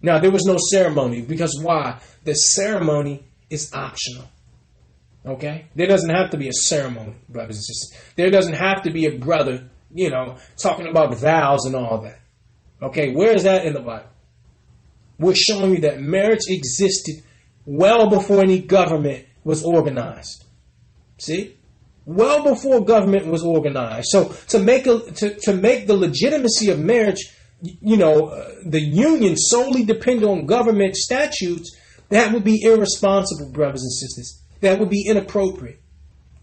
[0.03, 1.99] Now, there was no ceremony because why?
[2.25, 4.29] The ceremony is optional.
[5.25, 5.67] Okay?
[5.75, 7.99] There doesn't have to be a ceremony, brothers and sisters.
[8.17, 12.21] There doesn't have to be a brother, you know, talking about vows and all that.
[12.83, 13.15] Okay?
[13.15, 14.11] Where is that in the Bible?
[15.19, 17.23] We're showing you that marriage existed
[17.67, 20.45] well before any government was organized.
[21.19, 21.57] See?
[22.07, 24.09] Well before government was organized.
[24.11, 27.33] So to make a, to, to make the legitimacy of marriage,
[27.63, 31.75] you know, uh, the union solely depend on government statutes,
[32.11, 35.81] that would be irresponsible, brothers and sisters that would be inappropriate.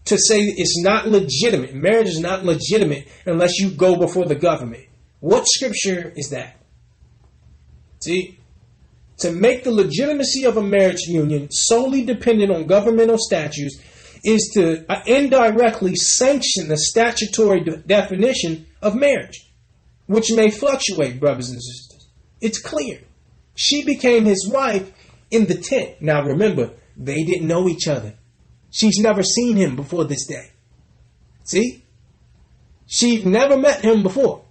[0.06, 4.86] To say it's not legitimate, marriage is not legitimate unless you go before the government.
[5.20, 6.56] What scripture is that?
[8.00, 8.40] See?
[9.22, 13.80] To make the legitimacy of a marriage union solely dependent on governmental statutes
[14.24, 19.48] is to uh, indirectly sanction the statutory de- definition of marriage,
[20.06, 22.08] which may fluctuate, brothers and sisters.
[22.40, 22.98] It's clear.
[23.54, 24.92] She became his wife
[25.30, 26.02] in the tent.
[26.02, 28.14] Now remember, they didn't know each other.
[28.70, 30.50] She's never seen him before this day.
[31.44, 31.84] See?
[32.88, 34.46] She never met him before.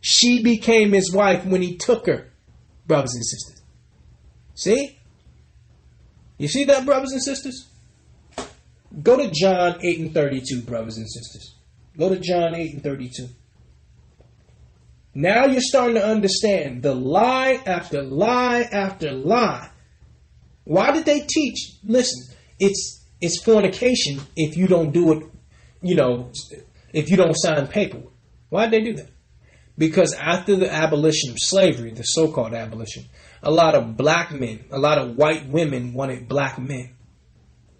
[0.00, 2.32] She became his wife when he took her,
[2.88, 3.53] brothers and sisters.
[4.54, 4.98] See?
[6.38, 7.68] You see that, brothers and sisters?
[9.02, 11.54] Go to John 8 and 32, brothers and sisters.
[11.98, 13.28] Go to John 8 and 32.
[15.16, 19.70] Now you're starting to understand the lie after lie after lie
[20.64, 21.76] why did they teach?
[21.84, 25.24] Listen, it's it's fornication if you don't do it,
[25.82, 26.32] you know,
[26.92, 28.12] if you don't sign paperwork.
[28.48, 29.10] Why did they do that?
[29.76, 33.04] Because after the abolition of slavery, the so-called abolition,
[33.44, 36.90] a lot of black men, a lot of white women wanted black men.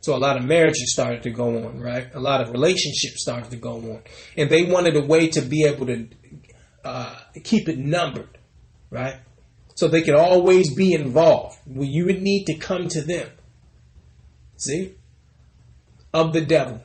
[0.01, 2.15] So a lot of marriages started to go on, right?
[2.15, 4.03] A lot of relationships started to go on,
[4.37, 6.09] and they wanted a way to be able to
[6.85, 8.39] uh, keep it numbered,
[8.91, 9.17] right?
[9.75, 11.59] so they could always be involved.
[11.67, 13.29] Well, you would need to come to them.
[14.57, 14.95] See?
[16.13, 16.83] Of the devil.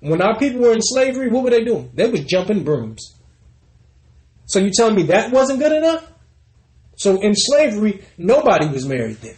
[0.00, 1.90] When our people were in slavery, what were they doing?
[1.94, 3.16] They was jumping brooms.
[4.46, 6.11] So you telling me that wasn't good enough?
[7.02, 9.34] So in slavery, nobody was married then.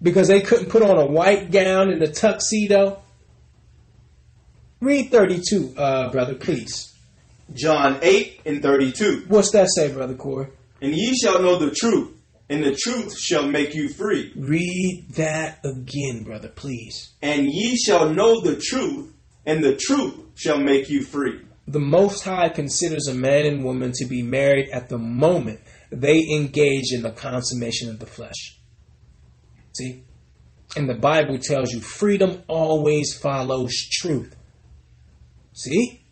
[0.00, 3.02] Because they couldn't put on a white gown and a tuxedo.
[4.80, 6.94] Read 32, uh, brother, please.
[7.52, 9.24] John 8 and 32.
[9.26, 10.46] What's that say, brother Corey?
[10.80, 12.16] And ye shall know the truth,
[12.48, 14.32] and the truth shall make you free.
[14.36, 17.10] Read that again, brother, please.
[17.20, 19.12] And ye shall know the truth,
[19.44, 21.40] and the truth shall make you free.
[21.66, 26.24] The Most High considers a man and woman to be married at the moment they
[26.32, 28.58] engage in the consummation of the flesh.
[29.72, 30.04] See?
[30.76, 34.36] And the Bible tells you freedom always follows truth.
[35.52, 36.04] See?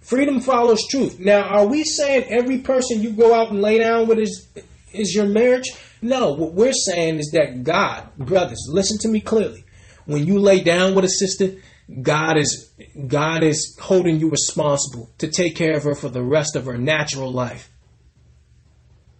[0.00, 1.18] Freedom follows truth.
[1.18, 4.48] Now, are we saying every person you go out and lay down with is
[4.92, 5.72] is your marriage?
[6.00, 9.64] No, what we're saying is that God, brothers, listen to me clearly.
[10.04, 11.56] When you lay down with a sister,
[12.02, 12.72] God is
[13.06, 16.78] God is holding you responsible to take care of her for the rest of her
[16.78, 17.70] natural life.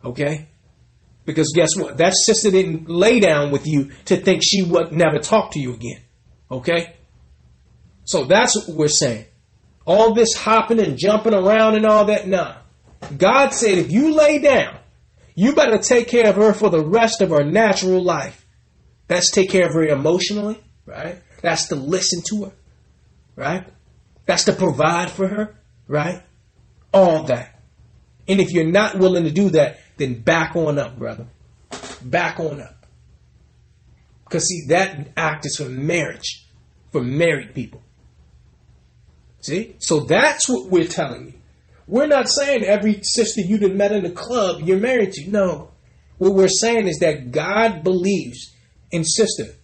[0.06, 0.46] Okay?
[1.24, 1.98] Because guess what?
[1.98, 5.74] That sister didn't lay down with you to think she would never talk to you
[5.74, 6.00] again.
[6.50, 6.94] Okay?
[8.04, 9.26] So that's what we're saying.
[9.84, 12.56] All this hopping and jumping around and all that, nah.
[13.16, 14.78] God said if you lay down,
[15.34, 18.46] you better take care of her for the rest of her natural life.
[19.08, 21.20] That's take care of her emotionally, right?
[21.42, 22.52] That's to listen to her,
[23.34, 23.66] right?
[24.24, 25.56] That's to provide for her,
[25.88, 26.22] right?
[26.92, 27.60] All that.
[28.28, 31.27] And if you're not willing to do that, then back on up, brother.
[32.02, 32.86] Back on up.
[34.24, 36.47] Because, see, that act is for marriage,
[36.90, 37.82] for married people.
[39.40, 39.77] See?
[39.78, 41.35] So that's what we're telling you.
[41.86, 45.31] We're not saying every sister you have met in the club you're married to.
[45.31, 45.70] No.
[46.18, 48.52] What we're saying is that God believes
[48.90, 49.55] in sister.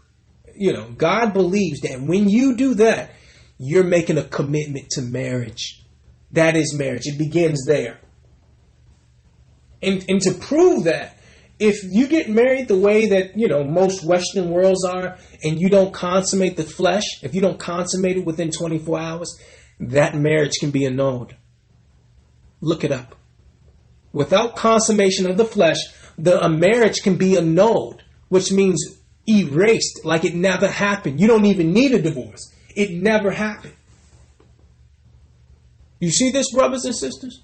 [0.54, 3.10] You know, God believes that when you do that,
[3.58, 5.84] you're making a commitment to marriage.
[6.30, 7.06] That is marriage.
[7.06, 7.98] It begins there.
[9.82, 11.18] And and to prove that,
[11.58, 15.68] if you get married the way that, you know, most Western worlds are, and you
[15.68, 19.38] don't consummate the flesh, if you don't consummate it within 24 hours,
[19.78, 21.34] that marriage can be annulled.
[22.60, 23.16] Look it up.
[24.12, 25.78] Without consummation of the flesh,
[26.18, 28.98] the a marriage can be annulled, which means
[29.28, 31.20] erased, like it never happened.
[31.20, 32.52] You don't even need a divorce.
[32.74, 33.74] It never happened.
[36.00, 37.42] You see this, brothers and sisters?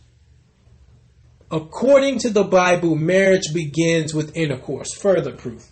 [1.51, 4.93] According to the Bible, marriage begins with intercourse.
[4.95, 5.67] Further proof.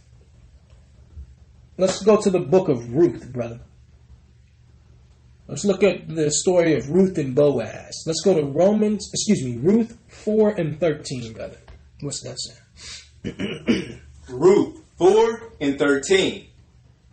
[1.76, 3.60] Let's go to the book of Ruth, brother.
[5.48, 8.02] Let's look at the story of Ruth and Boaz.
[8.06, 11.58] Let's go to Romans, excuse me, Ruth 4 and 13, brother.
[12.00, 14.00] What's that saying?
[14.28, 16.48] Ruth 4 and 13.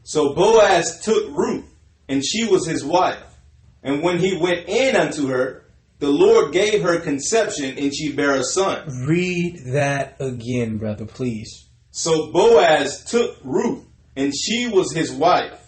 [0.03, 1.69] So Boaz took Ruth,
[2.07, 3.23] and she was his wife.
[3.83, 5.62] And when he went in unto her,
[5.99, 9.05] the Lord gave her conception, and she bare a son.
[9.05, 11.69] Read that again, brother, please.
[11.91, 15.59] So Boaz took Ruth, and she was his wife.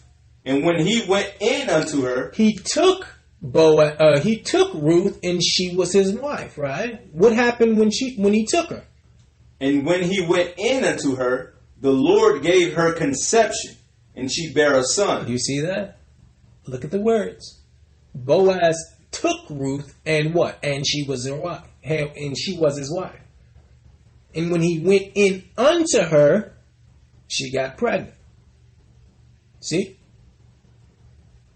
[0.43, 3.07] And when he went in unto her, he took
[3.41, 3.95] Boaz.
[3.99, 6.57] Uh, he took Ruth, and she was his wife.
[6.57, 7.01] Right?
[7.11, 8.83] What happened when she when he took her?
[9.59, 13.75] And when he went in unto her, the Lord gave her conception,
[14.15, 15.27] and she bare a son.
[15.27, 15.99] You see that?
[16.67, 17.61] Look at the words.
[18.13, 20.59] Boaz took Ruth, and what?
[20.63, 21.63] And she was her wife.
[21.83, 23.19] And she was his wife.
[24.33, 26.53] And when he went in unto her,
[27.27, 28.13] she got pregnant.
[29.61, 29.97] See?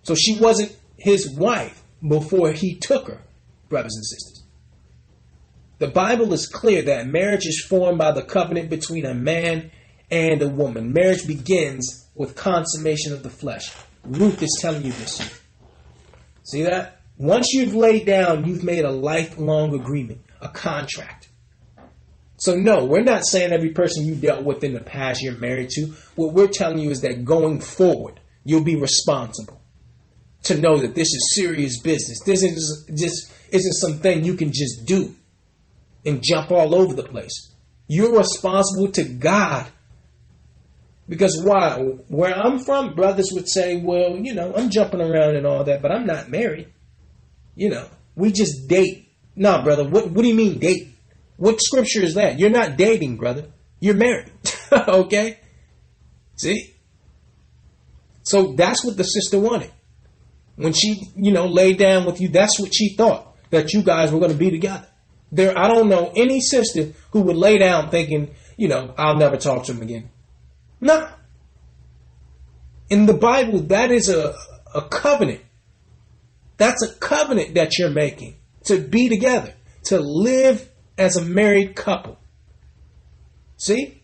[0.03, 3.21] So she wasn't his wife before he took her,
[3.67, 4.43] brothers and sisters.
[5.79, 9.71] The Bible is clear that marriage is formed by the covenant between a man
[10.11, 10.91] and a woman.
[10.93, 13.71] Marriage begins with consummation of the flesh.
[14.03, 15.41] Ruth is telling you this.
[16.43, 16.98] See that?
[17.19, 21.27] Once you've laid down, you've made a lifelong agreement, a contract.
[22.37, 25.69] So, no, we're not saying every person you dealt with in the past you're married
[25.71, 25.87] to.
[26.15, 29.59] What we're telling you is that going forward, you'll be responsible
[30.43, 32.21] to know that this is serious business.
[32.25, 35.13] This is just isn't something you can just do
[36.05, 37.53] and jump all over the place.
[37.87, 39.67] You're responsible to God.
[41.09, 41.79] Because why?
[42.07, 45.81] Where I'm from, brothers would say, well, you know, I'm jumping around and all that,
[45.81, 46.71] but I'm not married.
[47.59, 49.11] You know, we just date.
[49.35, 50.95] No, brother, what, what do you mean date?
[51.37, 52.39] What scripture is that?
[52.39, 53.47] You're not dating, brother.
[53.79, 54.31] You're married.
[54.71, 55.39] okay?
[56.35, 56.73] See?
[58.23, 59.71] So that's what the sister wanted
[60.59, 64.11] when she, you know, laid down with you, that's what she thought that you guys
[64.11, 64.87] were going to be together.
[65.31, 69.37] There, I don't know any sister who would lay down thinking, you know, I'll never
[69.37, 70.09] talk to him again.
[70.81, 71.09] No.
[72.89, 74.35] In the Bible, that is a,
[74.75, 75.41] a covenant.
[76.59, 79.53] That's a covenant that you're making to be together,
[79.85, 82.19] to live as a married couple.
[83.57, 84.03] See?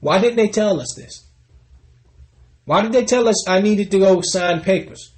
[0.00, 1.26] Why didn't they tell us this?
[2.64, 5.12] Why did they tell us I needed to go sign papers?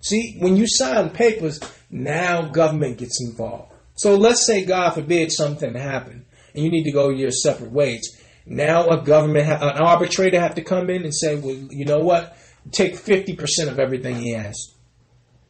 [0.00, 3.72] See, when you sign papers, now government gets involved.
[3.94, 6.24] So let's say, God forbid, something happened
[6.54, 8.20] and you need to go your separate ways.
[8.44, 12.36] Now a government, an arbitrator have to come in and say, well, you know what?
[12.72, 14.75] Take 50% of everything he has.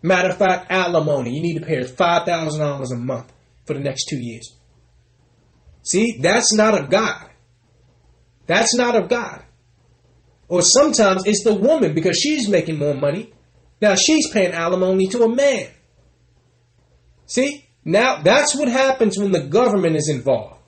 [0.07, 1.35] Matter of fact, alimony.
[1.35, 3.33] You need to pay $5,000 a month
[3.65, 4.55] for the next two years.
[5.83, 7.29] See, that's not of God.
[8.47, 9.43] That's not of God.
[10.47, 13.33] Or sometimes it's the woman because she's making more money.
[13.81, 15.71] Now she's paying alimony to a man.
[17.27, 17.67] See?
[17.85, 20.61] Now that's what happens when the government is involved.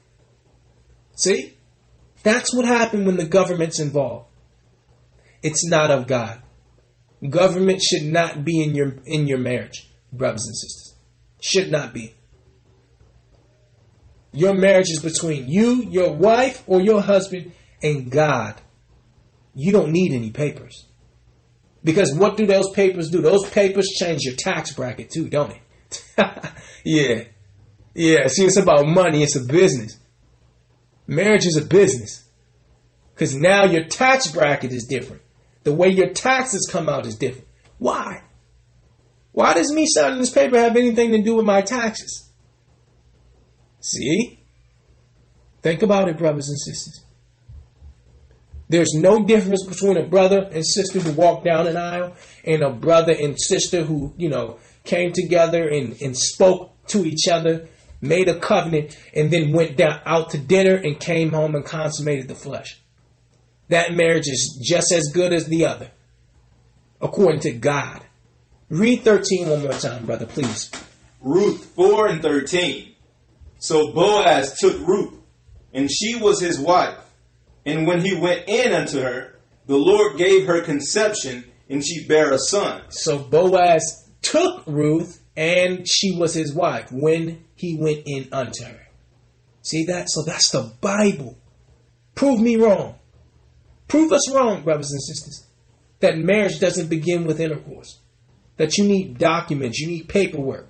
[1.15, 1.55] See?
[2.25, 4.27] That's what happens when the government's involved.
[5.45, 6.43] It's not of God.
[7.29, 10.95] Government should not be in your in your marriage, brothers and sisters.
[11.41, 12.15] Should not be.
[14.33, 18.61] Your marriage is between you, your wife, or your husband, and God
[19.59, 20.87] you don't need any papers.
[21.83, 23.21] Because what do those papers do?
[23.21, 26.15] Those papers change your tax bracket too, don't it?
[26.85, 27.25] yeah.
[27.93, 28.29] Yeah.
[28.29, 29.25] See, it's about money.
[29.25, 29.99] It's a business.
[31.09, 32.25] Marriage is a business.
[33.13, 35.23] Because now your tax bracket is different.
[35.69, 37.47] The way your taxes come out is different.
[37.77, 38.23] Why?
[39.33, 42.31] Why does me signing this paper have anything to do with my taxes?
[43.79, 44.43] See?
[45.61, 47.05] Think about it, brothers and sisters.
[48.71, 52.17] There's no difference between a brother and sister who walk down an aisle
[52.47, 57.29] and a brother and sister who, you know, came together and, and spoke to each
[57.31, 57.69] other,
[58.01, 62.27] made a covenant, and then went down out to dinner and came home and consummated
[62.27, 62.81] the flesh.
[63.69, 65.91] That marriage is just as good as the other,
[67.01, 68.03] according to God.
[68.71, 70.71] Read 13 one more time, brother, please.
[71.21, 72.95] Ruth 4 and 13.
[73.59, 75.15] So Boaz took Ruth,
[75.73, 76.99] and she was his wife.
[77.67, 82.33] And when he went in unto her, the Lord gave her conception, and she bare
[82.33, 82.83] a son.
[82.89, 88.89] So Boaz took Ruth, and she was his wife when he went in unto her.
[89.63, 90.09] See that?
[90.09, 91.37] So that's the Bible.
[92.15, 92.98] Prove me wrong.
[93.89, 95.47] Prove us wrong, brothers and sisters,
[96.01, 98.01] that marriage doesn't begin with intercourse,
[98.57, 100.69] that you need documents, you need paperwork.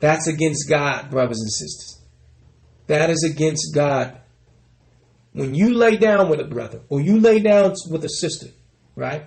[0.00, 2.02] That's against God, brothers and sisters.
[2.86, 4.18] That is against God.
[5.32, 8.48] When you lay down with a brother or you lay down with a sister,
[8.94, 9.26] right?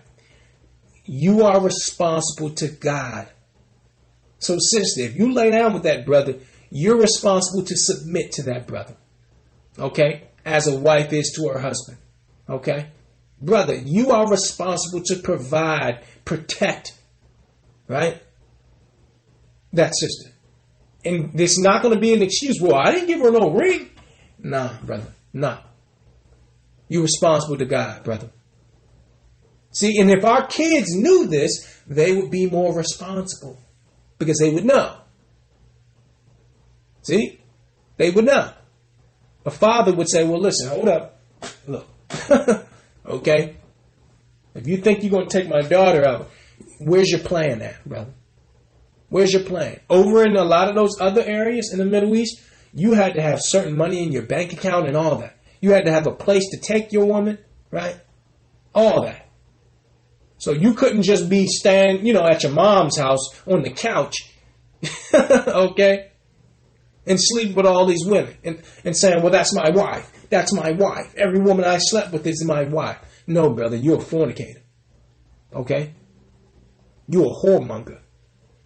[1.06, 3.28] You are responsible to God.
[4.40, 6.36] So, sister, if you lay down with that brother,
[6.70, 8.96] you're responsible to submit to that brother.
[9.80, 10.28] Okay?
[10.46, 11.98] As a wife is to her husband.
[12.50, 12.88] Okay?
[13.42, 16.98] Brother, you are responsible to provide, protect,
[17.88, 18.22] right?
[19.74, 20.32] That sister.
[21.06, 22.60] And there's not going to be an excuse.
[22.60, 23.90] Well, I didn't give her no ring.
[24.40, 25.14] Nah, brother.
[25.34, 25.60] Nah.
[26.90, 28.32] You're responsible to God, brother.
[29.72, 33.62] See, and if our kids knew this, they would be more responsible
[34.18, 34.98] because they would know.
[37.04, 37.40] See?
[37.98, 38.52] They would know.
[39.46, 41.22] A father would say, well, listen, hold up.
[41.68, 41.88] Look.
[43.06, 43.58] okay?
[44.56, 46.32] If you think you're going to take my daughter out,
[46.80, 48.14] where's your plan at, brother?
[49.10, 49.80] Where's your plan?
[49.90, 52.42] Over in a lot of those other areas in the Middle East,
[52.74, 55.38] you had to have certain money in your bank account and all that.
[55.62, 57.38] You had to have a place to take your woman,
[57.72, 58.00] right?
[58.74, 59.28] All that.
[60.38, 64.16] So you couldn't just be staying, you know, at your mom's house on the couch,
[65.14, 66.12] okay?
[67.08, 70.12] And sleep with all these women and, and saying, well, that's my wife.
[70.30, 71.14] That's my wife.
[71.16, 72.98] Every woman I slept with is my wife.
[73.28, 74.62] No, brother, you're a fornicator.
[75.54, 75.94] Okay?
[77.08, 78.00] You're a whoremonger.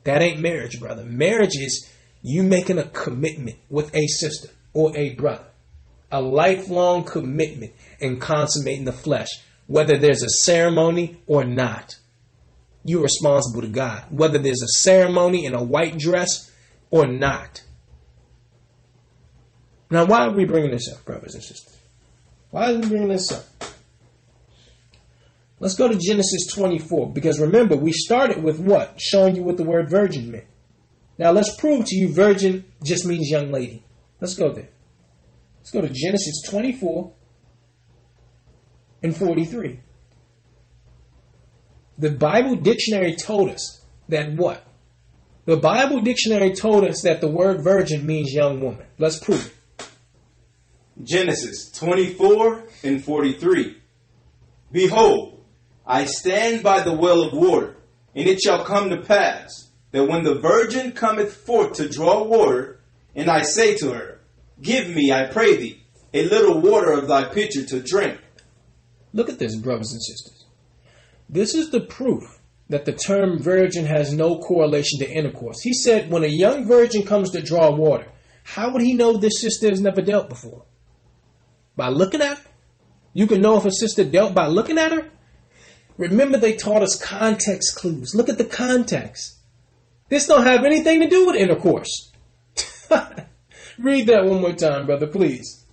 [0.04, 1.06] That ain't marriage, brother.
[1.06, 1.88] Marriage is
[2.22, 5.46] you making a commitment with a sister or a brother.
[6.12, 9.30] A lifelong commitment and consummating the flesh,
[9.68, 11.98] whether there's a ceremony or not.
[12.84, 16.52] You're responsible to God, whether there's a ceremony in a white dress
[16.90, 17.64] or not.
[19.92, 21.78] Now, why are we bringing this up, brothers and sisters?
[22.50, 23.44] Why are we bringing this up?
[25.60, 29.00] Let's go to Genesis 24 because remember, we started with what?
[29.00, 30.46] Showing you what the word virgin meant.
[31.18, 33.84] Now, let's prove to you virgin just means young lady.
[34.22, 34.70] Let's go there.
[35.60, 37.14] Let's go to Genesis 24
[39.04, 39.80] and 43.
[41.98, 44.66] The Bible dictionary told us that what?
[45.46, 48.86] The Bible dictionary told us that the word virgin means young woman.
[48.98, 49.54] Let's prove it.
[51.03, 53.78] Genesis 24 and 43.
[54.72, 55.44] Behold,
[55.86, 57.76] I stand by the well of water,
[58.15, 62.80] and it shall come to pass that when the virgin cometh forth to draw water,
[63.15, 64.22] and I say to her,
[64.61, 65.84] Give me, I pray thee,
[66.14, 68.19] a little water of thy pitcher to drink.
[69.14, 70.45] Look at this, brothers and sisters.
[71.28, 75.61] This is the proof that the term virgin has no correlation to intercourse.
[75.61, 78.07] He said, when a young virgin comes to draw water,
[78.44, 80.64] how would he know this sister has never dealt before?
[81.76, 82.43] By looking at her?
[83.14, 85.10] You can know if a sister dealt by looking at her?
[85.98, 88.15] Remember, they taught us context clues.
[88.15, 89.38] Look at the context.
[90.10, 92.11] This don't have anything to do with intercourse.
[93.77, 95.65] Read that one more time, brother, please.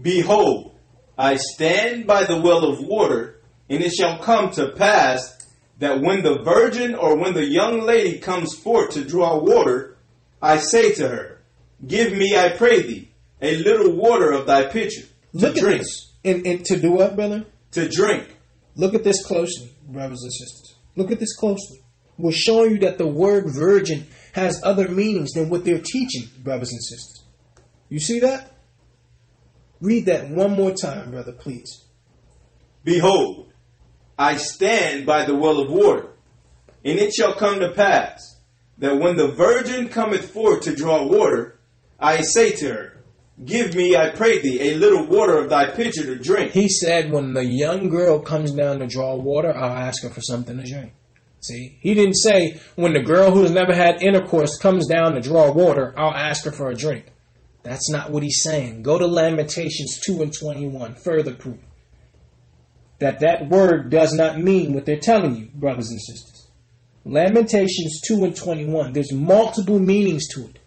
[0.00, 0.78] Behold,
[1.18, 5.46] I stand by the well of water, and it shall come to pass
[5.78, 9.96] that when the virgin or when the young lady comes forth to draw water,
[10.40, 11.42] I say to her,
[11.86, 13.10] Give me, I pray thee,
[13.40, 15.06] a little water of thy pitcher
[15.38, 15.82] to at drink.
[15.82, 16.12] this.
[16.24, 17.46] And, and to do what, brother?
[17.72, 18.36] To drink.
[18.76, 20.76] Look at this closely, brothers and sisters.
[20.96, 21.80] Look at this closely.
[22.18, 26.72] We're showing you that the word virgin has other meanings than what they're teaching, brothers
[26.72, 27.24] and sisters.
[27.88, 28.52] You see that?
[29.80, 31.84] Read that one more time, brother, please.
[32.84, 33.52] Behold,
[34.18, 36.08] I stand by the well of water,
[36.84, 38.38] and it shall come to pass
[38.78, 41.58] that when the virgin cometh forth to draw water,
[41.98, 42.89] I say to her,
[43.44, 46.52] Give me, I pray thee, a little water of thy pitcher to drink.
[46.52, 50.20] He said, when the young girl comes down to draw water, I'll ask her for
[50.20, 50.92] something to drink.
[51.40, 55.50] See, he didn't say, when the girl who's never had intercourse comes down to draw
[55.52, 57.06] water, I'll ask her for a drink.
[57.62, 58.82] That's not what he's saying.
[58.82, 61.60] Go to Lamentations 2 and 21, further proof
[63.00, 66.48] that that word does not mean what they're telling you, brothers and sisters.
[67.04, 68.92] Lamentations 2 and 21.
[68.92, 70.58] There's multiple meanings to it.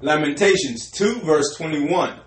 [0.00, 2.20] Lamentations 2, verse 21.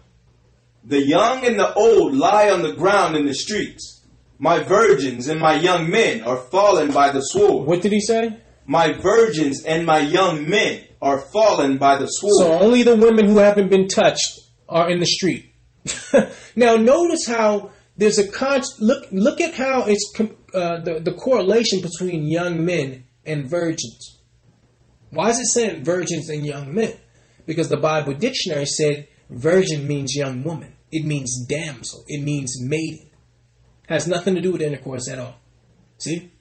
[0.84, 4.06] The young and the old lie on the ground in the streets.
[4.38, 7.66] My virgins and my young men are fallen by the sword.
[7.68, 8.38] What did he say?
[8.66, 12.34] My virgins and my young men are fallen by the sword.
[12.38, 14.40] So only the women who haven't been touched
[14.70, 15.52] are in the street.
[16.56, 21.14] now notice how there's a con- look look at how it's com- uh, the the
[21.14, 24.22] correlation between young men and virgins.
[25.10, 26.94] Why is it saying virgins and young men?
[27.46, 30.74] Because the Bible dictionary said virgin means young woman.
[30.92, 32.04] It means damsel.
[32.08, 33.10] It means maiden.
[33.88, 35.36] Has nothing to do with intercourse at all.
[35.98, 36.32] See?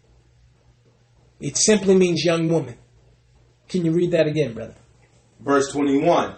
[1.40, 2.76] It simply means young woman.
[3.68, 4.76] Can you read that again, brother?
[5.40, 6.36] Verse 21.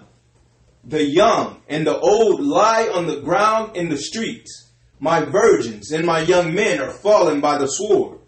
[0.85, 4.73] The young and the old lie on the ground in the streets.
[5.01, 8.21] My virgins and my young men are fallen by the sword.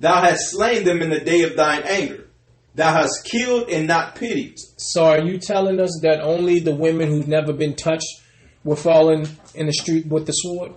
[0.00, 2.27] Thou hast slain them in the day of thine anger.
[2.78, 4.54] Thou hast killed and not pitied.
[4.76, 8.22] So are you telling us that only the women who've never been touched
[8.62, 10.74] were falling in the street with the sword?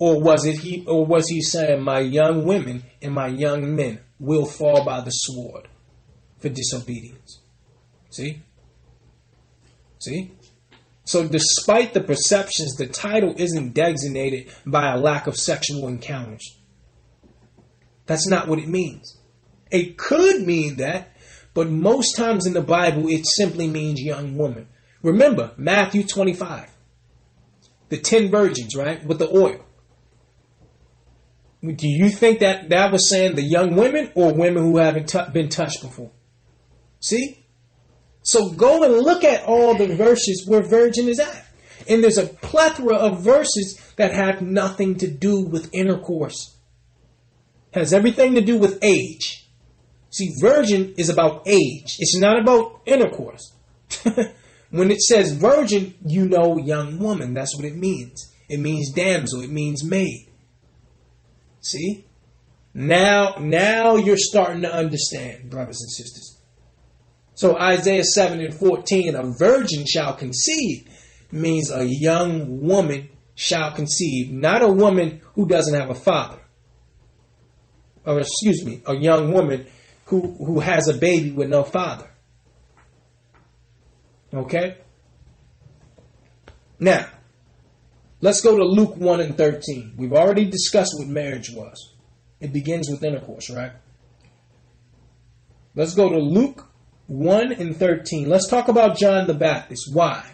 [0.00, 4.00] Or was it he or was he saying my young women and my young men
[4.18, 5.68] will fall by the sword
[6.40, 7.40] for disobedience?
[8.10, 8.42] See?
[10.00, 10.32] See?
[11.04, 16.58] So despite the perceptions, the title isn't designated by a lack of sexual encounters.
[18.06, 19.15] That's not what it means.
[19.76, 21.14] It could mean that,
[21.52, 24.68] but most times in the Bible, it simply means young woman.
[25.02, 26.70] Remember, Matthew 25.
[27.90, 29.04] The ten virgins, right?
[29.04, 29.64] With the oil.
[31.62, 35.20] Do you think that that was saying the young women or women who haven't t-
[35.32, 36.10] been touched before?
[37.00, 37.44] See?
[38.22, 41.44] So go and look at all the verses where virgin is at.
[41.88, 46.56] And there's a plethora of verses that have nothing to do with intercourse.
[47.72, 49.45] Has everything to do with age.
[50.10, 51.96] See, virgin is about age.
[51.98, 53.54] It's not about intercourse.
[54.70, 57.34] when it says virgin, you know young woman.
[57.34, 58.32] That's what it means.
[58.48, 59.42] It means damsel.
[59.42, 60.28] It means maid.
[61.60, 62.04] See?
[62.72, 66.38] Now, now you're starting to understand, brothers and sisters.
[67.34, 70.88] So Isaiah 7 and 14, a virgin shall conceive,
[71.30, 76.38] means a young woman shall conceive, not a woman who doesn't have a father.
[78.04, 79.66] Or excuse me, a young woman
[80.06, 82.10] who, who has a baby with no father.
[84.32, 84.78] Okay?
[86.78, 87.06] Now,
[88.20, 89.94] let's go to Luke 1 and 13.
[89.96, 91.94] We've already discussed what marriage was.
[92.40, 93.72] It begins with intercourse, right?
[95.74, 96.68] Let's go to Luke
[97.08, 98.28] 1 and 13.
[98.28, 99.90] Let's talk about John the Baptist.
[99.92, 100.24] Why?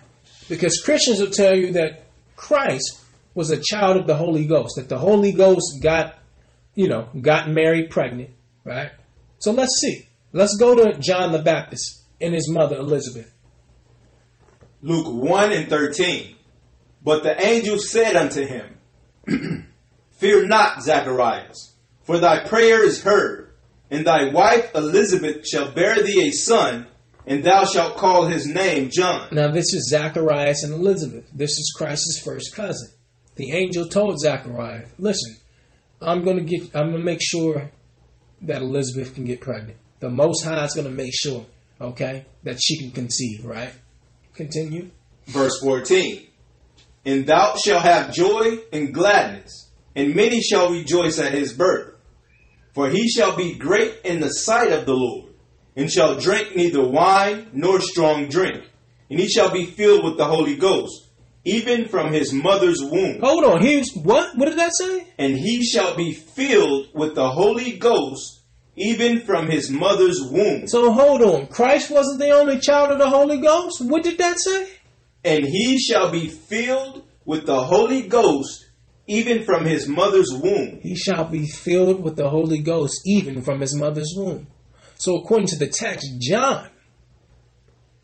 [0.48, 3.00] Because Christians will tell you that Christ
[3.34, 6.18] was a child of the Holy Ghost, that the Holy Ghost got,
[6.74, 8.30] you know, got Mary pregnant,
[8.64, 8.90] right?
[9.42, 10.06] So let's see.
[10.32, 13.34] Let's go to John the Baptist and his mother Elizabeth.
[14.82, 16.36] Luke 1 and 13.
[17.02, 18.78] But the angel said unto him,
[20.12, 21.74] Fear not, Zacharias,
[22.04, 23.52] for thy prayer is heard,
[23.90, 26.86] and thy wife Elizabeth shall bear thee a son,
[27.26, 29.26] and thou shalt call his name John.
[29.32, 31.28] Now this is Zacharias and Elizabeth.
[31.32, 32.90] This is Christ's first cousin.
[33.34, 35.36] The angel told Zacharias, "Listen,
[36.00, 37.72] I'm going to get I'm going to make sure
[38.42, 39.78] that Elizabeth can get pregnant.
[40.00, 41.46] The Most High is going to make sure,
[41.80, 43.72] okay, that she can conceive, right?
[44.34, 44.90] Continue.
[45.26, 46.26] Verse 14.
[47.04, 51.94] And thou shalt have joy and gladness, and many shall rejoice at his birth.
[52.74, 55.32] For he shall be great in the sight of the Lord,
[55.76, 58.64] and shall drink neither wine nor strong drink,
[59.10, 61.08] and he shall be filled with the Holy Ghost,
[61.44, 63.20] even from his mother's womb.
[63.20, 63.62] Hold on.
[63.62, 64.36] Here's what?
[64.36, 65.06] What did that say?
[65.18, 68.42] And he shall be filled with the Holy Ghost,
[68.76, 70.68] even from his mother's womb.
[70.68, 71.46] So hold on.
[71.48, 73.80] Christ wasn't the only child of the Holy Ghost.
[73.80, 74.68] What did that say?
[75.24, 78.66] And he shall be filled with the Holy Ghost,
[79.06, 80.80] even from his mother's womb.
[80.82, 84.46] He shall be filled with the Holy Ghost, even from his mother's womb.
[84.96, 86.68] So according to the text, John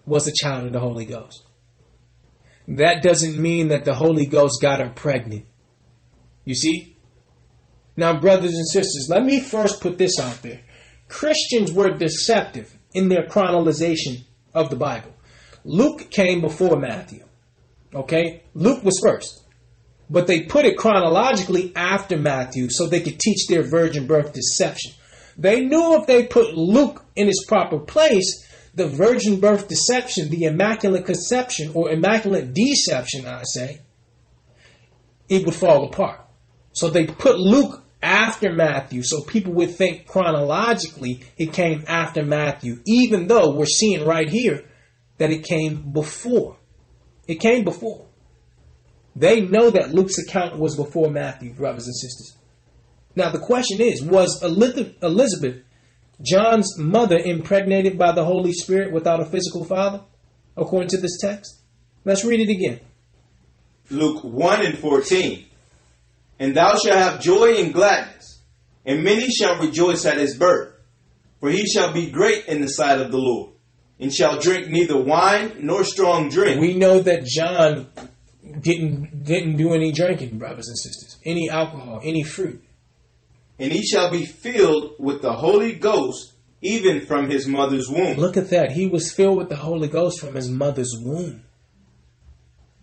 [0.07, 1.45] was a child of the Holy Ghost.
[2.69, 5.47] That doesn't mean that the Holy Ghost got her pregnant.
[6.45, 6.97] You see?
[7.97, 10.61] Now, brothers and sisters, let me first put this out there.
[11.09, 14.25] Christians were deceptive in their chronologization
[14.55, 15.15] of the Bible.
[15.65, 17.25] Luke came before Matthew.
[17.95, 18.43] Okay?
[18.53, 19.45] Luke was first.
[20.11, 24.93] But they put it chronologically after Matthew so they could teach their virgin birth deception.
[25.39, 28.47] They knew if they put Luke in its proper place,
[28.79, 33.81] the virgin birth deception, the immaculate conception, or immaculate deception, I say,
[35.29, 36.21] it would fall apart.
[36.73, 39.03] So they put Luke after Matthew.
[39.03, 44.65] So people would think chronologically it came after Matthew, even though we're seeing right here
[45.19, 46.57] that it came before.
[47.27, 48.07] It came before.
[49.17, 52.37] They know that Luke's account was before Matthew, brothers and sisters.
[53.17, 55.65] Now the question is, was Elizabeth,
[56.21, 60.03] John's mother, impregnated by the Holy Spirit without a physical father,
[60.57, 61.61] according to this text?
[62.05, 62.81] Let's read it again.
[63.91, 65.45] Luke 1 and 14.
[66.39, 68.41] And thou shalt have joy and gladness,
[68.85, 70.75] and many shall rejoice at his birth.
[71.41, 73.53] For he shall be great in the sight of the Lord,
[74.01, 76.61] and shall drink neither wine nor strong drink.
[76.61, 77.89] We know that John
[78.61, 82.63] didn't didn't do any drinking, brothers and sisters, any alcohol, any fruit.
[83.59, 88.17] And he shall be filled with the Holy Ghost even from his mother's womb.
[88.17, 88.73] Look at that.
[88.73, 91.43] He was filled with the Holy Ghost from his mother's womb.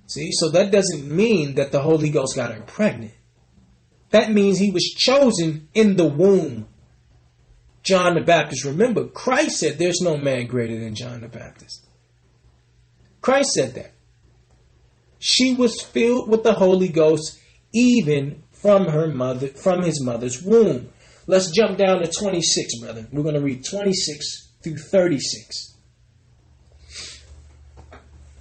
[0.08, 3.14] See, so that doesn't mean that the Holy Ghost got her pregnant.
[4.12, 6.68] That means he was chosen in the womb.
[7.84, 11.86] John the Baptist, remember, Christ said there's no man greater than John the Baptist.
[13.22, 13.92] Christ said that.
[15.20, 17.40] She was filled with the Holy Ghost
[17.74, 20.90] even from her mother, from his mother's womb.
[21.28, 23.06] Let's jump down to 26, brother.
[23.12, 25.76] We're going to read 26 through 36.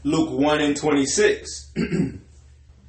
[0.03, 1.73] Luke 1 and 26.
[1.77, 2.21] and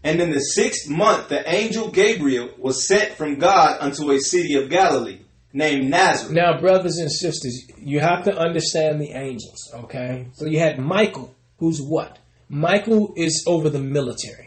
[0.03, 4.69] in the sixth month, the angel Gabriel was sent from God unto a city of
[4.69, 5.19] Galilee
[5.51, 6.31] named Nazareth.
[6.31, 10.27] Now, brothers and sisters, you have to understand the angels, okay?
[10.35, 12.17] So you had Michael, who's what?
[12.47, 14.44] Michael is over the military.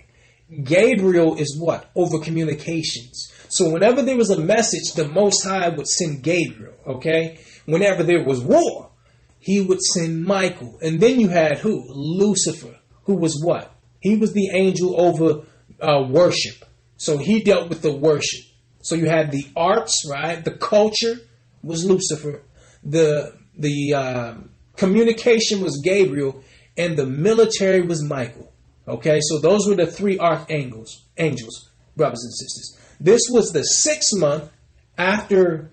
[0.65, 1.91] Gabriel is what?
[1.95, 3.33] Over communications.
[3.49, 7.41] So whenever there was a message, the Most High would send Gabriel, okay?
[7.66, 8.91] Whenever there was war,
[9.39, 10.79] he would send Michael.
[10.83, 11.85] And then you had who?
[11.89, 13.75] Lucifer, who was what?
[14.01, 15.43] He was the angel over
[15.81, 16.65] uh, worship.
[16.97, 18.45] So he dealt with the worship.
[18.83, 20.45] So you had the arts, right?
[20.45, 21.20] The culture
[21.62, 22.43] was Lucifer.
[22.83, 24.35] The the uh,
[24.77, 26.43] communication was Gabriel,
[26.77, 28.53] and the military was Michael.
[28.89, 32.78] Okay, so those were the three archangels, angels, brothers and sisters.
[32.98, 34.51] This was the sixth month
[34.97, 35.70] after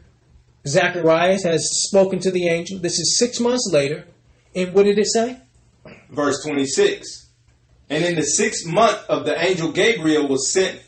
[0.67, 2.79] Zacharias has spoken to the angel.
[2.79, 4.05] This is six months later.
[4.53, 5.37] And what did it say?
[6.09, 7.29] Verse 26.
[7.89, 10.81] And in the sixth month of the angel Gabriel was sent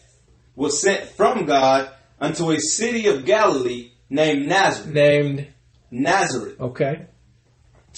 [0.55, 4.93] was sent from God unto a city of Galilee named Nazareth.
[4.93, 5.47] Named
[5.91, 6.59] Nazareth.
[6.59, 7.05] Okay.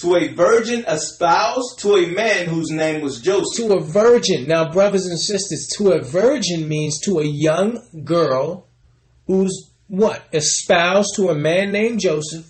[0.00, 3.66] To a virgin espoused to a man whose name was Joseph.
[3.66, 4.46] To a virgin.
[4.46, 8.66] Now, brothers and sisters, to a virgin means to a young girl
[9.26, 10.22] who's what?
[10.32, 12.46] Espoused to a man named Joseph.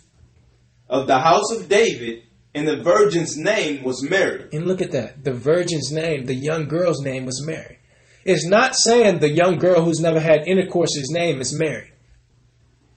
[0.89, 2.25] Of the house of David,
[2.55, 4.49] and the virgin's name was Mary.
[4.53, 5.25] And look at that.
[5.25, 7.79] The virgin's name, the young girl's name was Mary.
[8.25, 11.93] It's not saying the young girl who's never had intercourse's name is Mary.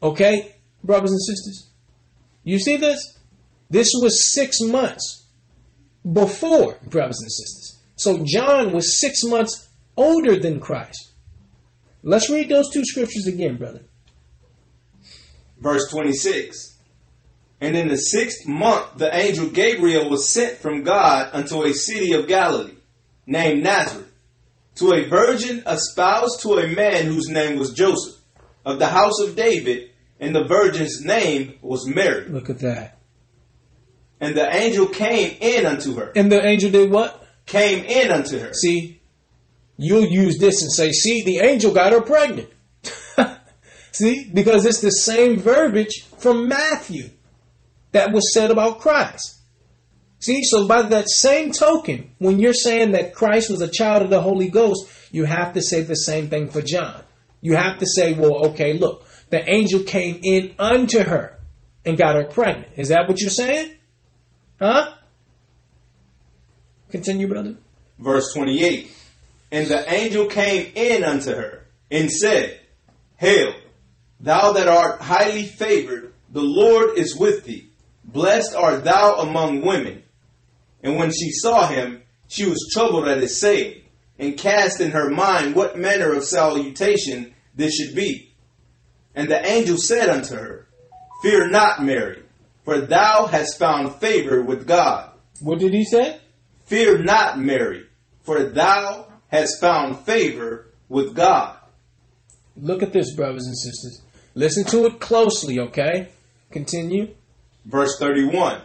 [0.01, 1.69] Okay, brothers and sisters?
[2.43, 3.17] You see this?
[3.73, 5.25] This was six months
[6.03, 7.79] before, brothers and sisters.
[7.95, 9.67] So John was six months
[9.97, 11.13] older than Christ.
[12.03, 13.81] Let's read those two scriptures again, brother.
[15.59, 16.77] Verse 26.
[17.61, 22.13] And in the sixth month, the angel Gabriel was sent from God unto a city
[22.13, 22.75] of Galilee,
[23.25, 24.13] named Nazareth,
[24.75, 28.21] to a virgin espoused to a man whose name was Joseph,
[28.67, 29.89] of the house of David,
[30.19, 32.29] and the virgin's name was Mary.
[32.29, 32.99] Look at that.
[34.23, 36.11] And the angel came in unto her.
[36.15, 37.25] And the angel did what?
[37.45, 38.53] Came in unto her.
[38.53, 39.01] See,
[39.77, 42.49] you'll use this and say, see, the angel got her pregnant.
[43.91, 47.09] See, because it's the same verbiage from Matthew
[47.91, 49.39] that was said about Christ.
[50.19, 54.09] See, so by that same token, when you're saying that Christ was a child of
[54.09, 57.03] the Holy Ghost, you have to say the same thing for John.
[57.41, 61.39] You have to say, well, okay, look, the angel came in unto her
[61.85, 62.71] and got her pregnant.
[62.77, 63.75] Is that what you're saying?
[64.63, 64.93] Huh?
[66.89, 67.57] Continue, brother.
[67.99, 68.89] Verse 28.
[69.51, 72.61] And the angel came in unto her and said,
[73.17, 73.55] Hail,
[74.21, 77.71] Thou that art highly favored, the Lord is with thee.
[78.05, 80.03] Blessed art thou among women.
[80.81, 83.81] And when she saw him, she was troubled at his saying,
[84.17, 88.33] and cast in her mind what manner of salutation this should be.
[89.13, 90.69] And the angel said unto her,
[91.21, 92.22] Fear not, Mary,
[92.63, 95.11] for thou hast found favor with God.
[95.41, 96.19] What did he say?
[96.65, 97.85] Fear not, Mary,
[98.21, 101.57] for thou hast found favor with God.
[102.55, 104.01] Look at this, brothers and sisters.
[104.35, 106.09] Listen to it closely, okay?
[106.51, 107.13] Continue.
[107.65, 108.61] Verse 31.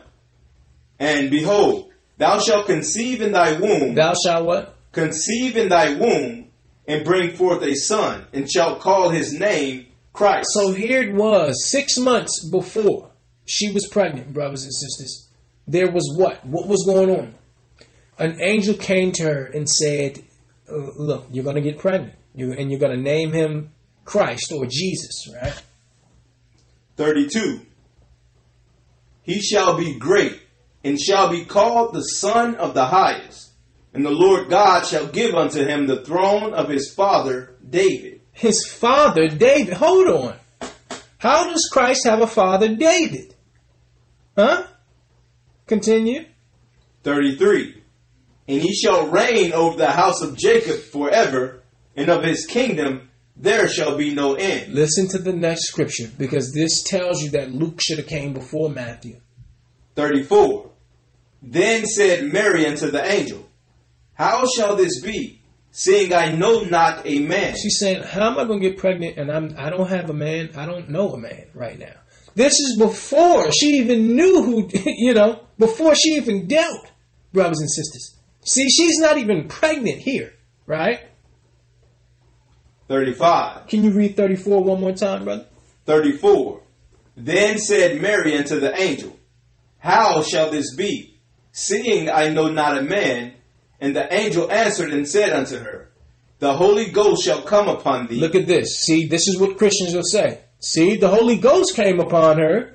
[0.98, 3.94] And behold, thou shalt conceive in thy womb.
[3.94, 4.76] Thou shalt what?
[4.92, 6.48] Conceive in thy womb
[6.86, 10.48] and bring forth a son, and shalt call his name Christ.
[10.52, 13.07] So here it was, six months before
[13.48, 15.28] she was pregnant, brothers and sisters.
[15.66, 16.44] There was what?
[16.44, 17.34] What was going on?
[18.18, 20.22] An angel came to her and said,
[20.68, 22.14] Look, you're going to get pregnant.
[22.34, 23.72] You, and you're going to name him
[24.04, 25.62] Christ or Jesus, right?
[26.96, 27.60] 32.
[29.22, 30.40] He shall be great
[30.84, 33.50] and shall be called the Son of the Highest.
[33.94, 38.20] And the Lord God shall give unto him the throne of his father David.
[38.32, 39.74] His father, David.
[39.74, 40.36] Hold on.
[41.18, 43.34] How does Christ have a father, David?
[44.38, 44.68] Huh?
[45.66, 46.26] Continue.
[47.02, 47.82] 33.
[48.46, 51.64] And he shall reign over the house of Jacob forever,
[51.96, 54.72] and of his kingdom there shall be no end.
[54.72, 58.70] Listen to the next scripture because this tells you that Luke should have came before
[58.70, 59.20] Matthew.
[59.96, 60.70] 34.
[61.42, 63.48] Then said Mary unto the angel,
[64.14, 65.40] How shall this be,
[65.72, 67.56] seeing I know not a man?
[67.56, 70.14] She's saying, "How am I going to get pregnant and I'm I don't have a
[70.14, 70.50] man.
[70.56, 71.94] I don't know a man right now."
[72.38, 76.88] This is before she even knew who, you know, before she even dealt,
[77.32, 78.16] brothers and sisters.
[78.44, 80.34] See, she's not even pregnant here,
[80.64, 81.00] right?
[82.86, 83.66] 35.
[83.66, 85.46] Can you read 34 one more time, brother?
[85.86, 86.62] 34.
[87.16, 89.18] Then said Mary unto the angel,
[89.78, 91.18] How shall this be,
[91.50, 93.34] seeing I know not a man?
[93.80, 95.90] And the angel answered and said unto her,
[96.38, 98.20] The Holy Ghost shall come upon thee.
[98.20, 98.78] Look at this.
[98.78, 100.44] See, this is what Christians will say.
[100.60, 102.74] See, the Holy Ghost came upon her.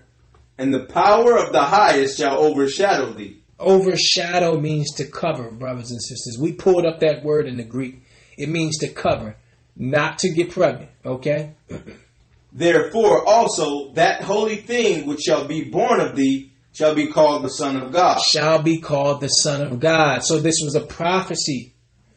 [0.57, 3.41] and the power of the highest shall overshadow thee.
[3.59, 6.37] Overshadow means to cover, brothers and sisters.
[6.39, 8.03] We pulled up that word in the Greek.
[8.37, 9.35] It means to cover,
[9.75, 11.53] not to get pregnant, okay?
[12.53, 17.49] Therefore also that holy thing which shall be born of thee shall be called the
[17.49, 18.19] Son of God.
[18.21, 20.23] Shall be called the Son of God.
[20.23, 21.73] So this was a prophecy.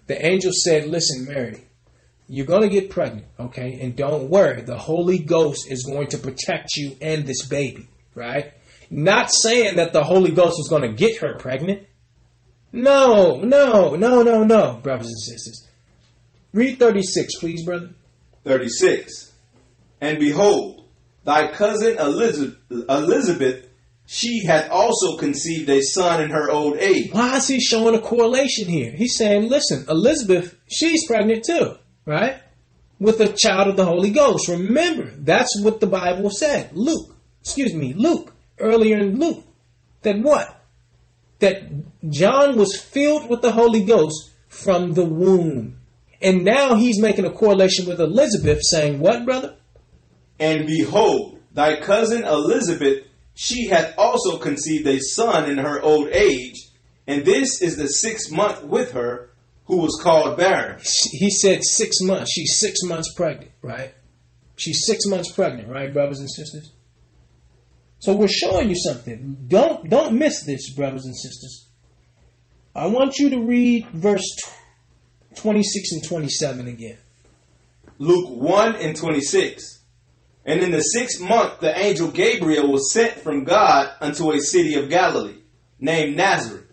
[0.06, 1.65] The angel said, Listen, Mary,
[2.28, 3.78] you're going to get pregnant, okay?
[3.80, 8.52] And don't worry, the Holy Ghost is going to protect you and this baby, right?
[8.90, 11.86] Not saying that the Holy Ghost is going to get her pregnant.
[12.72, 15.68] No, no, no, no, no, brothers and sisters.
[16.52, 17.90] Read 36, please, brother.
[18.44, 19.32] 36.
[20.00, 20.84] And behold,
[21.24, 23.68] thy cousin Elizabeth, Elizabeth,
[24.06, 27.12] she hath also conceived a son in her old age.
[27.12, 28.92] Why is he showing a correlation here?
[28.92, 31.76] He's saying, listen, Elizabeth, she's pregnant too,
[32.06, 32.40] right?
[32.98, 34.48] With a child of the Holy Ghost.
[34.48, 36.70] Remember, that's what the Bible said.
[36.72, 39.44] Luke, excuse me, Luke, earlier in Luke,
[40.02, 40.64] that what?
[41.40, 41.64] That
[42.08, 45.78] John was filled with the Holy Ghost from the womb.
[46.22, 49.56] And now he's making a correlation with Elizabeth, saying, what, brother?
[50.38, 53.04] And behold, thy cousin Elizabeth,
[53.34, 56.70] she hath also conceived a son in her old age,
[57.06, 59.30] and this is the sixth month with her,
[59.66, 60.80] who was called barren.
[61.10, 62.32] He said six months.
[62.32, 63.94] She's six months pregnant, right?
[64.56, 66.72] She's six months pregnant, right, brothers and sisters?
[67.98, 69.46] So we're showing you something.
[69.48, 71.68] Don't don't miss this, brothers and sisters.
[72.74, 74.36] I want you to read verse
[75.36, 76.98] 26 and 27 again.
[77.98, 79.82] Luke 1 and 26.
[80.44, 84.74] And in the sixth month, the angel Gabriel was sent from God unto a city
[84.74, 85.38] of Galilee,
[85.80, 86.65] named Nazareth,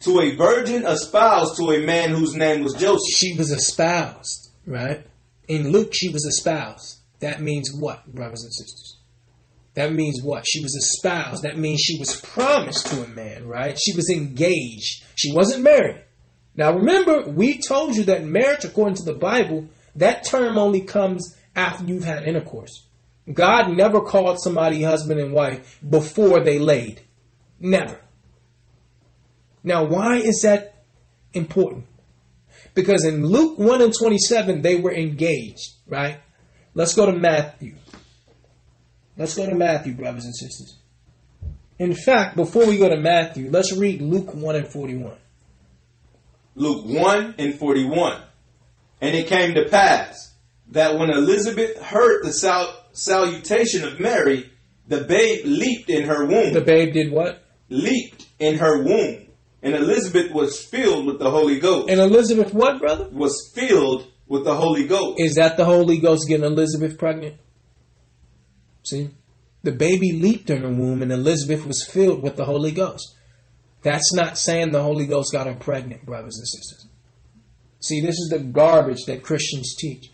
[0.00, 3.14] to a virgin espoused to a man whose name was Joseph.
[3.14, 5.06] She was espoused, right?
[5.48, 7.00] In Luke, she was espoused.
[7.20, 8.98] That means what, brothers and sisters?
[9.74, 10.46] That means what?
[10.46, 11.42] She was espoused.
[11.42, 13.78] That means she was promised to a man, right?
[13.78, 15.04] She was engaged.
[15.14, 16.02] She wasn't married.
[16.56, 21.36] Now remember, we told you that marriage, according to the Bible, that term only comes
[21.54, 22.86] after you've had intercourse.
[23.32, 27.02] God never called somebody husband and wife before they laid.
[27.60, 28.00] Never.
[29.62, 30.84] Now, why is that
[31.32, 31.86] important?
[32.74, 36.20] Because in Luke 1 and 27, they were engaged, right?
[36.74, 37.74] Let's go to Matthew.
[39.16, 40.78] Let's go to Matthew, brothers and sisters.
[41.78, 45.16] In fact, before we go to Matthew, let's read Luke 1 and 41.
[46.54, 48.22] Luke 1 and 41.
[49.00, 50.34] And it came to pass
[50.68, 54.50] that when Elizabeth heard the sal- salutation of Mary,
[54.86, 56.52] the babe leaped in her womb.
[56.52, 57.42] The babe did what?
[57.70, 59.26] leaped in her womb.
[59.62, 61.90] And Elizabeth was filled with the Holy Ghost.
[61.90, 63.08] And Elizabeth, what, brother?
[63.10, 65.20] was filled with the Holy Ghost.
[65.20, 67.36] Is that the Holy Ghost getting Elizabeth pregnant?
[68.84, 69.10] See?
[69.62, 73.16] The baby leaped in her womb and Elizabeth was filled with the Holy Ghost.
[73.82, 76.86] That's not saying the Holy Ghost got her pregnant, brothers and sisters.
[77.80, 80.10] See, this is the garbage that Christians teach.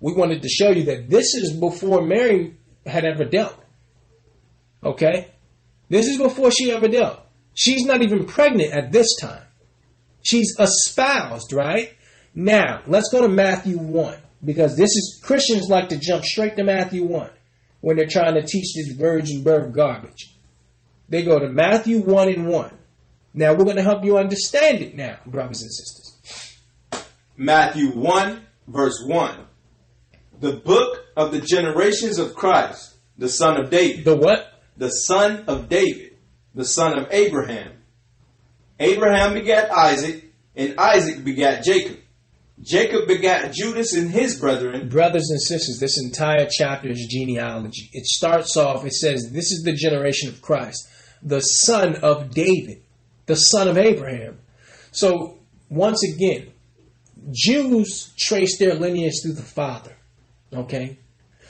[0.00, 2.56] We wanted to show you that this is before Mary
[2.86, 3.56] had ever dealt.
[4.82, 5.28] Okay?
[5.88, 7.20] This is before she ever dealt.
[7.58, 9.42] She's not even pregnant at this time.
[10.22, 11.92] She's espoused, right?
[12.32, 14.16] Now, let's go to Matthew 1.
[14.44, 17.30] because this is Christians like to jump straight to Matthew 1
[17.80, 20.36] when they're trying to teach this virgin birth garbage.
[21.08, 22.70] They go to Matthew 1 and 1.
[23.34, 26.58] Now we're going to help you understand it now, brothers and sisters.
[27.36, 29.34] Matthew 1, verse 1.
[30.38, 34.04] The book of the generations of Christ, the son of David.
[34.04, 34.62] The what?
[34.76, 36.07] The son of David,
[36.58, 37.70] the son of Abraham.
[38.80, 40.24] Abraham begat Isaac,
[40.56, 41.98] and Isaac begat Jacob.
[42.60, 44.88] Jacob begat Judas and his brethren.
[44.88, 47.88] Brothers and sisters, this entire chapter is genealogy.
[47.92, 50.88] It starts off, it says, This is the generation of Christ,
[51.22, 52.82] the son of David,
[53.26, 54.40] the son of Abraham.
[54.90, 56.48] So, once again,
[57.30, 59.96] Jews trace their lineage through the father.
[60.52, 60.98] Okay?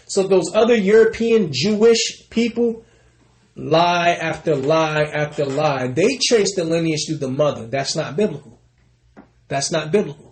[0.06, 2.84] So, those other European Jewish people,
[3.58, 7.66] lie after lie after lie, they trace the lineage through the mother.
[7.66, 8.60] That's not biblical.
[9.48, 10.28] That's not biblical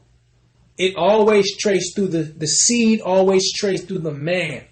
[0.78, 4.64] it always traced through the, the seed, always traced through the man.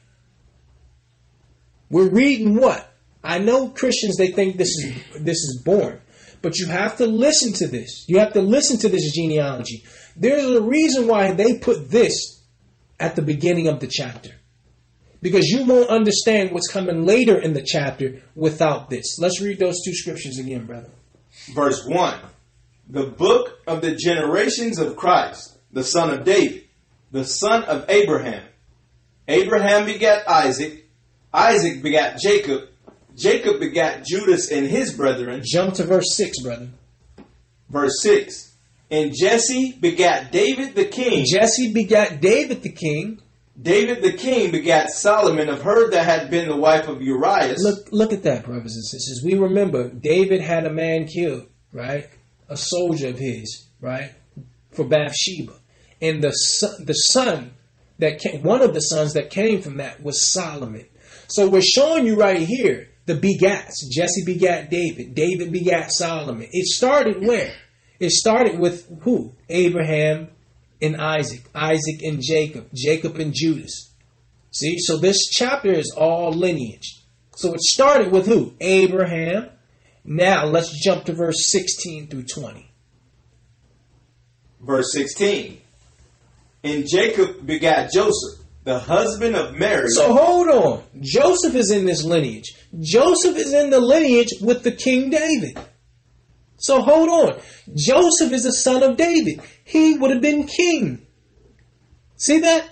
[1.91, 2.91] We're reading what?
[3.23, 6.01] I know Christians they think this is this is born,
[6.43, 8.05] but you have to listen to this.
[8.07, 9.85] You have to listen to this genealogy.
[10.17, 12.43] There's a reason why they put this
[13.01, 14.31] at the beginning of the chapter.
[15.25, 19.19] Because you won't understand what's coming later in the chapter without this.
[19.19, 20.91] Let's read those two scriptures again, brother.
[21.55, 22.21] Verse 1.
[22.91, 26.65] The book of the generations of Christ the son of David,
[27.11, 28.43] the son of Abraham.
[29.27, 30.87] Abraham begat Isaac,
[31.33, 32.69] Isaac begat Jacob,
[33.17, 35.43] Jacob begat Judas and his brethren.
[35.45, 36.69] Jump to verse 6, brother.
[37.69, 38.53] Verse 6.
[38.91, 41.25] And Jesse begat David the king.
[41.27, 43.21] Jesse begat David the king.
[43.61, 47.55] David the king begat Solomon of her that had been the wife of Uriah.
[47.59, 49.23] Look, look at that, brothers and sisters.
[49.25, 52.09] We remember David had a man killed, right?
[52.49, 54.13] A soldier of his, right?
[54.73, 55.55] For Bathsheba
[56.03, 57.55] and the son, the son
[57.99, 60.87] that came, one of the sons that came from that was Solomon.
[61.29, 63.89] So we're showing you right here the begats.
[63.91, 65.15] Jesse begat David.
[65.15, 66.49] David begat Solomon.
[66.51, 67.55] It started where?
[68.01, 69.35] It started with who?
[69.49, 70.29] Abraham
[70.81, 71.43] and Isaac.
[71.55, 72.69] Isaac and Jacob.
[72.75, 73.95] Jacob and Judas.
[74.51, 77.03] See, so this chapter is all lineage.
[77.37, 78.55] So it started with who?
[78.61, 79.49] Abraham.
[80.05, 82.71] Now let's jump to verse 16 through 20.
[84.61, 85.61] Verse 16.
[86.63, 89.89] And Jacob begat Joseph, the husband of Mary.
[89.89, 90.83] So hold on.
[91.01, 92.55] Joseph is in this lineage.
[92.81, 95.59] Joseph is in the lineage with the King David.
[96.65, 97.41] So hold on.
[97.75, 99.41] Joseph is a son of David.
[99.65, 101.07] He would have been king.
[102.17, 102.69] See that?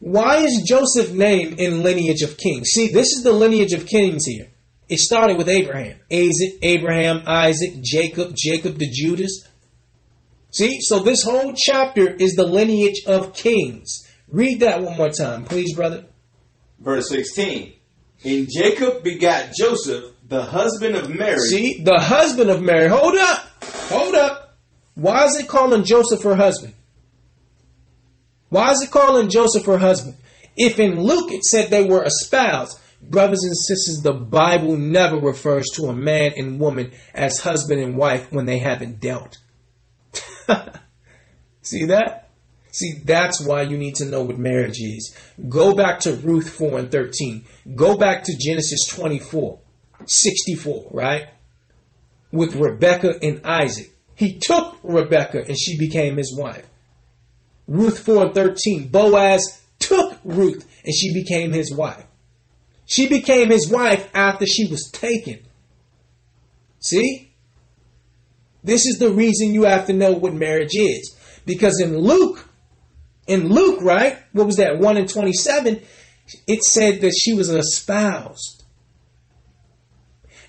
[0.00, 2.68] Why is Joseph named in lineage of kings?
[2.70, 4.48] See, this is the lineage of kings here.
[4.88, 5.98] It started with Abraham.
[6.12, 9.46] Isaac, Abraham, Isaac, Jacob, Jacob to Judas,
[10.56, 14.10] See, so this whole chapter is the lineage of kings.
[14.26, 16.06] Read that one more time, please, brother.
[16.78, 17.74] Verse 16.
[18.24, 21.38] And Jacob begat Joseph, the husband of Mary.
[21.38, 22.88] See, the husband of Mary.
[22.88, 23.46] Hold up.
[23.62, 24.56] Hold up.
[24.94, 26.74] Why is it calling Joseph her husband?
[28.48, 30.16] Why is it calling Joseph her husband?
[30.56, 35.66] If in Luke it said they were espoused, brothers and sisters, the Bible never refers
[35.74, 39.38] to a man and woman as husband and wife when they haven't dealt.
[41.62, 42.30] See that?
[42.72, 45.16] See, that's why you need to know what marriage is.
[45.48, 47.44] Go back to Ruth 4 and 13.
[47.74, 49.58] Go back to Genesis 24,
[50.04, 51.28] 64, right?
[52.32, 53.92] With Rebekah and Isaac.
[54.14, 56.66] He took Rebekah and she became his wife.
[57.68, 58.88] Ruth 4 and 13.
[58.88, 62.04] Boaz took Ruth and she became his wife.
[62.86, 65.40] She became his wife after she was taken.
[66.78, 67.32] See?
[68.62, 71.16] This is the reason you have to know what marriage is.
[71.44, 72.48] Because in Luke,
[73.26, 74.18] in Luke, right?
[74.32, 74.78] What was that?
[74.78, 75.82] 1 and 27,
[76.46, 78.55] it said that she was espoused.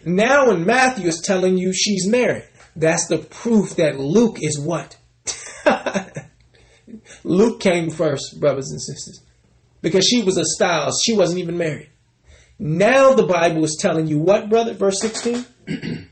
[0.08, 2.48] Now when Matthew is telling you she's married.
[2.78, 4.96] That's the proof that Luke is what?
[7.26, 9.22] Luke came first, brothers and sisters.
[9.82, 11.02] Because she was a espoused.
[11.04, 11.90] She wasn't even married.
[12.58, 14.74] Now the Bible is telling you what, brother?
[14.74, 15.46] Verse 16?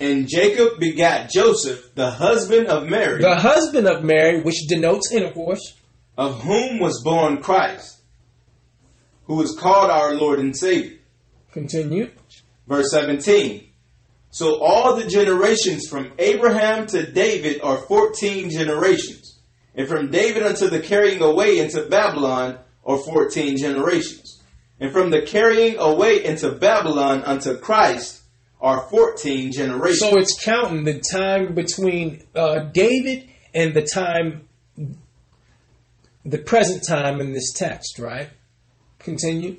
[0.00, 3.22] And Jacob begat Joseph, the husband of Mary.
[3.22, 5.78] The husband of Mary, which denotes intercourse.
[6.18, 8.00] Of whom was born Christ,
[9.26, 10.98] who is called our Lord and Savior.
[11.52, 12.10] Continue.
[12.66, 13.68] Verse 17.
[14.30, 19.38] So all the generations from Abraham to David are 14 generations.
[19.74, 24.42] And from David unto the carrying away into Babylon are 14 generations.
[24.80, 28.22] And from the carrying away into Babylon unto Christ
[28.60, 30.00] are 14 generations.
[30.00, 34.48] So it's counting the time between uh, David and the time
[36.24, 38.30] the present time in this text, right?
[38.98, 39.56] Continue.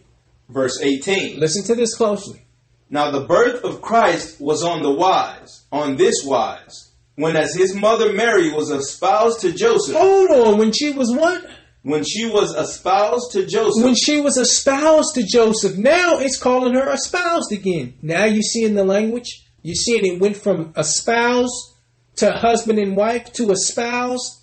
[0.49, 1.39] Verse 18.
[1.39, 2.45] Listen to this closely.
[2.93, 7.73] Now the birth of Christ was on the wise, on this wise, when as his
[7.73, 10.59] mother Mary was espoused to Joseph, Hold on.
[10.59, 11.43] When she was what?
[11.81, 15.75] when she was espoused to Joseph, When she was espoused to Joseph.
[15.75, 17.95] Now it's calling her espoused again.
[18.03, 21.73] Now you see in the language, you see it, it went from espoused
[22.17, 24.39] to husband and wife to espoused.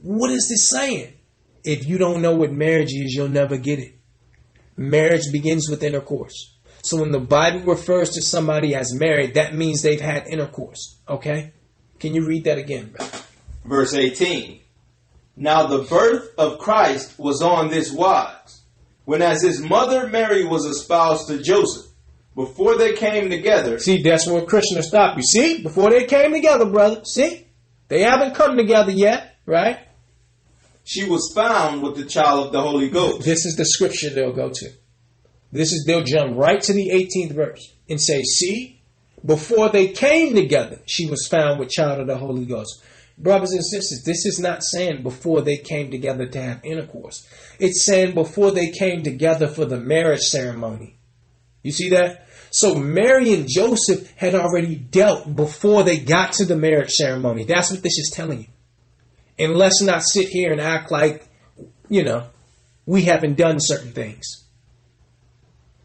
[0.00, 1.12] What is this saying?
[1.64, 3.92] If you don't know what marriage is, you'll never get it.
[4.74, 6.49] Marriage begins with intercourse.
[6.82, 10.98] So when the Bible refers to somebody as married, that means they've had intercourse.
[11.08, 11.52] Okay?
[11.98, 12.94] Can you read that again,
[13.64, 14.60] verse 18.
[15.36, 18.62] Now the birth of Christ was on this wise,
[19.04, 21.86] when as his mother Mary was espoused to Joseph,
[22.34, 25.22] before they came together, See, that's where Krishna stopped you.
[25.22, 27.04] See, before they came together, brother.
[27.04, 27.46] See,
[27.88, 29.80] they haven't come together yet, right?
[30.90, 33.24] she was found with the child of the Holy Ghost.
[33.24, 34.70] This is the scripture they'll go to.
[35.52, 38.80] This is they'll jump right to the 18th verse and say, "See,
[39.24, 42.80] before they came together, she was found with child of the Holy Ghost."
[43.18, 47.26] Brothers and sisters, this is not saying before they came together to have intercourse.
[47.58, 50.96] It's saying before they came together for the marriage ceremony.
[51.62, 52.26] You see that?
[52.50, 57.44] So Mary and Joseph had already dealt before they got to the marriage ceremony.
[57.44, 58.46] That's what this is telling you.
[59.38, 61.26] And let's not sit here and act like,
[61.88, 62.26] you know,
[62.86, 64.44] we haven't done certain things.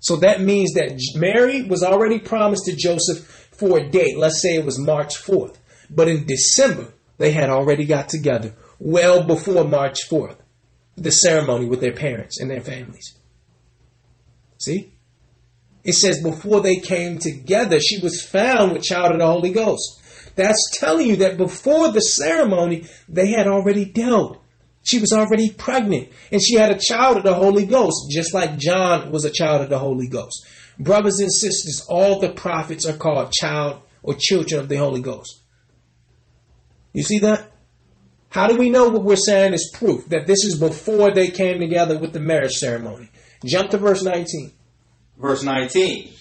[0.06, 4.20] So that means that Mary was already promised to Joseph for a date.
[4.20, 5.58] Let's say it was March 4th.
[5.90, 10.38] But in December, they had already got together well before March 4th,
[10.96, 13.18] the ceremony with their parents and their families.
[14.60, 14.94] See?
[15.84, 20.04] It says before they came together, she was found with child of the Holy Ghost.
[20.36, 24.40] That's telling you that before the ceremony, they had already dealt.
[24.86, 28.58] She was already pregnant and she had a child of the Holy Ghost, just like
[28.58, 30.46] John was a child of the Holy Ghost.
[30.78, 35.42] Brothers and sisters, all the prophets are called child or children of the Holy Ghost.
[36.94, 37.52] You see that?
[38.30, 41.60] How do we know what we're saying is proof that this is before they came
[41.60, 43.10] together with the marriage ceremony?
[43.44, 44.52] Jump to verse 19.
[45.18, 46.14] Verse 19.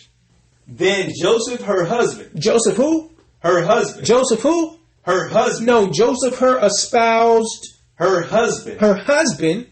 [0.67, 3.11] Then Joseph, her husband, Joseph who?
[3.41, 4.79] her husband, Joseph who?
[5.03, 9.67] her husband, No, Joseph her espoused her husband, her husband.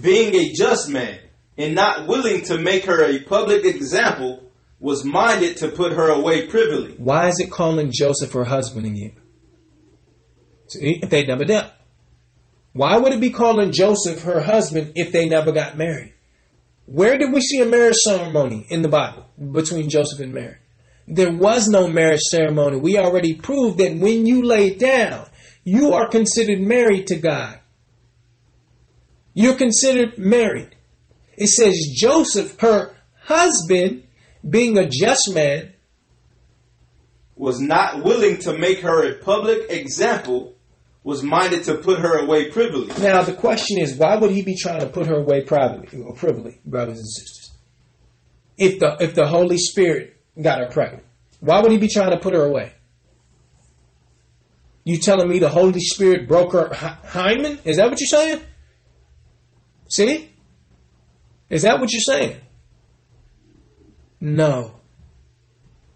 [0.00, 1.18] being a just man
[1.56, 4.42] and not willing to make her a public example,
[4.80, 6.94] was minded to put her away privily.
[6.98, 9.12] Why is it calling Joseph her husband again?
[10.68, 11.70] See, if they never dealt.
[12.72, 16.12] Why would it be calling Joseph her husband if they never got married?
[16.86, 20.56] Where did we see a marriage ceremony in the Bible between Joseph and Mary?
[21.06, 22.78] There was no marriage ceremony.
[22.78, 25.26] We already proved that when you lay down,
[25.62, 27.60] you are considered married to God.
[29.34, 30.74] You're considered married.
[31.36, 34.04] It says Joseph, her husband,
[34.48, 35.72] being a just man,
[37.36, 40.54] was not willing to make her a public example,
[41.02, 42.86] was minded to put her away privily.
[43.02, 46.14] Now the question is, why would he be trying to put her away privately or
[46.14, 47.50] privily, brothers and sisters?
[48.56, 51.02] If the if the Holy Spirit got her pregnant,
[51.40, 52.72] why would he be trying to put her away?
[54.84, 57.58] You telling me the Holy Spirit broke her hy- hymen?
[57.64, 58.40] Is that what you're saying?
[59.94, 60.30] See?
[61.50, 62.40] Is that what you're saying?
[64.20, 64.74] No.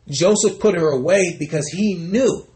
[0.09, 2.47] Joseph put her away because he knew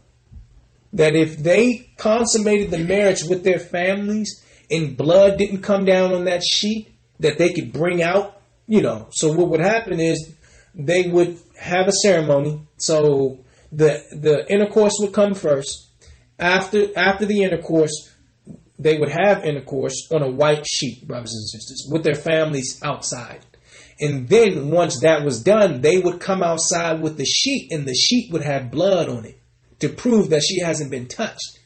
[0.93, 4.41] that if they consummated the marriage with their families
[4.71, 9.07] and blood didn't come down on that sheet, that they could bring out, you know.
[9.11, 10.33] So what would happen is
[10.73, 12.61] they would have a ceremony.
[12.77, 15.89] So the the intercourse would come first.
[16.39, 18.12] After after the intercourse,
[18.83, 23.45] they would have intercourse on a white sheet, brothers and sisters, with their families outside.
[23.99, 27.93] And then once that was done, they would come outside with the sheet, and the
[27.93, 29.39] sheet would have blood on it
[29.79, 31.59] to prove that she hasn't been touched.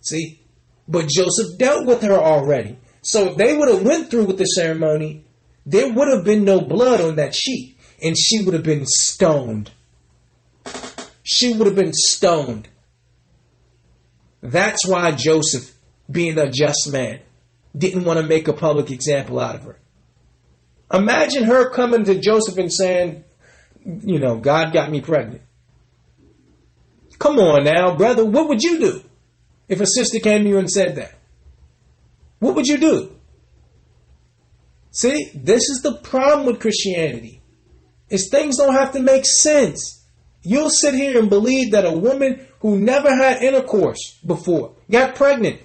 [0.00, 0.40] See?
[0.88, 2.78] But Joseph dealt with her already.
[3.02, 5.24] So if they would have went through with the ceremony,
[5.64, 9.70] there would have been no blood on that sheet, and she would have been stoned.
[11.24, 12.68] She would have been stoned.
[14.42, 15.75] That's why Joseph,
[16.10, 17.20] being a just man,
[17.76, 19.78] didn't want to make a public example out of her.
[20.92, 23.24] Imagine her coming to Joseph and saying,
[23.84, 25.42] you know, God got me pregnant.
[27.18, 29.02] Come on now, brother, what would you do
[29.68, 31.14] if a sister came to you and said that?
[32.38, 33.16] What would you do?
[34.90, 37.42] See, this is the problem with Christianity.
[38.08, 40.04] Is things don't have to make sense.
[40.42, 45.60] You'll sit here and believe that a woman who never had intercourse before got pregnant.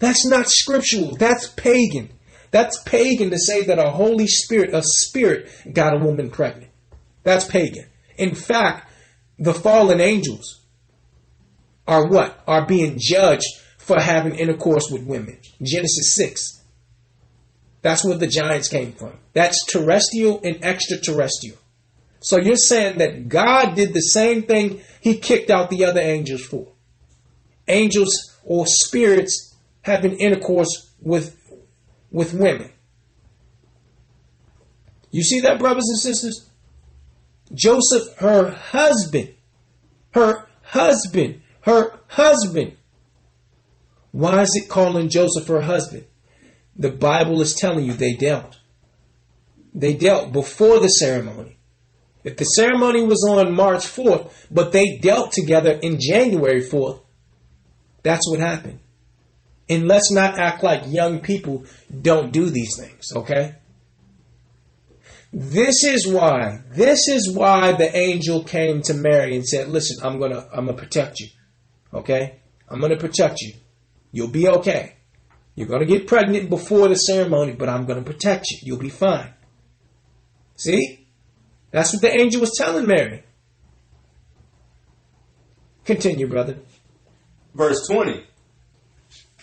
[0.00, 1.14] That's not scriptural.
[1.14, 2.10] That's pagan.
[2.50, 6.72] That's pagan to say that a Holy Spirit, a spirit, got a woman pregnant.
[7.22, 7.86] That's pagan.
[8.16, 8.90] In fact,
[9.38, 10.62] the fallen angels
[11.86, 12.42] are what?
[12.46, 13.46] Are being judged
[13.78, 15.38] for having intercourse with women.
[15.62, 16.62] Genesis 6.
[17.82, 19.12] That's where the giants came from.
[19.32, 21.56] That's terrestrial and extraterrestrial.
[22.20, 26.42] So you're saying that God did the same thing he kicked out the other angels
[26.42, 26.68] for.
[27.68, 29.49] Angels or spirits
[29.82, 31.36] having intercourse with
[32.10, 32.70] with women.
[35.10, 36.48] You see that, brothers and sisters?
[37.52, 39.34] Joseph, her husband,
[40.12, 42.76] her husband, her husband.
[44.12, 46.04] Why is it calling Joseph her husband?
[46.76, 48.58] The Bible is telling you they dealt.
[49.74, 51.58] They dealt before the ceremony.
[52.22, 57.00] If the ceremony was on March 4th, but they dealt together in January 4th,
[58.02, 58.80] that's what happened.
[59.70, 61.64] And let's not act like young people
[62.02, 63.54] don't do these things, okay?
[65.32, 70.18] This is why, this is why the angel came to Mary and said, Listen, I'm
[70.18, 71.28] gonna I'm gonna protect you.
[71.94, 72.40] Okay?
[72.68, 73.54] I'm gonna protect you.
[74.10, 74.96] You'll be okay.
[75.54, 78.58] You're gonna get pregnant before the ceremony, but I'm gonna protect you.
[78.62, 79.32] You'll be fine.
[80.56, 81.06] See?
[81.70, 83.22] That's what the angel was telling Mary.
[85.84, 86.58] Continue, brother.
[87.54, 88.24] Verse 20.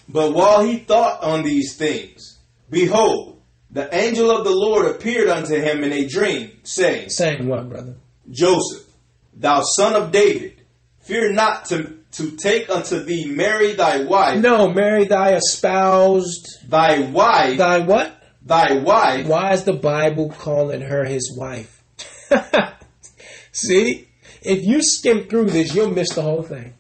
[0.10, 2.40] But while he thought on these things,
[2.70, 7.70] behold, the angel of the Lord appeared unto him in a dream, saying, Saying what,
[7.70, 7.96] brother?
[8.30, 8.88] Joseph,
[9.34, 10.62] thou son of David,
[11.00, 14.40] fear not to, to take unto thee Mary thy wife.
[14.40, 16.70] No, Mary, thy espoused.
[16.70, 17.58] Thy wife.
[17.58, 18.14] Thy what?
[18.42, 19.28] Thy wife.
[19.28, 21.84] Why is the Bible calling her his wife?
[23.52, 24.08] See?
[24.42, 26.74] If you skim through this, you'll miss the whole thing.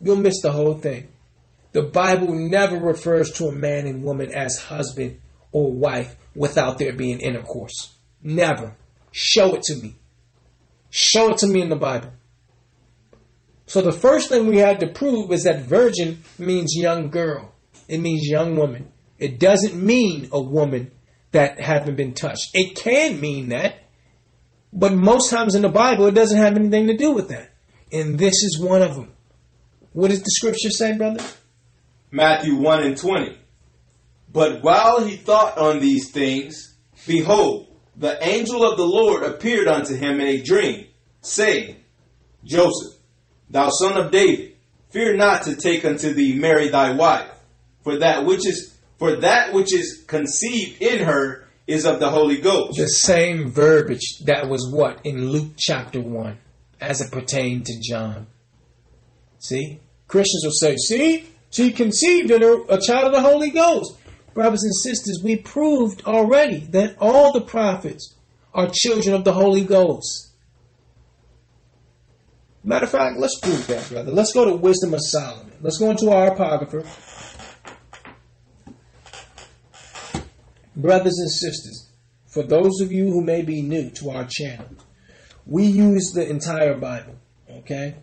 [0.00, 1.08] You'll miss the whole thing.
[1.74, 5.20] The Bible never refers to a man and woman as husband
[5.50, 7.96] or wife without there being intercourse.
[8.22, 8.76] Never.
[9.10, 9.96] Show it to me.
[10.88, 12.12] Show it to me in the Bible.
[13.66, 17.52] So the first thing we had to prove is that virgin means young girl.
[17.88, 18.92] It means young woman.
[19.18, 20.92] It doesn't mean a woman
[21.32, 22.50] that haven't been touched.
[22.54, 23.80] It can mean that,
[24.72, 27.50] but most times in the Bible it doesn't have anything to do with that.
[27.90, 29.12] And this is one of them.
[29.92, 31.24] What does the scripture say, brother?
[32.14, 33.36] Matthew 1 and 20.
[34.32, 36.76] But while he thought on these things,
[37.08, 37.66] behold,
[37.96, 40.86] the angel of the Lord appeared unto him in a dream,
[41.22, 41.76] saying,
[42.44, 43.00] Joseph,
[43.50, 44.54] thou son of David,
[44.90, 47.32] fear not to take unto thee Mary thy wife,
[47.82, 52.40] for that which is for that which is conceived in her is of the Holy
[52.40, 52.78] Ghost.
[52.78, 56.38] The same verbiage that was what in Luke chapter 1
[56.80, 58.28] as it pertained to John.
[59.40, 59.80] See?
[60.06, 63.96] Christians will say, see, she conceived in her a child of the Holy Ghost.
[64.34, 68.16] Brothers and sisters, we proved already that all the prophets
[68.52, 70.32] are children of the Holy Ghost.
[72.64, 74.10] Matter of fact, let's prove that, brother.
[74.10, 75.52] Let's go to Wisdom of Solomon.
[75.60, 76.84] Let's go into our apocrypha.
[80.74, 81.90] Brothers and sisters,
[82.26, 84.70] for those of you who may be new to our channel,
[85.46, 87.14] we use the entire Bible,
[87.48, 87.94] okay?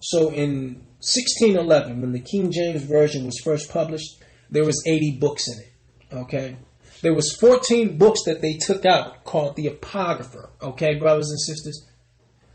[0.00, 5.44] So in 1611, when the King James Version was first published, there was 80 books
[5.48, 6.56] in it, okay?
[7.02, 11.86] There was 14 books that they took out called the Apocrypha, okay, brothers and sisters?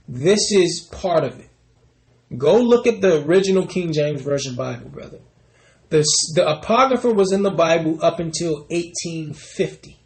[0.07, 1.49] This is part of it.
[2.37, 5.19] Go look at the original King James Version Bible, brother.
[5.89, 6.03] The,
[6.35, 9.99] the Apocrypha was in the Bible up until 1850.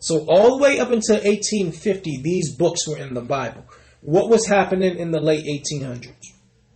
[0.00, 3.64] So all the way up until 1850, these books were in the Bible.
[4.00, 6.31] What was happening in the late 1800s?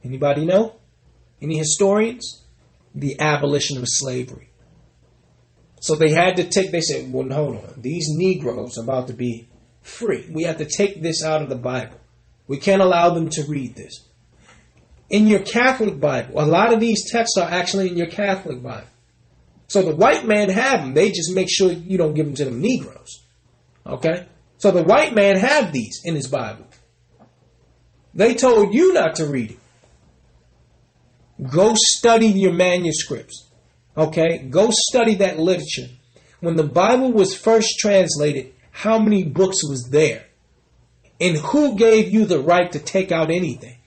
[0.06, 0.76] Anybody know?
[1.42, 2.44] Any historians?
[2.94, 4.50] The abolition of slavery.
[5.80, 7.74] So they had to take, they said, well, hold on.
[7.76, 9.48] These Negroes are about to be
[9.82, 10.26] free.
[10.30, 12.00] We have to take this out of the Bible.
[12.46, 14.04] We can't allow them to read this.
[15.10, 18.88] In your Catholic Bible, a lot of these texts are actually in your Catholic Bible.
[19.68, 20.94] So the white man have them.
[20.94, 23.24] They just make sure you don't give them to the Negroes.
[23.84, 24.26] Okay?
[24.58, 26.66] So the white man have these in his Bible.
[28.14, 29.58] They told you not to read it.
[31.42, 33.50] Go study your manuscripts.
[33.96, 34.38] Okay?
[34.38, 35.88] Go study that literature.
[36.40, 40.26] When the Bible was first translated, how many books was there?
[41.20, 43.78] And who gave you the right to take out anything?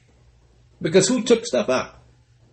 [0.81, 1.99] Because who took stuff out?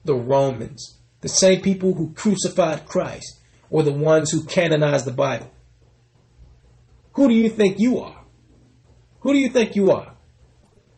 [0.04, 0.98] The Romans.
[1.22, 3.40] The same people who crucified Christ
[3.70, 5.50] or the ones who canonized the Bible.
[7.14, 8.24] Who do you think you are?
[9.20, 10.14] Who do you think you are?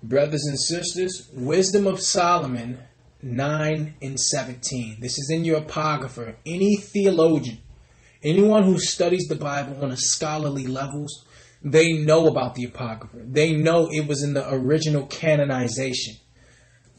[0.03, 2.81] Brothers and sisters, Wisdom of Solomon
[3.23, 4.99] 9 and 17.
[5.01, 6.36] This is in your apocrypha.
[6.47, 7.59] Any theologian,
[8.23, 11.24] anyone who studies the Bible on a scholarly levels,
[11.62, 13.24] they know about the apocrypha.
[13.24, 16.15] They know it was in the original canonization.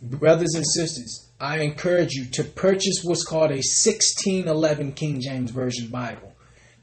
[0.02, 5.88] Brothers and sisters, I encourage you to purchase what's called a 1611 King James Version
[5.88, 6.34] Bible.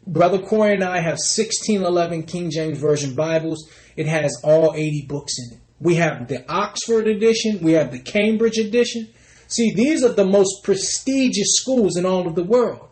[0.06, 3.68] Brother Corey and I have 1611 King James Version Bibles.
[3.96, 5.62] It has all 80 books in it.
[5.78, 9.08] We have the Oxford edition, we have the Cambridge edition.
[9.48, 12.89] See, these are the most prestigious schools in all of the world.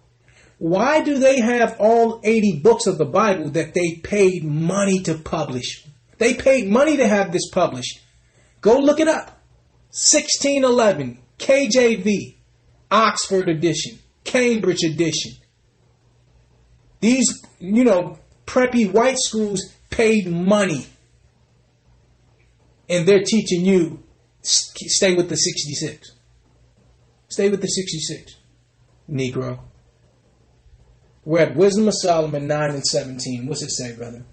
[0.59, 5.15] Why do they have all 80 books of the Bible that they paid money to
[5.15, 5.85] publish?
[6.19, 8.01] They paid money to have this published.
[8.61, 9.41] Go look it up.
[9.91, 12.37] 1611, KJV,
[12.91, 15.33] Oxford edition, Cambridge edition.
[17.01, 19.61] These, you know, preppy white schools
[19.91, 20.87] paid money.
[22.89, 24.03] And they're teaching you
[24.43, 26.14] stay with the 66.
[27.35, 28.37] Stay with the 66,
[29.11, 29.59] Negro.
[31.25, 33.49] We're at Wisdom of Solomon 9 and 17.
[33.49, 34.25] What's it say, brother?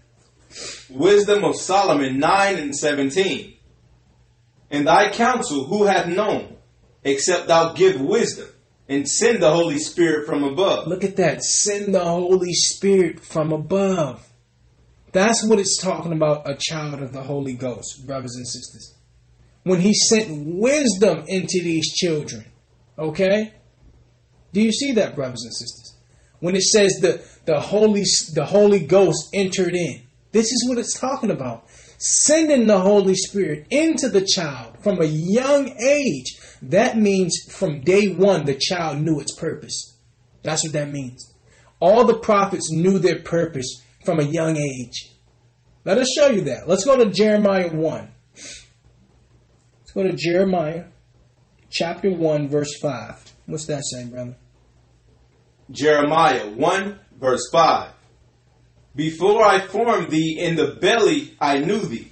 [0.88, 3.56] Wisdom of Solomon 9 and 17.
[4.70, 6.58] In thy counsel who hath known,
[7.04, 8.50] except thou give wisdom,
[8.88, 10.86] and send the Holy Spirit from above.
[10.86, 11.44] Look at that.
[11.44, 14.30] Send the Holy Spirit from above.
[15.12, 18.94] That's what it's talking about, a child of the Holy Ghost, brothers and sisters.
[19.64, 22.46] When he sent wisdom into these children.
[23.02, 23.54] Okay?
[24.54, 25.96] Do you see that, brothers and sisters?
[26.40, 28.04] When it says the, the Holy
[28.34, 30.04] the Holy Ghost entered in.
[30.32, 31.66] This is what it's talking about.
[31.98, 36.38] Sending the Holy Spirit into the child from a young age.
[36.62, 39.98] That means from day one the child knew its purpose.
[40.44, 41.34] That's what that means.
[41.80, 45.12] All the prophets knew their purpose from a young age.
[45.86, 46.68] Let us show you that.
[46.68, 48.12] Let's go to Jeremiah 1.
[48.36, 50.86] Let's go to Jeremiah
[51.72, 53.34] chapter 1, verse 5.
[53.48, 54.36] What's that saying, brother?
[55.72, 57.92] Jeremiah 1, verse 5.
[58.94, 62.12] Before I formed thee in the belly, I knew thee.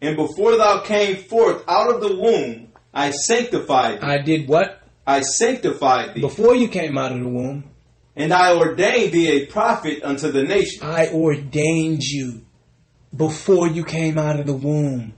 [0.00, 4.06] And before thou came forth out of the womb, I sanctified thee.
[4.06, 4.82] I did what?
[5.06, 6.22] I sanctified thee.
[6.22, 7.70] Before you came out of the womb.
[8.18, 10.82] And I ordained thee a prophet unto the nation.
[10.82, 12.46] I ordained you
[13.14, 15.12] before you came out of the womb.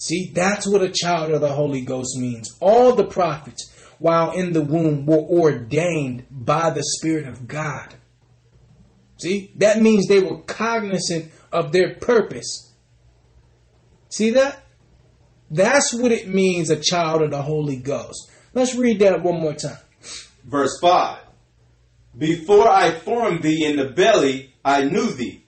[0.00, 2.56] See, that's what a child of the Holy Ghost means.
[2.58, 7.94] All the prophets, while in the womb, were ordained by the Spirit of God.
[9.18, 12.72] See, that means they were cognizant of their purpose.
[14.08, 14.62] See that?
[15.50, 18.30] That's what it means, a child of the Holy Ghost.
[18.54, 19.76] Let's read that one more time.
[20.46, 21.18] Verse 5
[22.16, 25.44] Before I formed thee in the belly, I knew thee.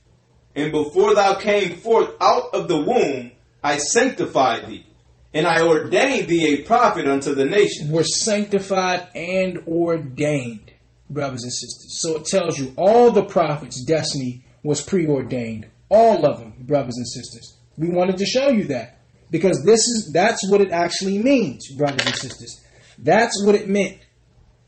[0.55, 4.87] And before thou came forth out of the womb, I sanctified thee.
[5.35, 7.91] And I ordained thee a prophet unto the nation.
[7.91, 10.73] We're sanctified and ordained,
[11.09, 12.01] brothers and sisters.
[12.01, 15.69] So it tells you all the prophets' destiny was preordained.
[15.89, 17.57] All of them, brothers and sisters.
[17.79, 18.99] We wanted to show you that.
[19.31, 22.63] Because this is that's what it actually means, brothers and sisters.
[22.99, 23.99] That's what it meant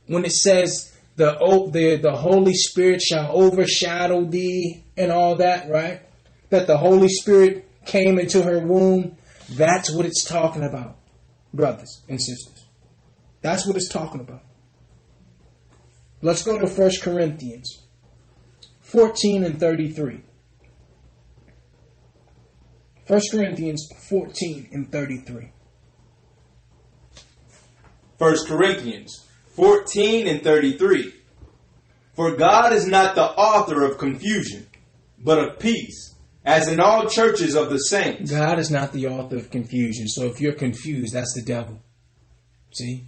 [0.06, 1.36] when it says the
[1.70, 6.00] the the Holy Spirit shall overshadow thee and all that, right?
[6.48, 9.16] That the Holy Spirit came into her womb.
[9.51, 10.97] That's what it's talking about,
[11.52, 12.66] brothers and sisters.
[13.43, 14.43] That's what it's talking about.
[16.23, 17.82] Let's go to 1 Corinthians
[18.81, 20.23] 14 and 33.
[23.06, 25.52] 1 Corinthians 14 and 33.
[28.16, 31.12] 1 Corinthians 14 and 33.
[32.15, 34.66] For God is not the author of confusion,
[35.19, 36.14] but of peace,
[36.44, 38.30] as in all churches of the saints.
[38.30, 40.06] God is not the author of confusion.
[40.08, 41.80] So if you're confused, that's the devil.
[42.72, 43.06] See?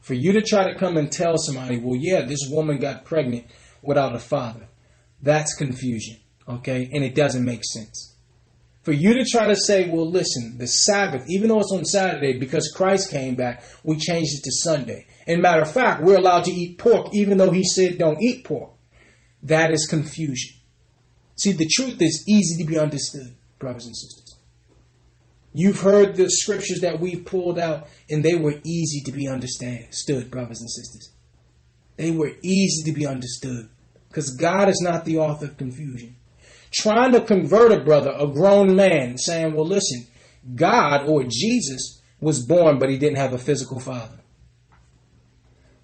[0.00, 3.46] For you to try to come and tell somebody, well, yeah, this woman got pregnant
[3.82, 4.68] without a father,
[5.22, 6.18] that's confusion.
[6.48, 6.88] Okay?
[6.92, 8.14] And it doesn't make sense.
[8.82, 12.38] For you to try to say, well, listen, the Sabbath, even though it's on Saturday,
[12.38, 15.06] because Christ came back, we changed it to Sunday.
[15.26, 18.44] And matter of fact, we're allowed to eat pork, even though he said don't eat
[18.44, 18.70] pork.
[19.42, 20.55] That is confusion.
[21.36, 24.36] See, the truth is easy to be understood, brothers and sisters.
[25.52, 30.30] You've heard the scriptures that we've pulled out, and they were easy to be understood,
[30.30, 31.12] brothers and sisters.
[31.96, 33.68] They were easy to be understood
[34.08, 36.16] because God is not the author of confusion
[36.72, 40.06] trying to convert a brother, a grown man, saying, well, listen,
[40.54, 44.18] God or Jesus was born, but he didn't have a physical father.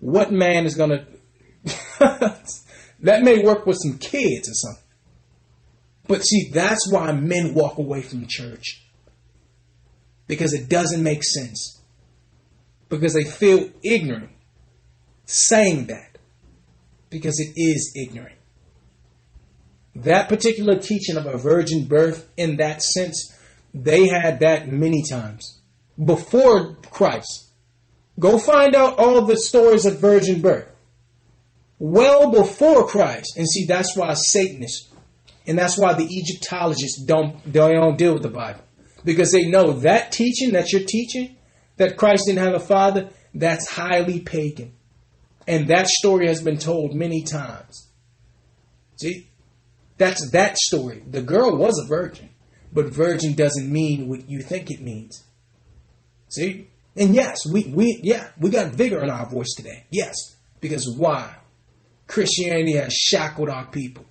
[0.01, 0.91] What man is going
[1.65, 2.37] to.
[3.01, 4.82] that may work with some kids or something.
[6.13, 8.85] But see, that's why men walk away from church.
[10.27, 11.81] Because it doesn't make sense.
[12.91, 14.29] because they feel ignorant
[15.25, 16.19] saying that
[17.09, 18.37] because it is ignorant.
[19.97, 23.35] That particular teaching of a virgin birth, in that sense,
[23.73, 25.63] they had that many times
[25.97, 27.47] before Christ.
[28.21, 30.69] Go find out all the stories of virgin birth.
[31.79, 33.39] Well before Christ.
[33.39, 34.92] And see, that's why Satanists
[35.47, 38.61] and that's why the Egyptologists don't, they don't deal with the Bible.
[39.05, 41.37] Because they know that teaching that you're teaching,
[41.77, 44.75] that Christ didn't have a father, that's highly pagan.
[45.47, 47.89] And that story has been told many times.
[49.01, 49.29] See?
[49.99, 51.03] That's that story.
[51.09, 52.31] The girl was a virgin,
[52.73, 55.25] but virgin doesn't mean what you think it means.
[56.29, 56.69] See?
[56.97, 59.87] And yes, we, we yeah, we got vigor in our voice today.
[59.91, 60.15] Yes.
[60.61, 61.35] Because why?
[62.07, 64.05] Christianity has shackled our people.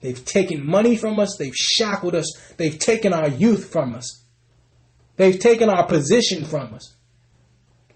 [0.00, 4.24] They've taken money from us, they've shackled us, they've taken our youth from us.
[5.16, 6.94] They've taken our position from us.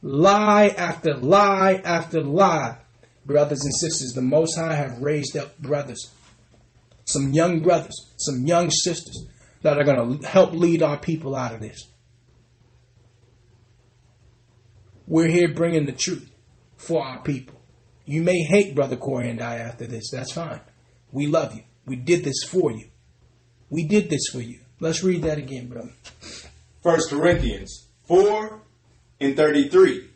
[0.03, 2.79] Lie after lie after lie.
[3.27, 6.11] Brothers and sisters, the Most High have raised up brothers,
[7.05, 9.27] some young brothers, some young sisters
[9.63, 11.87] that are going to help lead our people out of this.
[15.07, 16.31] We're here bringing the truth
[16.77, 17.61] for our people.
[18.07, 20.11] You may hate Brother Corey and I after this.
[20.11, 20.61] That's fine.
[21.13, 21.63] We love you.
[21.87, 22.89] We did this for you.
[23.69, 24.61] We did this for you.
[24.81, 25.93] Let's read that again, brother.
[26.83, 28.61] First Corinthians 4
[29.21, 30.09] and 33.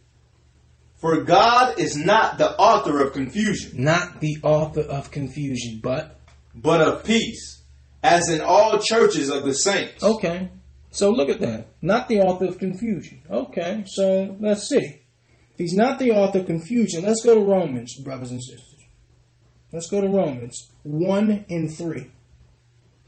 [1.01, 6.19] For God is not the author of confusion, Not the author of confusion, but
[6.55, 7.63] but of peace,
[8.03, 10.03] as in all churches of the saints.
[10.03, 10.49] okay.
[10.93, 11.67] So look at that.
[11.83, 13.23] Not the author of confusion.
[13.29, 14.77] Okay, so let's see.
[15.53, 18.74] If he's not the author of confusion, let's go to Romans, brothers and sisters.
[19.75, 22.09] Let's go to Romans 1 and 3.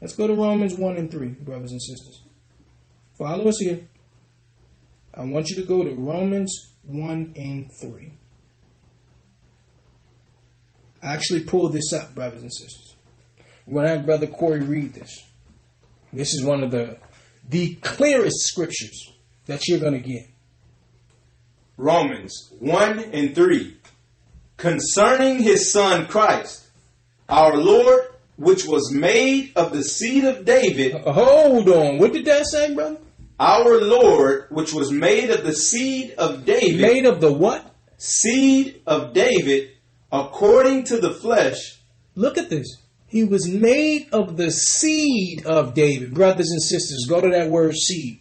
[0.01, 2.23] Let's go to Romans 1 and 3, brothers and sisters.
[3.17, 3.87] Follow us here.
[5.13, 8.11] I want you to go to Romans 1 and 3.
[11.01, 12.95] I actually pulled this up, brothers and sisters.
[13.65, 15.23] We're going to have Brother Corey read this.
[16.11, 16.97] This is one of the
[17.47, 19.13] the clearest scriptures
[19.45, 20.27] that you're going to get.
[21.77, 23.76] Romans 1 and 3.
[24.57, 26.65] Concerning his son Christ,
[27.29, 28.01] our Lord,
[28.37, 31.97] which was made of the seed of David, Uh, Hold on.
[31.99, 32.97] What did that say, brother?
[33.39, 37.71] our Lord, which was made of the seed of David, Made of the what?
[37.97, 39.69] seed of David,
[40.11, 41.75] according to the flesh,
[42.15, 42.77] Look at this.
[43.05, 46.15] He was made of the seed of David.
[46.15, 48.19] Brothers and sisters, go to that word seed.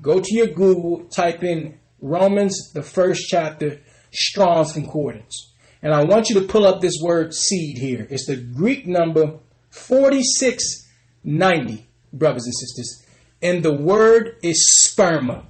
[0.00, 3.80] Go to your Google, type in Romans, the first chapter,
[4.14, 5.52] Strong's Concordance.
[5.82, 8.06] And I want you to pull up this word seed here.
[8.10, 9.38] It's the Greek number
[9.70, 13.04] 4690, brothers and sisters.
[13.42, 15.44] And the word is sperma.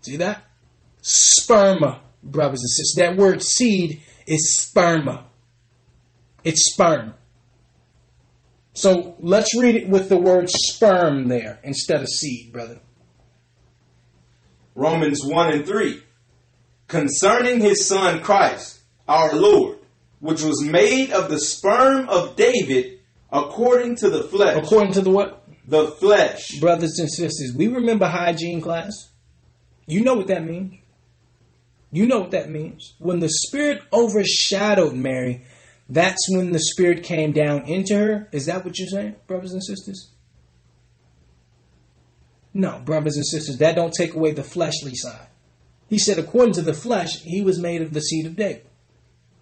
[0.00, 0.42] See that?
[1.02, 2.94] Sperma, brothers and sisters.
[2.96, 5.24] That word seed is sperma.
[6.42, 7.14] It's sperm.
[8.72, 12.80] So let's read it with the word sperm there instead of seed, brother.
[14.74, 16.02] Romans 1 and 3.
[16.94, 19.78] Concerning his son Christ, our Lord,
[20.20, 23.00] which was made of the sperm of David,
[23.32, 24.64] according to the flesh.
[24.64, 25.44] According to the what?
[25.66, 26.60] the flesh.
[26.60, 29.10] Brothers and sisters, we remember hygiene class.
[29.86, 30.74] You know what that means.
[31.90, 32.94] You know what that means.
[33.00, 35.44] When the Spirit overshadowed Mary,
[35.88, 38.28] that's when the Spirit came down into her.
[38.30, 40.12] Is that what you're saying, brothers and sisters?
[42.52, 45.26] No, brothers and sisters, that don't take away the fleshly side.
[45.88, 48.66] He said, according to the flesh, he was made of the seed of David.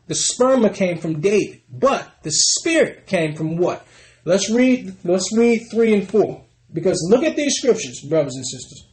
[0.09, 3.87] The sperma came from David, but the spirit came from what?
[4.25, 4.97] Let's read.
[5.05, 8.87] Let's read three and four because look at these scriptures, brothers and sisters.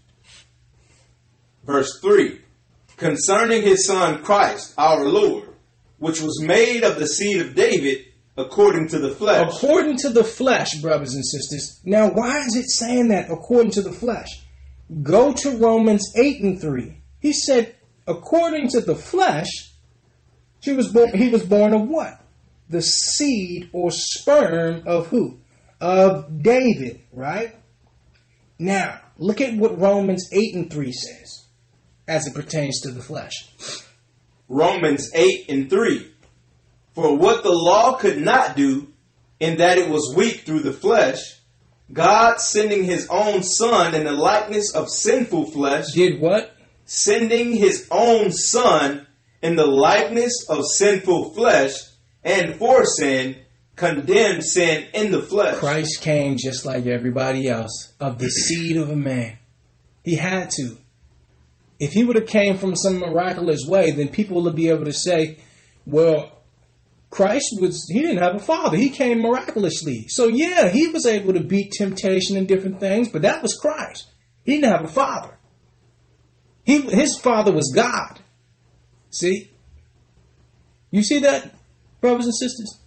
[1.66, 2.42] Verse 3.
[2.98, 5.50] Concerning his son Christ, our Lord,
[6.00, 8.06] which was made of the seed of David,
[8.38, 9.48] according to the flesh.
[9.56, 11.80] According to the flesh, brothers and sisters.
[11.86, 14.28] Now, why is it saying that according to the flesh?
[15.04, 16.99] Go to Romans eight and three.
[17.20, 17.76] He said,
[18.08, 19.72] according to the flesh,
[20.62, 21.18] he was born.
[21.18, 22.20] He was born of what?
[22.70, 25.40] The seed or sperm of who?
[25.82, 27.56] Of David, right?
[28.58, 31.46] Now, look at what Romans 8 and 3 says
[32.08, 33.48] as it pertains to the flesh.
[34.50, 36.12] Romans 8 and 3.
[36.96, 38.92] For what the law could not do,
[39.40, 41.20] in that it was weak through the flesh,
[41.94, 46.56] God sending his own Son in the likeness of sinful flesh, Did what?
[46.90, 49.06] Sending his own Son
[49.44, 51.74] in the likeness of sinful flesh,
[52.24, 53.36] and for sin,
[53.76, 55.60] condemned sin in the flesh.
[55.60, 59.38] Christ came just like everybody else, of the seed of a man.
[60.04, 60.78] He had to.
[61.80, 64.92] If he would have came from some miraculous way, then people would be able to
[64.92, 65.38] say,
[65.86, 66.42] well,
[67.12, 68.78] Christ was he didn't have a father.
[68.78, 70.08] He came miraculously.
[70.08, 74.08] So yeah, he was able to beat temptation and different things, but that was Christ.
[74.44, 75.39] He didn't have a father.
[76.70, 78.20] He his father was God.
[79.10, 79.50] See?
[80.92, 81.56] You see that,
[82.00, 82.80] brothers and sisters?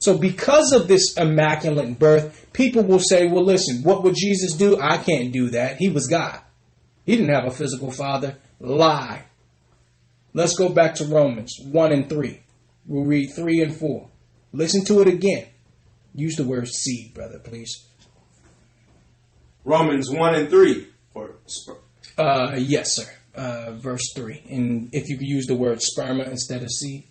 [0.00, 4.78] So because of this immaculate birth, people will say, well listen, what would Jesus do?
[4.78, 5.78] I can't do that.
[5.78, 6.42] He was God.
[7.06, 8.36] He didn't have a physical father.
[8.60, 9.24] Lie.
[10.34, 12.42] Let's go back to Romans 1 and 3.
[12.86, 14.10] We'll read 3 and 4.
[14.52, 15.46] Listen to it again.
[16.14, 17.86] Use the word seed, brother, please.
[19.64, 20.86] Romans 1 and 3.
[21.14, 21.36] For
[22.18, 23.10] Uh, yes, sir.
[23.34, 24.42] Uh, verse 3.
[24.50, 27.04] And if you could use the word sperma instead of seed.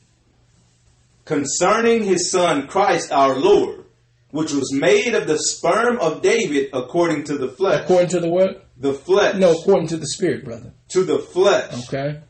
[1.26, 3.86] concerning his son Christ our Lord,
[4.32, 7.84] which was made of the sperm of David according to the flesh.
[7.84, 8.68] According to the what?
[8.80, 9.36] the flesh.
[9.36, 10.74] No, according to the spirit, brother.
[10.90, 11.88] To the flesh.
[11.88, 12.22] Okay?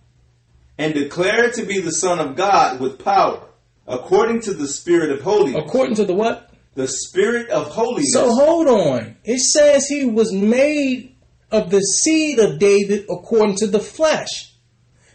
[0.78, 3.48] And declared to be the Son of God with power,
[3.88, 5.64] according to the Spirit of holiness.
[5.66, 6.52] According to the what?
[6.76, 8.14] The Spirit of holiness.
[8.14, 9.18] So hold on.
[9.24, 11.16] It says he was made
[11.52, 14.54] of the seed of David according to the flesh.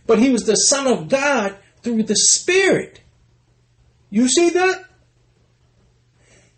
[0.06, 3.00] But he was the son of God through the spirit.
[4.10, 4.84] You see that?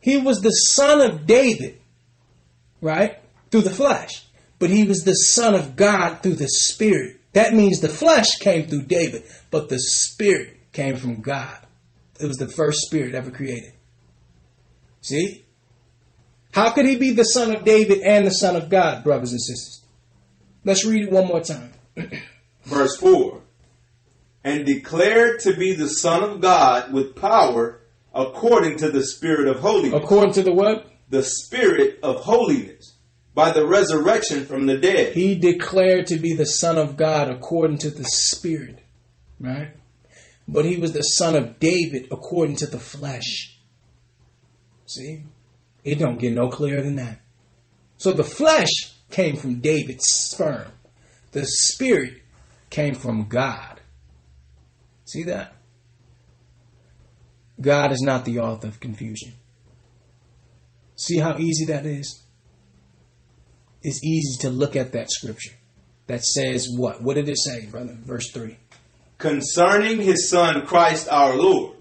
[0.00, 1.80] He was the son of David,
[2.80, 3.18] right?
[3.50, 4.26] Through the flesh.
[4.58, 7.20] But he was the son of God through the spirit.
[7.32, 11.58] That means the flesh came through David, but the spirit came from God.
[12.20, 13.72] It was the first spirit ever created.
[15.00, 15.43] See?
[16.54, 19.42] How could he be the son of David and the son of God, brothers and
[19.42, 19.82] sisters?
[20.64, 21.72] Let's read it one more time.
[22.62, 23.40] Verse 4.
[24.44, 27.80] And declared to be the Son of God with power,
[28.14, 30.00] according to the Spirit of holiness.
[30.00, 30.86] According to the what?
[31.10, 32.94] The Spirit of holiness.
[33.34, 35.14] By the resurrection from the dead.
[35.14, 38.78] He declared to be the son of God according to the spirit,
[39.40, 39.72] right?
[40.46, 43.58] But he was the son of David according to the flesh.
[44.86, 45.24] See?
[45.84, 47.20] It don't get no clearer than that.
[47.98, 50.72] So the flesh came from David's sperm.
[51.32, 52.22] The spirit
[52.70, 53.80] came from God.
[55.04, 55.54] See that?
[57.60, 59.34] God is not the author of confusion.
[60.96, 62.22] See how easy that is?
[63.82, 65.54] It's easy to look at that scripture
[66.06, 67.02] that says what?
[67.02, 67.96] What did it say, brother?
[68.00, 68.56] Verse 3.
[69.18, 71.76] Concerning his Son Christ our Lord,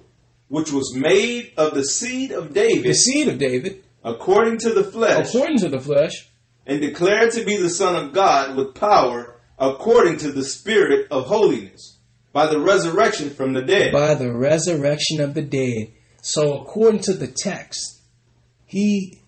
[0.50, 2.84] which was made of the seed of David.
[2.84, 6.30] The seed of David, according to the flesh, according to the flesh,
[6.66, 11.26] and declared to be the Son of God with power, according to the Spirit of
[11.26, 12.00] holiness,
[12.32, 13.92] by the resurrection from the dead.
[13.92, 15.94] by the resurrection of the dead.
[16.22, 18.02] So, according to the text,
[18.66, 19.20] he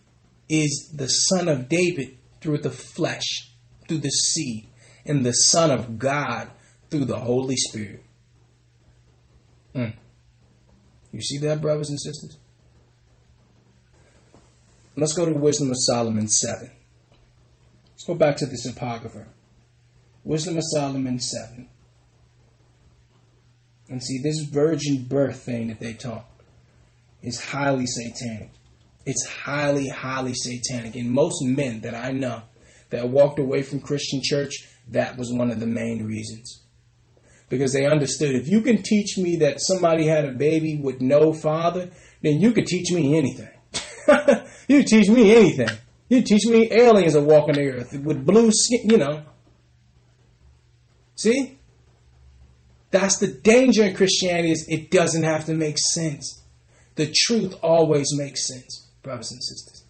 [0.48, 3.52] is the son of David through the flesh,
[3.88, 4.68] through the seed,
[5.06, 6.50] and the son of God
[6.90, 8.04] through the Holy Spirit.
[9.76, 9.94] Mm.
[11.12, 12.38] You see that, brothers and sisters?
[14.98, 16.72] Let's go to Wisdom of Solomon 7.
[17.92, 19.26] Let's go back to this apocrypha.
[20.24, 21.68] Wisdom of Solomon 7.
[23.90, 26.26] And see, this virgin birth thing that they taught
[27.22, 28.52] is highly satanic.
[29.06, 30.96] It's highly, highly satanic.
[30.96, 32.44] And most men that I know
[32.90, 34.54] that walked away from Christian church,
[34.88, 36.64] that was one of the main reasons.
[37.50, 41.34] Because they understood if you can teach me that somebody had a baby with no
[41.34, 41.92] father,
[42.22, 43.50] then you could teach me anything.
[44.68, 45.70] you teach me anything.
[46.10, 49.24] You teach me aliens are walking the earth with blue skin, you know.
[51.16, 51.58] See?
[52.92, 56.44] That's the danger in Christianity is it doesn't have to make sense.
[56.96, 59.84] The truth always makes sense, brothers and sisters.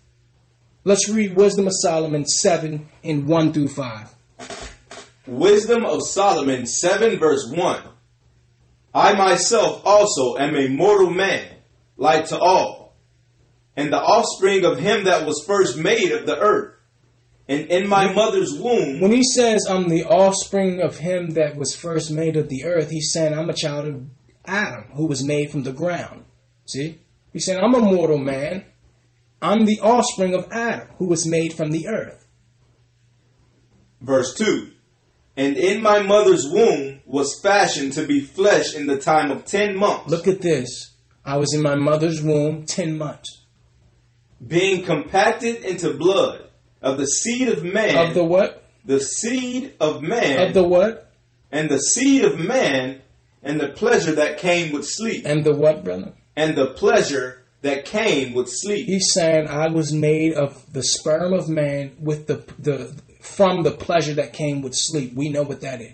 [0.84, 4.15] Let's read Wisdom of Solomon 7 in 1 through 5.
[5.27, 7.81] Wisdom of Solomon 7 verse 1.
[8.93, 11.56] I myself also am a mortal man,
[11.97, 12.85] like to all,
[13.76, 16.73] and the offspring of him that was first made of the earth.
[17.47, 21.76] And in my mother's womb, When he says I'm the offspring of him that was
[21.76, 24.06] first made of the earth, he's saying I'm a child of
[24.45, 26.26] Adam who was made from the ground.
[26.65, 26.99] See?
[27.34, 28.65] He's saying I'm a mortal man.
[29.41, 32.26] I'm the offspring of Adam who was made from the earth.
[34.02, 34.72] verse 2.
[35.38, 39.77] And in my mother's womb was fashioned to be flesh in the time of ten
[39.77, 40.93] months, Look at this.
[41.26, 43.44] I was in my mother's womb 10 months.
[44.45, 46.41] Being compacted into blood
[46.82, 48.64] of the seed of man, Of the what?
[48.86, 51.12] the seed of man, Of the what?
[51.52, 53.02] and the seed of man,
[53.44, 56.14] and the pleasure that came with sleep, And the what, brother?
[56.36, 58.86] and the pleasure that came with sleep.
[58.86, 63.72] He's saying I was made of the sperm of man with the the from the
[63.72, 65.14] pleasure that came with sleep.
[65.16, 65.94] We know what that is.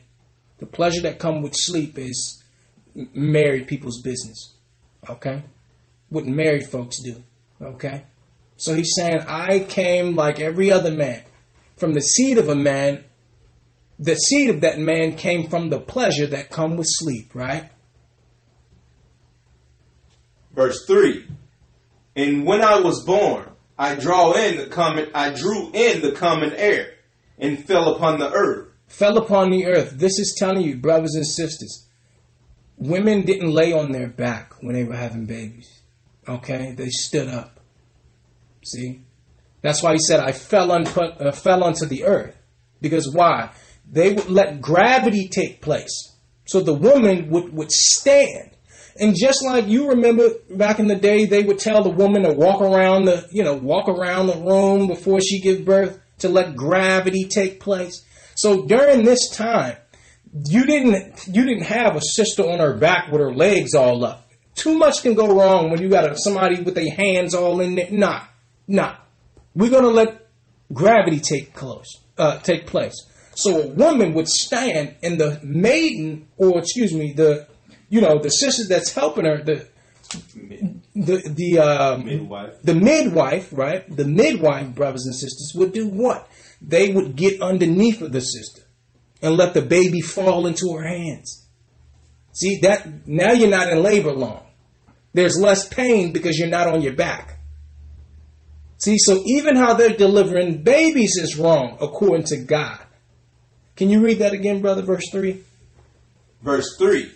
[0.58, 2.44] The pleasure that come with sleep is
[2.94, 4.54] married people's business.
[5.10, 5.44] Okay?
[6.10, 7.24] What married folks do.
[7.62, 8.04] Okay?
[8.62, 11.24] So he's saying, I came like every other man.
[11.78, 13.04] From the seed of a man,
[13.98, 17.72] the seed of that man came from the pleasure that come with sleep, right?
[20.54, 21.26] Verse 3
[22.16, 26.54] And when I was born, I draw in the common I drew in the common
[26.54, 26.94] air
[27.40, 28.68] and fell upon the earth.
[28.86, 29.94] Fell upon the earth.
[29.98, 31.88] This is telling you, brothers and sisters,
[32.78, 35.82] women didn't lay on their back when they were having babies.
[36.28, 36.76] Okay?
[36.78, 37.61] They stood up.
[38.64, 39.02] See?
[39.62, 42.36] That's why he said, I fell, un- uh, fell onto the earth.
[42.82, 43.52] Because why?
[43.90, 46.16] They would let gravity take place.
[46.46, 48.52] So the woman would, would stand.
[49.00, 52.34] And just like you remember back in the day, they would tell the woman to
[52.34, 56.56] walk around the, you know, walk around the room before she give birth to let
[56.56, 58.04] gravity take place.
[58.36, 59.78] So during this time,
[60.46, 64.30] you didn't you didn't have a sister on her back with her legs all up.
[64.56, 67.92] Too much can go wrong when you got somebody with their hands all in there.
[67.92, 68.24] Nah,
[68.68, 68.96] nah.
[69.54, 70.28] We're gonna let
[70.74, 72.96] gravity take close, uh, take place.
[73.36, 77.48] So a woman would stand, and the maiden, or excuse me, the
[77.90, 79.68] you know the sister that's helping her, the
[80.96, 82.62] the the um, Midwife.
[82.64, 83.96] the midwife, right?
[83.96, 86.28] The midwife brothers and sisters would do what?
[86.62, 88.64] They would get underneath of the sister
[89.22, 91.48] and let the baby fall into her hands.
[92.34, 94.46] See that now you're not in labor long.
[95.14, 97.31] There's less pain because you're not on your back.
[98.82, 102.80] See, so even how they're delivering babies is wrong according to God.
[103.76, 104.82] Can you read that again, brother?
[104.82, 105.40] Verse 3?
[106.42, 107.12] Verse 3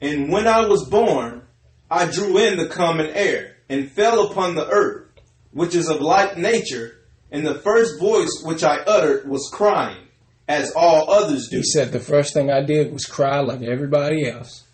[0.00, 1.42] And when I was born,
[1.88, 5.06] I drew in the common air and fell upon the earth,
[5.52, 6.98] which is of like nature,
[7.30, 10.08] and the first voice which I uttered was crying,
[10.48, 11.58] as all others do.
[11.58, 14.64] He said, The first thing I did was cry like everybody else.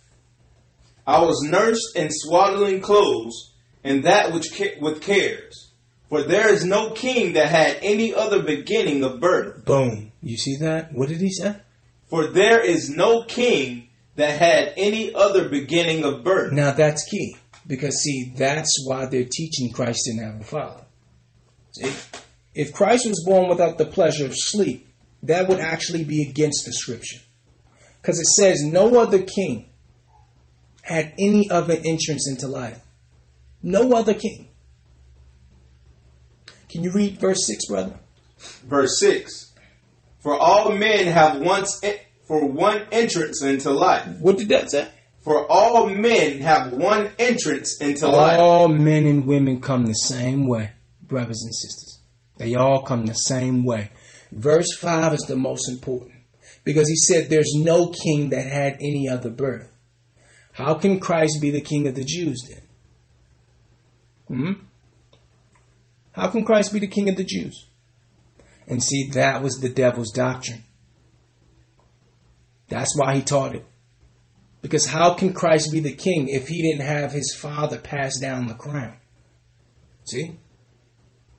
[1.07, 3.53] I was nursed in swaddling clothes,
[3.85, 5.72] and that which ca- with cares.
[6.13, 9.65] For there is no king that had any other beginning of birth.
[9.65, 10.13] Boom.
[10.21, 10.93] You see that?
[10.93, 11.57] What did he say?
[12.11, 16.53] For there is no king that had any other beginning of birth.
[16.53, 17.39] Now that's key.
[17.67, 20.85] Because see, that's why they're teaching Christ didn't have a father.
[21.71, 21.91] See?
[22.55, 24.87] If Christ was born without the pleasure of sleep,
[25.23, 27.21] that would actually be against the scripture.
[28.03, 29.71] Because it says no other king
[30.83, 32.83] had any other entrance into life.
[33.63, 34.51] No other king.
[36.73, 37.99] Can you read verse 6, brother?
[38.67, 39.53] Verse 6
[40.21, 44.09] For all men have once en- for one entrance into life.
[44.21, 44.89] What did that say?
[45.23, 48.41] For all men have one entrance into life.
[48.41, 50.71] All men and women come the same way,
[51.03, 52.01] brothers and sisters.
[52.39, 53.91] They all come the same way.
[54.33, 56.15] Verse 5 is the most important
[56.65, 59.69] because he said there's no king that had any other birth.
[60.53, 62.63] How can Christ be the king of the Jews then?
[64.29, 64.53] Hmm?
[66.13, 67.67] How can Christ be the king of the Jews?
[68.67, 70.65] And see, that was the devil's doctrine.
[72.69, 73.67] That's why he taught it.
[74.61, 78.47] Because how can Christ be the king if he didn't have his father pass down
[78.47, 78.97] the crown?
[80.05, 80.39] See?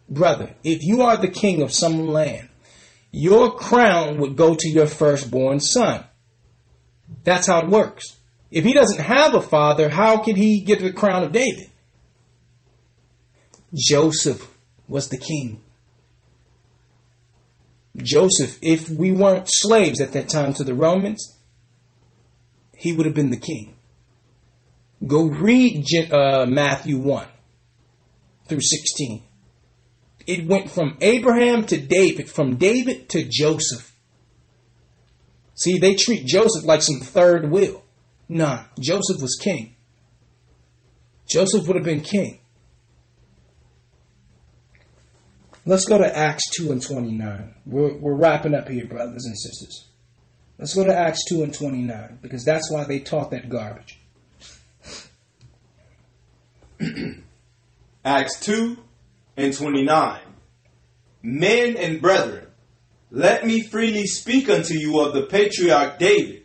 [0.10, 2.50] Brother, if you are the king of some land,
[3.11, 6.03] your crown would go to your firstborn son.
[7.24, 8.18] That's how it works.
[8.52, 11.72] If he doesn't have a father, how can he get the crown of David?
[13.74, 14.52] Joseph
[14.94, 15.60] was the king.
[17.98, 21.36] Joseph, if we weren't slaves at that time to the Romans,
[22.76, 23.76] he would have been the king.
[25.06, 27.26] Go read uh, Matthew 1
[28.48, 29.24] through 16.
[30.28, 33.96] It went from Abraham to David, from David to Joseph.
[35.56, 37.84] See, they treat Joseph like some third wheel.
[38.30, 39.76] Nah, Joseph was king.
[41.28, 42.42] Joseph would have been king.
[45.66, 47.56] Let's go to Acts 2 and 29.
[47.66, 49.88] We're, we're wrapping up here, brothers and sisters.
[50.59, 54.00] Let's go to Acts 2 and 29, because that's why they taught that garbage.
[58.06, 58.77] Acts 2
[59.38, 60.19] and 29.
[61.22, 62.48] Men and brethren,
[63.09, 66.43] let me freely speak unto you of the patriarch David,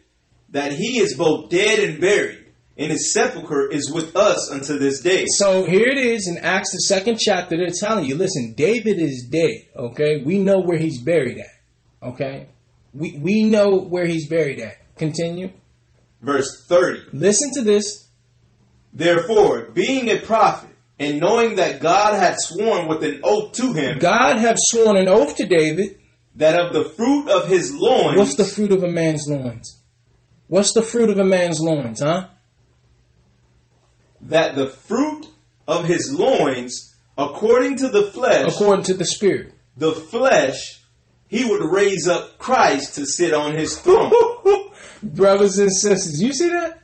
[0.51, 2.38] that he is both dead and buried,
[2.79, 5.25] and his sepulchre is with us unto this day.
[5.27, 7.57] So here it is in Acts, the second chapter.
[7.57, 9.67] They're telling you, listen, David is dead.
[9.77, 12.09] Okay, we know where he's buried at.
[12.09, 12.47] Okay,
[12.95, 14.77] we we know where he's buried at.
[14.97, 15.51] Continue.
[16.23, 17.11] Verse 30.
[17.13, 18.09] Listen to this.
[18.93, 23.99] Therefore, being a prophet, and knowing that God had sworn with an oath to him
[23.99, 25.99] God have sworn an oath to David.
[26.37, 28.19] that of the fruit of his loins.
[28.19, 29.81] What's the fruit of a man's loins?
[30.49, 32.29] What's the fruit of a man's loins, huh?
[34.23, 35.27] That the fruit
[35.67, 39.53] of his loins, according to the flesh, According to the Spirit.
[39.77, 40.81] the flesh,
[41.29, 44.13] he would raise up Christ to sit on his throne.
[45.03, 46.81] Brothers and sisters, you see that?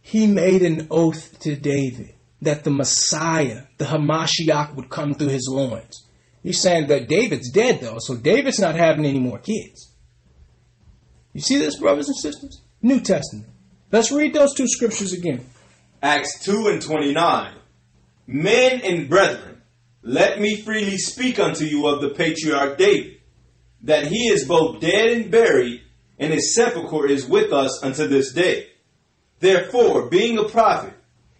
[0.00, 5.48] He made an oath to David that the Messiah, the Hamashiach, would come through his
[5.50, 6.06] loins.
[6.42, 9.92] He's saying that David's dead, though, so David's not having any more kids.
[11.32, 12.60] You see this, brothers and sisters?
[12.82, 13.48] New Testament.
[13.90, 15.46] Let's read those two scriptures again.
[16.04, 17.54] Acts 2 and 29.
[18.26, 19.62] Men and brethren,
[20.02, 23.22] let me freely speak unto you of the patriarch David,
[23.84, 25.80] that he is both dead and buried,
[26.18, 28.68] and his sepulchre is with us unto this day.
[29.40, 30.92] Therefore, being a prophet,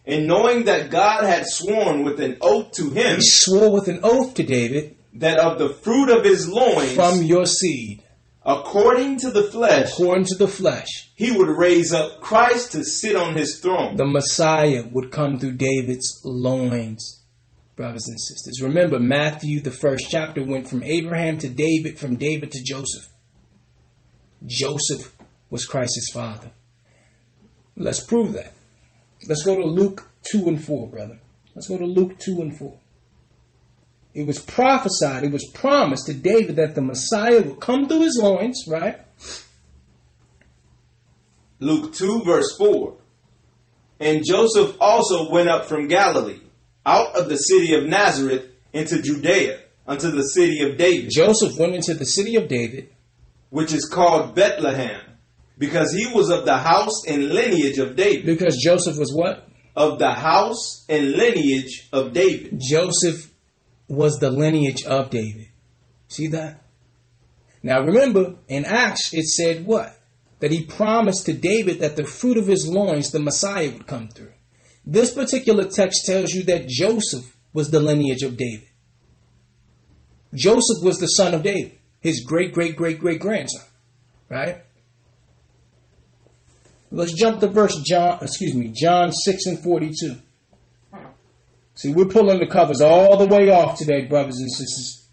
[0.07, 4.01] and knowing that God had sworn with an oath to him He swore with an
[4.02, 8.02] oath to David, that of the fruit of his loins, from your seed,
[8.44, 13.16] according to the flesh, according to the flesh, he would raise up Christ to sit
[13.16, 13.97] on his throne.
[13.97, 17.23] the Messiah would come through David's loins.
[17.76, 22.52] Brothers and sisters, remember Matthew, the first chapter, went from Abraham to David, from David
[22.52, 23.08] to Joseph.
[24.47, 25.12] Joseph
[25.50, 26.52] was Christ's father.
[27.76, 28.52] Let's prove that.
[29.26, 31.18] Let's go to Luke 2 and 4, brother.
[31.55, 32.78] Let's go to Luke 2 and 4.
[34.15, 38.18] It was prophesied, it was promised to David that the Messiah would come through his
[38.23, 39.01] loins, right?
[41.59, 42.97] Luke 2, verse 4.
[43.99, 46.41] And Joseph also went up from Galilee,
[46.86, 51.75] out of the city of Nazareth, into Judea, unto the city of David, Joseph went
[51.75, 52.89] into the city of David,
[53.51, 55.01] which is called Bethlehem,
[55.59, 58.26] because he was of the house and lineage of David.
[58.26, 59.49] because Joseph was what?
[59.76, 62.60] Of the house and lineage of David.
[62.60, 63.31] Joseph
[63.89, 65.49] was the lineage of David.
[66.09, 66.63] See that?
[67.63, 69.99] Now remember, in Acts it said what?
[70.41, 74.09] That he promised to David that the fruit of his loins, the Messiah, would come
[74.09, 74.33] through.
[74.85, 78.69] This particular text tells you that Joseph was the lineage of David.
[80.35, 83.63] Joseph was the son of David, his great, great, great, great grandson.
[84.29, 84.65] Right?
[86.91, 90.17] Let's jump to verse John, excuse me, John 6 and 42.
[91.75, 95.09] See, we're pulling the covers all the way off today, brothers and sisters.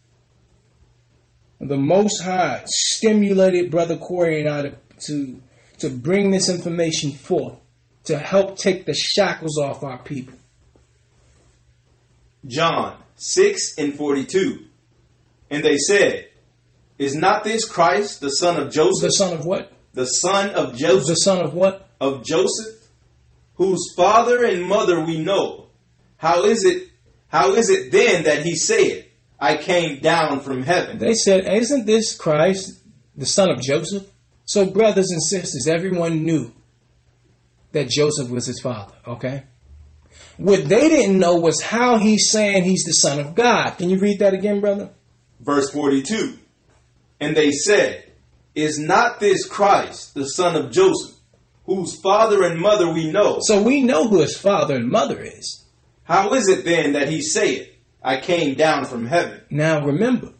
[1.59, 4.75] The Most High stimulated Brother Corey and I to,
[5.07, 5.41] to,
[5.80, 7.57] to bring this information forth
[8.06, 10.38] to help take the shackles off our people.
[12.45, 14.65] John 6 and 42.
[15.51, 16.30] And they said,
[16.98, 19.09] Is not this Christ, the son of Joseph?
[19.09, 19.72] The son of what?
[19.93, 21.07] the son of Joseph.
[21.07, 21.90] The son of what?
[22.01, 22.90] of Joseph,
[23.56, 25.67] whose father and mother we know?
[26.22, 26.88] How is it,
[27.30, 29.08] how is it then that he said,
[29.40, 31.00] I came down from heaven?
[31.00, 32.80] They said, Isn't this Christ,
[33.17, 34.08] the son of Joseph?
[34.45, 36.53] So, brothers and sisters, everyone knew
[37.72, 39.45] that Joseph was his father, okay?
[40.38, 43.80] What they didn't know was how he's saying he's the son of God.
[43.80, 44.91] Can you read that again, brother?
[45.40, 46.38] Verse 42.
[47.19, 48.11] And they said,
[48.53, 51.16] Is not this Christ, the son of Joseph,
[51.66, 53.40] whose father and mother we know?
[53.41, 55.60] So we know who his father and mother is.
[56.11, 57.69] How is it then that he saith,
[58.03, 59.40] I came down from heaven?
[59.49, 60.33] Now remember,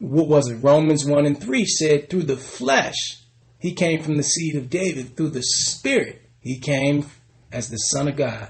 [0.00, 0.56] what was it?
[0.56, 3.22] Romans 1 and 3 said, through the flesh,
[3.60, 5.16] he came from the seed of David.
[5.16, 7.06] Through the spirit, he came
[7.52, 8.48] as the son of God.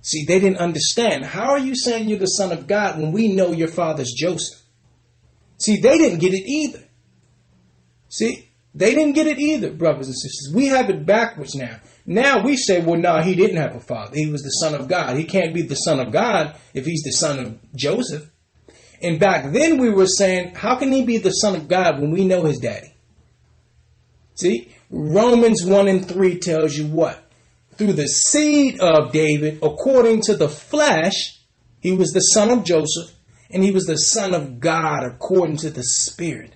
[0.00, 1.24] See, they didn't understand.
[1.24, 4.60] How are you saying you're the son of God when we know your father's Joseph?
[5.58, 6.84] See, they didn't get it either.
[8.10, 10.52] See, they didn't get it either, brothers and sisters.
[10.54, 11.80] We have it backwards now.
[12.06, 14.16] Now we say, well, no, he didn't have a father.
[14.16, 15.16] He was the son of God.
[15.16, 18.30] He can't be the son of God if he's the son of Joseph.
[19.02, 22.12] And back then we were saying, how can he be the son of God when
[22.12, 22.94] we know his daddy?
[24.36, 27.22] See, Romans 1 and 3 tells you what?
[27.76, 31.38] Through the seed of David, according to the flesh,
[31.80, 33.14] he was the son of Joseph,
[33.50, 36.55] and he was the son of God according to the spirit.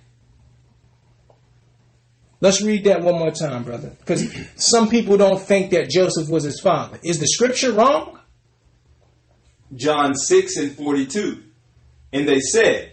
[2.41, 3.91] Let's read that one more time, brother.
[3.99, 6.99] Because some people don't think that Joseph was his father.
[7.05, 8.19] Is the scripture wrong?
[9.75, 11.43] John 6 and 42.
[12.13, 12.93] And they said,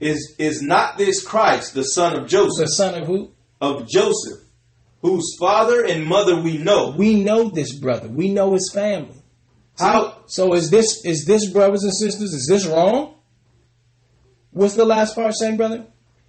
[0.00, 2.66] Is, is not this Christ, the son of Joseph?
[2.66, 3.32] The son of who?
[3.60, 4.40] of Joseph,
[5.02, 6.94] whose father and mother we know?
[6.96, 8.08] We know this brother.
[8.08, 9.22] We know his family.
[9.78, 12.32] How, So is this is this brothers and sisters?
[12.32, 13.14] Is this wrong?
[14.50, 15.86] What's the last part saying, brother?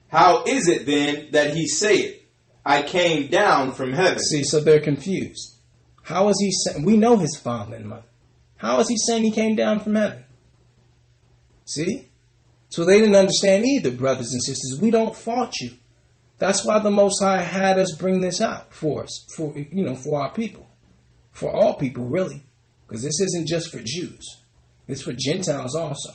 [0.10, 2.21] how is it then that he saith,
[2.66, 4.20] I came down from heaven?
[4.20, 5.56] See, so they're confused.
[6.04, 6.86] How is he saying?
[6.86, 8.04] We know his father and mother.
[8.58, 10.24] How is he saying he came down from heaven?
[11.66, 12.10] See,
[12.70, 14.80] So they didn't understand either, brothers and sisters.
[14.82, 15.72] We don't fault you.
[16.38, 19.96] That's why the Most High had us bring this out for us, for you know,
[19.96, 20.68] for our people,
[21.32, 22.44] for all people, really,
[22.88, 24.42] because this isn't just for Jews;
[24.88, 26.10] it's for Gentiles also.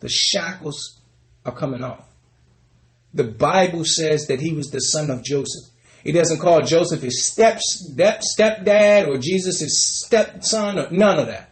[0.00, 1.00] The shackles
[1.44, 2.04] are coming off.
[3.12, 5.70] The Bible says that he was the son of Joseph.
[6.06, 11.26] He doesn't call Joseph his step, step stepdad or Jesus his stepson or none of
[11.26, 11.50] that.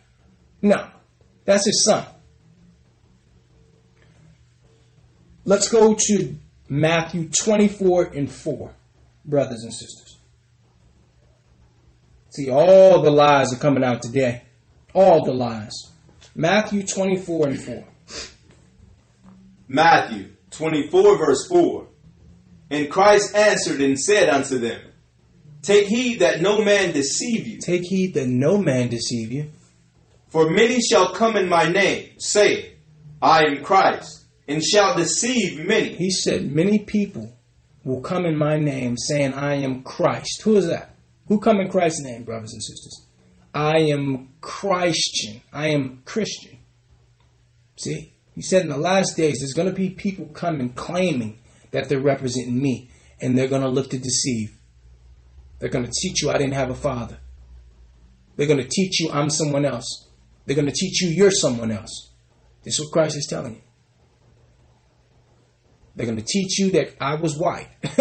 [0.63, 0.91] No,
[1.45, 2.07] that's his son.
[5.45, 6.37] Let's go to
[6.69, 8.73] Matthew 24 and 4,
[9.25, 10.19] brothers and sisters.
[12.31, 14.45] See, all the lies are coming out today.
[14.93, 15.75] All the lies.
[16.37, 17.85] Matthew 24 and 4.
[19.67, 21.89] Matthew 24, verse 4.
[22.71, 24.81] And Christ answered and said unto them,
[25.63, 27.59] Take heed that no man deceive you.
[27.59, 29.51] Take heed that no man deceive you.
[30.29, 32.73] For many shall come in my name, saying,
[33.23, 35.95] I am Christ, and shall deceive many.
[35.95, 37.35] He said, Many people
[37.85, 40.43] will come in my name saying, I am Christ.
[40.43, 40.95] Who is that?
[41.29, 43.07] Who come in Christ's name, brothers and sisters?
[43.55, 45.41] I am Christian.
[45.53, 46.59] I am Christian.
[47.77, 48.13] See?
[48.35, 51.39] He said in the last days, there's going to be people coming claiming
[51.75, 52.89] that they're representing me,
[53.21, 54.57] and they're going to look to deceive.
[55.59, 57.19] They're going to teach you I didn't have a father.
[58.37, 60.09] They're going to teach you I'm someone else.
[60.47, 62.13] They're going to teach you you're someone else.
[62.63, 63.61] This is what Christ is telling you.
[65.97, 67.69] They're going to teach you that I was white.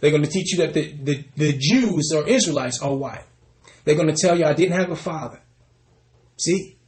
[0.00, 3.24] They're going to teach you that the, the, the Jews or Israelites are white.
[3.84, 5.40] They're going to tell you I didn't have a father.
[6.38, 6.78] See?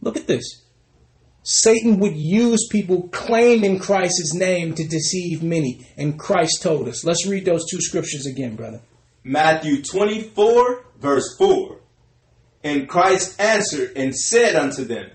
[0.00, 0.63] Look at this.
[1.44, 7.04] Satan would use people claiming Christ's name to deceive many, and Christ told us.
[7.04, 8.80] Let's read those two scriptures again, brother.
[9.22, 11.80] Matthew 24, verse 4.
[12.64, 15.10] And Christ answered and said unto them,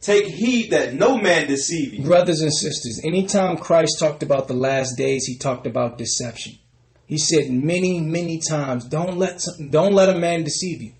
[0.00, 2.04] Take heed that no man deceive you.
[2.04, 6.58] Brothers and sisters, anytime Christ talked about the last days, he talked about deception.
[7.06, 10.92] He said many, many times, don't let, don't let a man deceive you.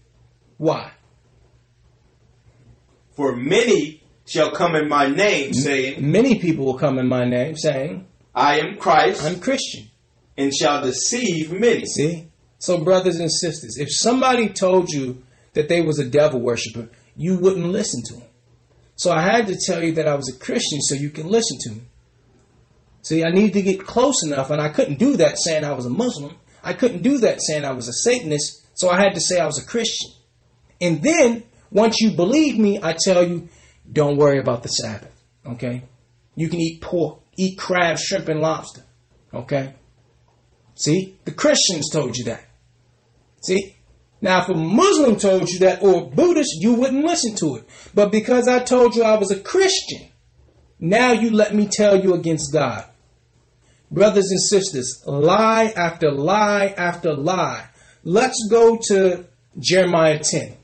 [0.57, 0.91] Why?
[3.15, 7.57] For many shall come in my name, saying, Many people will come in my name
[7.57, 9.89] saying, I am Christ, I'm Christian.
[10.37, 11.87] and shall deceive many.
[11.87, 12.29] See?
[12.59, 15.23] So, brothers and sisters, if somebody told you
[15.55, 18.29] that they was a devil worshiper, you wouldn't listen to him.
[18.97, 21.59] So I had to tell you that I was a Christian so you can listen
[21.61, 21.83] to me.
[23.03, 25.87] See, I need to get close enough, and I couldn't do that saying I was
[25.87, 26.35] a Muslim.
[26.65, 29.47] I couldn't do that saying I was a Satanist, so I had to say I
[29.47, 30.11] was a Christian.
[30.81, 33.49] And then, once you believe me, I tell you,
[33.93, 35.13] don't worry about the Sabbath.
[35.45, 35.83] Okay?
[36.35, 38.83] You can eat pork, eat crab, shrimp, and lobster.
[39.33, 39.75] Okay?
[40.75, 41.17] See?
[41.25, 42.45] The Christians told you that.
[43.43, 43.77] See?
[44.21, 47.69] Now, if a Muslim told you that or a Buddhist, you wouldn't listen to it.
[47.95, 50.09] But because I told you I was a Christian,
[50.81, 52.85] now you let me tell you against God.
[53.91, 57.69] Brothers and sisters, lie after lie after lie.
[58.03, 59.27] Let's go to
[59.59, 60.57] Jeremiah 10.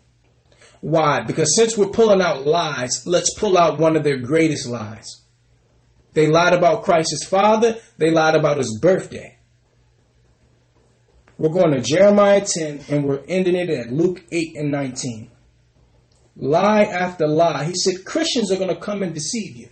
[0.83, 1.21] Why?
[1.23, 5.23] Because since we're pulling out lies, let's pull out one of their greatest lies.
[6.13, 9.39] They lied about Christ's father, they lied about his birthday.
[11.39, 15.31] We're going to Jeremiah 10 and we're ending it at Luke 8 and 19.
[16.37, 17.65] Lie after lie.
[17.65, 19.69] He said Christians are going to come and deceive you.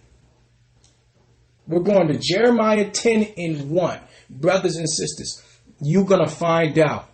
[1.66, 4.00] We're going to Jeremiah 10 and 1.
[4.30, 5.42] Brothers and sisters,
[5.80, 7.10] you're going to find out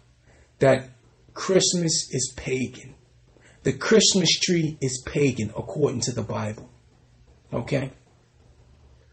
[0.59, 0.91] that
[1.33, 2.96] Christmas is pagan.
[3.67, 6.71] The Christmas tree is pagan according to the Bible.
[7.53, 7.91] Okay?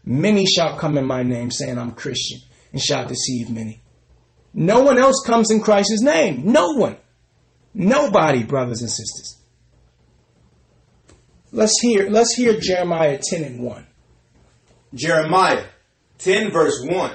[0.04, 2.38] Many shall come in my name saying I'm Christian
[2.70, 3.82] and shall deceive many.
[4.52, 6.52] No one else comes in Christ's name.
[6.52, 6.96] No one.
[7.74, 9.42] Nobody, brothers and sisters.
[11.50, 13.86] Let's hear let's hear Jeremiah 10 and 1.
[14.94, 15.64] Jeremiah
[16.18, 17.12] 10, verse 1.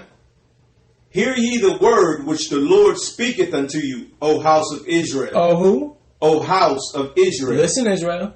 [1.10, 5.32] Hear ye the word which the Lord speaketh unto you, O house of Israel.
[5.36, 5.96] Oh who?
[6.22, 7.62] O house of Israel.
[7.62, 8.34] Listen, Israel.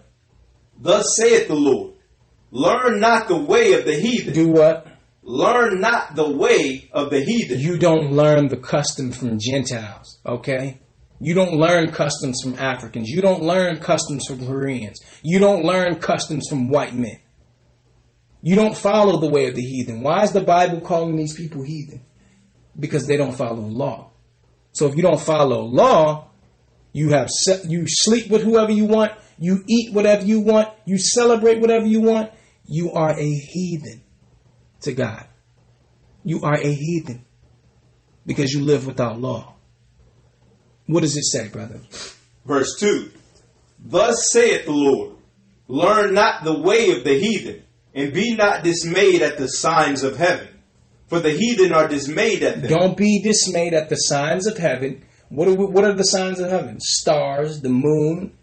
[0.79, 1.93] Thus saith the Lord
[2.53, 4.31] Learn not the way of the heathen.
[4.31, 4.85] Do what?
[5.23, 7.59] Learn not the way of the heathen.
[7.59, 10.79] You don't learn the customs from Gentiles, okay?
[11.19, 13.09] You don't learn customs from Africans.
[13.09, 14.99] You don't learn customs from Koreans.
[15.23, 17.19] You don't learn customs from white men.
[18.43, 20.01] You don't follow the way of the heathen.
[20.01, 22.05] Why is the Bible calling these people heathen?
[22.79, 24.11] Because they don't follow law.
[24.73, 26.29] So if you don't follow law,
[26.93, 30.97] you have se- you sleep with whoever you want, you eat whatever you want, you
[30.97, 32.31] celebrate whatever you want.
[32.65, 34.01] You are a heathen
[34.81, 35.25] to God.
[36.23, 37.25] You are a heathen
[38.25, 39.55] because you live without law.
[40.85, 41.81] What does it say, brother?
[42.45, 43.11] Verse 2
[43.79, 45.17] Thus saith the Lord
[45.67, 47.63] Learn not the way of the heathen,
[47.93, 50.47] And be not dismayed at the signs of heaven,
[51.07, 52.69] for the heathen are dismayed at them.
[52.69, 55.03] Don't be dismayed at the signs of heaven.
[55.33, 56.79] What are, what are the signs of heaven?
[56.79, 58.33] Stars, the moon.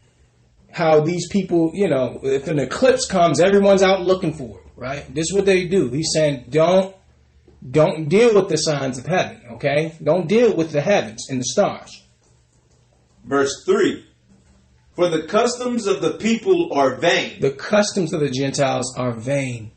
[0.73, 5.15] How these people, you know, if an eclipse comes, everyone's out looking for it, right?
[5.15, 5.89] This is what they do.
[5.91, 6.95] He's saying, don't,
[7.69, 9.95] don't deal with the signs of heaven, okay?
[10.03, 12.03] Don't deal with the heavens and the stars.
[13.25, 14.05] Verse 3
[14.95, 17.41] For the customs of the people are vain.
[17.41, 19.71] The customs of the Gentiles are vain.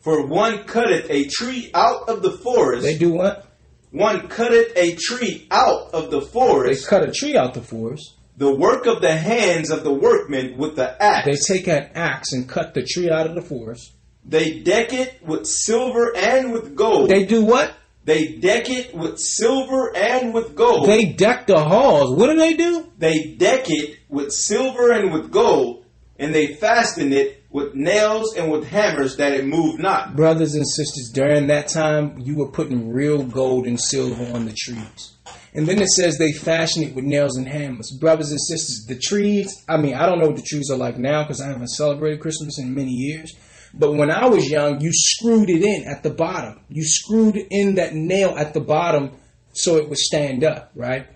[0.00, 2.84] For one cutteth a tree out of the forest.
[2.84, 3.51] They do what?
[3.92, 6.84] One cutteth a tree out of the forest.
[6.84, 8.14] They cut a tree out the forest.
[8.38, 11.26] The work of the hands of the workmen with the axe.
[11.26, 13.92] They take an axe and cut the tree out of the forest.
[14.24, 17.10] They deck it with silver and with gold.
[17.10, 17.74] They do what?
[18.04, 20.88] They deck it with silver and with gold.
[20.88, 22.16] They deck the halls.
[22.16, 22.90] What do they do?
[22.98, 25.84] They deck it with silver and with gold,
[26.18, 30.16] and they fasten it with nails and with hammers that it moved not.
[30.16, 34.54] Brothers and sisters, during that time, you were putting real gold and silver on the
[34.54, 35.12] trees.
[35.54, 37.94] And then it says they fashioned it with nails and hammers.
[38.00, 40.96] Brothers and sisters, the trees, I mean, I don't know what the trees are like
[40.96, 43.34] now because I haven't celebrated Christmas in many years.
[43.74, 46.60] But when I was young, you screwed it in at the bottom.
[46.68, 49.12] You screwed in that nail at the bottom
[49.52, 51.06] so it would stand up, right?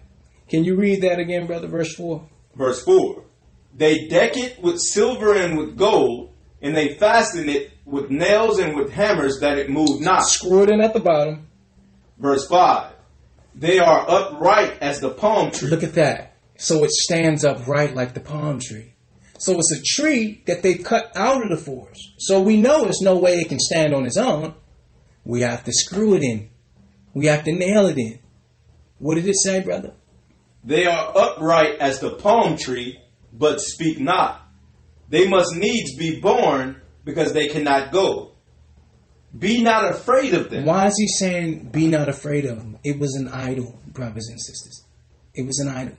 [0.48, 1.66] Can you read that again, brother?
[1.66, 2.28] Verse 4.
[2.55, 3.25] Verse 4
[3.76, 6.32] They deck it with silver and with gold,
[6.62, 10.24] and they fasten it with nails and with hammers that it move not.
[10.24, 11.46] Screw it in at the bottom.
[12.18, 12.92] Verse 5
[13.55, 15.68] They are upright as the palm tree.
[15.68, 16.36] Look at that.
[16.56, 18.94] So it stands upright like the palm tree.
[19.38, 22.14] So it's a tree that they cut out of the forest.
[22.18, 24.55] So we know there's no way it can stand on its own.
[25.24, 26.48] We have to screw it in.
[27.12, 28.20] We have to nail it in.
[28.98, 29.92] What did it say, brother?
[30.64, 32.98] They are upright as the palm tree,
[33.39, 34.42] but speak not.
[35.08, 38.32] They must needs be borne because they cannot go.
[39.36, 40.65] Be not afraid of them.
[40.65, 42.78] Why is he saying, be not afraid of them?
[42.82, 44.84] It was an idol, brothers and sisters.
[45.34, 45.97] It was an idol.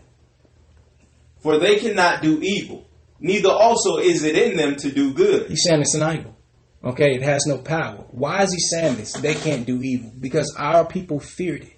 [1.42, 2.88] For they cannot do evil,
[3.20, 5.50] neither also is it in them to do good.
[5.50, 6.36] He's saying it's an idol.
[6.84, 8.06] Okay, it has no power.
[8.12, 9.14] Why is he saying this?
[9.14, 10.12] They can't do evil.
[10.20, 11.74] Because our people feared it.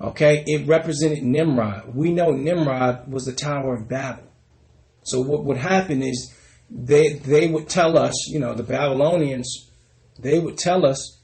[0.00, 1.94] Okay, it represented Nimrod.
[1.94, 4.27] We know Nimrod was the Tower of Babel.
[5.08, 6.34] So what would happen is
[6.70, 9.70] they they would tell us, you know, the Babylonians,
[10.18, 11.20] they would tell us,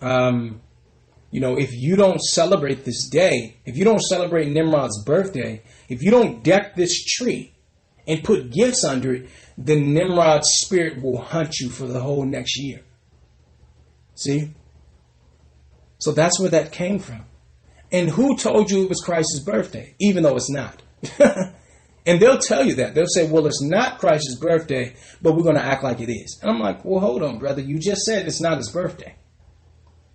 [0.00, 0.60] um,
[1.30, 6.02] you know, if you don't celebrate this day, if you don't celebrate Nimrod's birthday, if
[6.02, 7.54] you don't deck this tree
[8.06, 12.58] and put gifts under it, then Nimrod's spirit will hunt you for the whole next
[12.58, 12.80] year.
[14.14, 14.50] See?
[15.98, 17.24] So that's where that came from.
[17.92, 20.82] And who told you it was Christ's birthday, even though it's not?
[22.06, 22.94] and they'll tell you that.
[22.94, 26.38] They'll say, well, it's not Christ's birthday, but we're going to act like it is.
[26.42, 27.62] And I'm like, well, hold on, brother.
[27.62, 29.14] You just said it's not his birthday.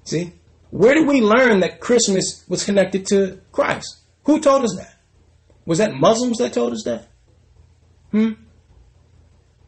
[0.03, 0.33] See?
[0.69, 4.01] Where did we learn that Christmas was connected to Christ?
[4.25, 4.99] Who told us that?
[5.65, 7.07] Was that Muslims that told us that?
[8.11, 8.33] Hmm?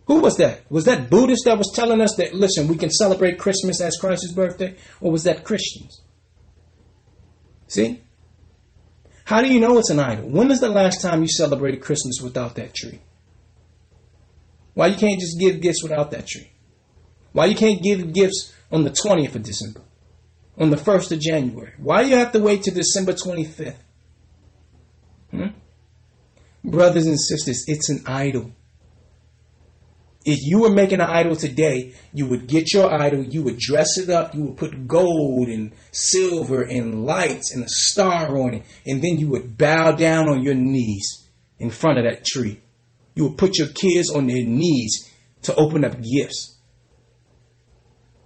[0.07, 0.69] Who was that?
[0.69, 4.33] Was that Buddhist that was telling us that, listen, we can celebrate Christmas as Christ's
[4.33, 4.75] birthday?
[4.99, 6.01] Or was that Christians?
[7.67, 8.01] See?
[9.29, 10.27] How do you know it's an idol?
[10.27, 12.99] When is the last time you celebrated Christmas without that tree?
[14.73, 16.49] Why you can't just give gifts without that tree?
[17.31, 19.81] Why you can't give gifts on the 20th of December?
[20.57, 21.73] On the 1st of January?
[21.77, 23.75] Why do you have to wait till December 25th?
[25.29, 25.47] Hmm?
[26.63, 28.51] Brothers and sisters, it's an idol.
[30.29, 33.97] If you were making an idol today, you would get your idol, you would dress
[33.97, 38.63] it up, you would put gold and silver and lights and a star on it,
[38.85, 41.27] and then you would bow down on your knees
[41.57, 42.61] in front of that tree.
[43.15, 46.59] You would put your kids on their knees to open up gifts.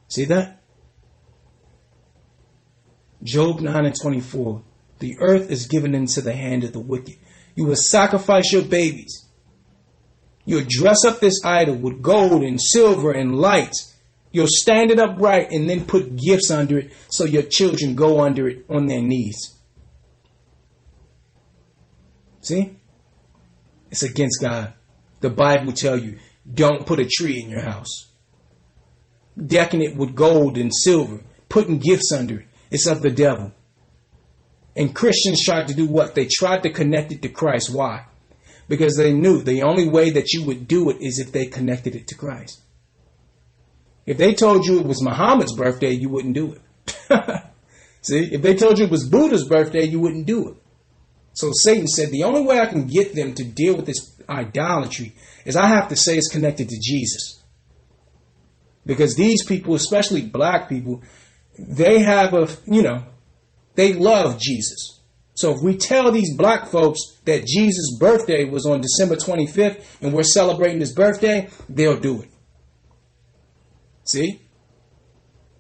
[0.10, 0.62] See that?
[3.24, 4.62] Job 9 and 24.
[5.00, 7.16] The earth is given into the hand of the wicked.
[7.56, 9.23] You will sacrifice your babies.
[10.46, 13.96] You'll dress up this idol with gold and silver and lights.
[14.32, 18.48] You'll stand it upright and then put gifts under it so your children go under
[18.48, 19.58] it on their knees.
[22.42, 22.78] See?
[23.90, 24.74] It's against God.
[25.22, 26.18] The Bible tell you
[26.52, 28.12] don't put a tree in your house.
[29.38, 32.48] Decking it with gold and silver, putting gifts under it.
[32.70, 33.52] It's of the devil.
[34.76, 36.16] And Christians tried to do what?
[36.16, 37.74] They tried to connect it to Christ.
[37.74, 38.06] Why?
[38.68, 41.96] Because they knew the only way that you would do it is if they connected
[41.96, 42.62] it to Christ.
[44.06, 46.62] If they told you it was Muhammad's birthday, you wouldn't do it.
[48.02, 50.56] See, if they told you it was Buddha's birthday, you wouldn't do it.
[51.34, 55.16] So Satan said, the only way I can get them to deal with this idolatry
[55.46, 57.42] is I have to say it's connected to Jesus.
[58.86, 61.02] Because these people, especially black people,
[61.58, 63.06] they have a, you know,
[63.76, 65.00] they love Jesus.
[65.44, 70.14] So if we tell these black folks that Jesus' birthday was on December 25th and
[70.14, 72.30] we're celebrating his birthday, they'll do it.
[74.06, 74.40] See?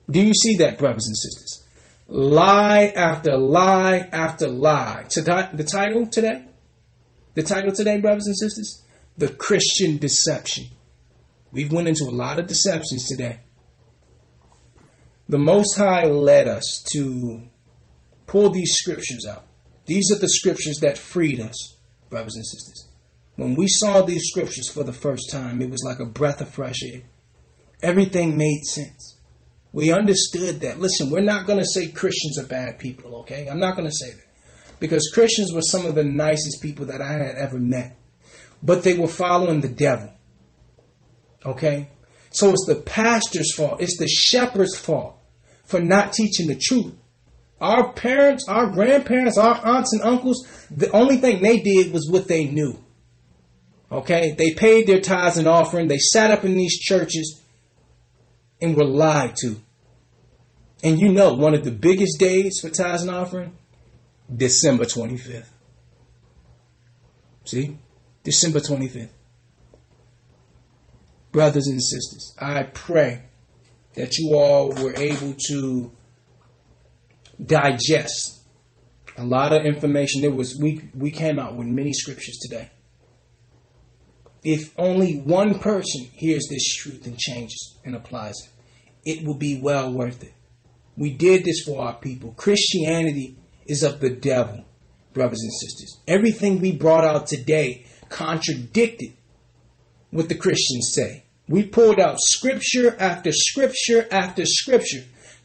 [0.10, 1.68] Do you see that, brothers and sisters?
[2.08, 5.03] Lie after lie after lie.
[5.10, 6.45] The title today?
[7.34, 8.86] The title today, brothers and sisters?
[9.18, 10.68] The Christian Deception.
[11.52, 13.42] We've went into a lot of deceptions today.
[15.28, 17.42] The Most High led us to
[18.28, 19.48] pull these scriptures out.
[19.86, 21.78] These are the scriptures that freed us,
[22.10, 22.88] brothers and sisters.
[23.36, 26.50] When we saw these scriptures for the first time, it was like a breath of
[26.50, 27.02] fresh air.
[27.82, 29.18] Everything made sense.
[29.74, 30.80] We understood that.
[30.80, 33.48] Listen, we're not going to say Christians are bad people, okay?
[33.50, 34.28] I'm not going to say that.
[34.80, 37.98] Because Christians were some of the nicest people that I had ever met.
[38.62, 40.12] But they were following the devil.
[41.45, 41.90] Okay?
[42.30, 43.82] So it's the pastor's fault.
[43.82, 45.18] It's the shepherd's fault
[45.66, 46.94] for not teaching the truth.
[47.64, 52.27] Our parents, our grandparents, our aunts and uncles, the only thing they did was what
[52.27, 52.77] they knew.
[53.90, 54.35] Okay?
[54.38, 55.88] They paid their tithes and offering.
[55.88, 57.42] They sat up in these churches
[58.61, 59.61] and were lied to.
[60.83, 63.58] And you know, one of the biggest days for tithes and offering,
[64.35, 65.48] December 25th.
[67.45, 67.77] See?
[68.25, 69.08] December 25th.
[71.32, 73.22] Brothers and sisters, I pray
[73.95, 75.93] that you all were able to
[77.44, 78.44] digest
[79.18, 80.22] a lot of information.
[80.22, 82.70] There was we we came out with many scriptures today.
[84.44, 89.60] If only one person hears this truth and changes and applies it, it will be
[89.62, 90.34] well worth it.
[90.98, 92.34] We did this for our people.
[92.34, 94.66] Christianity is of the devil,
[95.14, 96.00] brothers and sisters.
[96.08, 99.14] Everything we brought out today contradicted
[100.12, 101.24] what the Christians say.
[101.48, 105.03] We pulled out scripture after scripture after scripture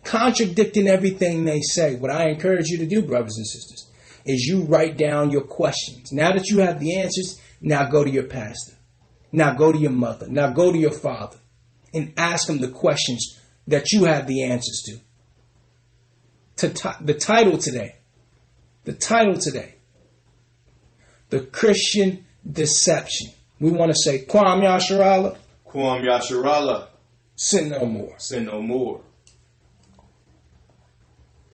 [0.08, 1.96] contradicting everything they say.
[1.96, 3.90] What I encourage you to do, brothers and sisters,
[4.24, 6.12] is you write down your questions.
[6.12, 8.74] Now that you have the answers, now go to your pastor.
[9.32, 10.26] Now go to your mother.
[10.26, 11.36] Now go to your father
[11.92, 14.98] and ask them the questions that you have the answers to.
[16.68, 17.96] to t- the title today,
[18.84, 19.74] the title today,
[21.28, 23.30] the Christian deception.
[23.60, 25.36] We want to say, Kwam Yasharala.
[25.66, 26.88] Kwam Yasharala.
[27.36, 28.14] Sin no more.
[28.18, 29.02] Sin no more.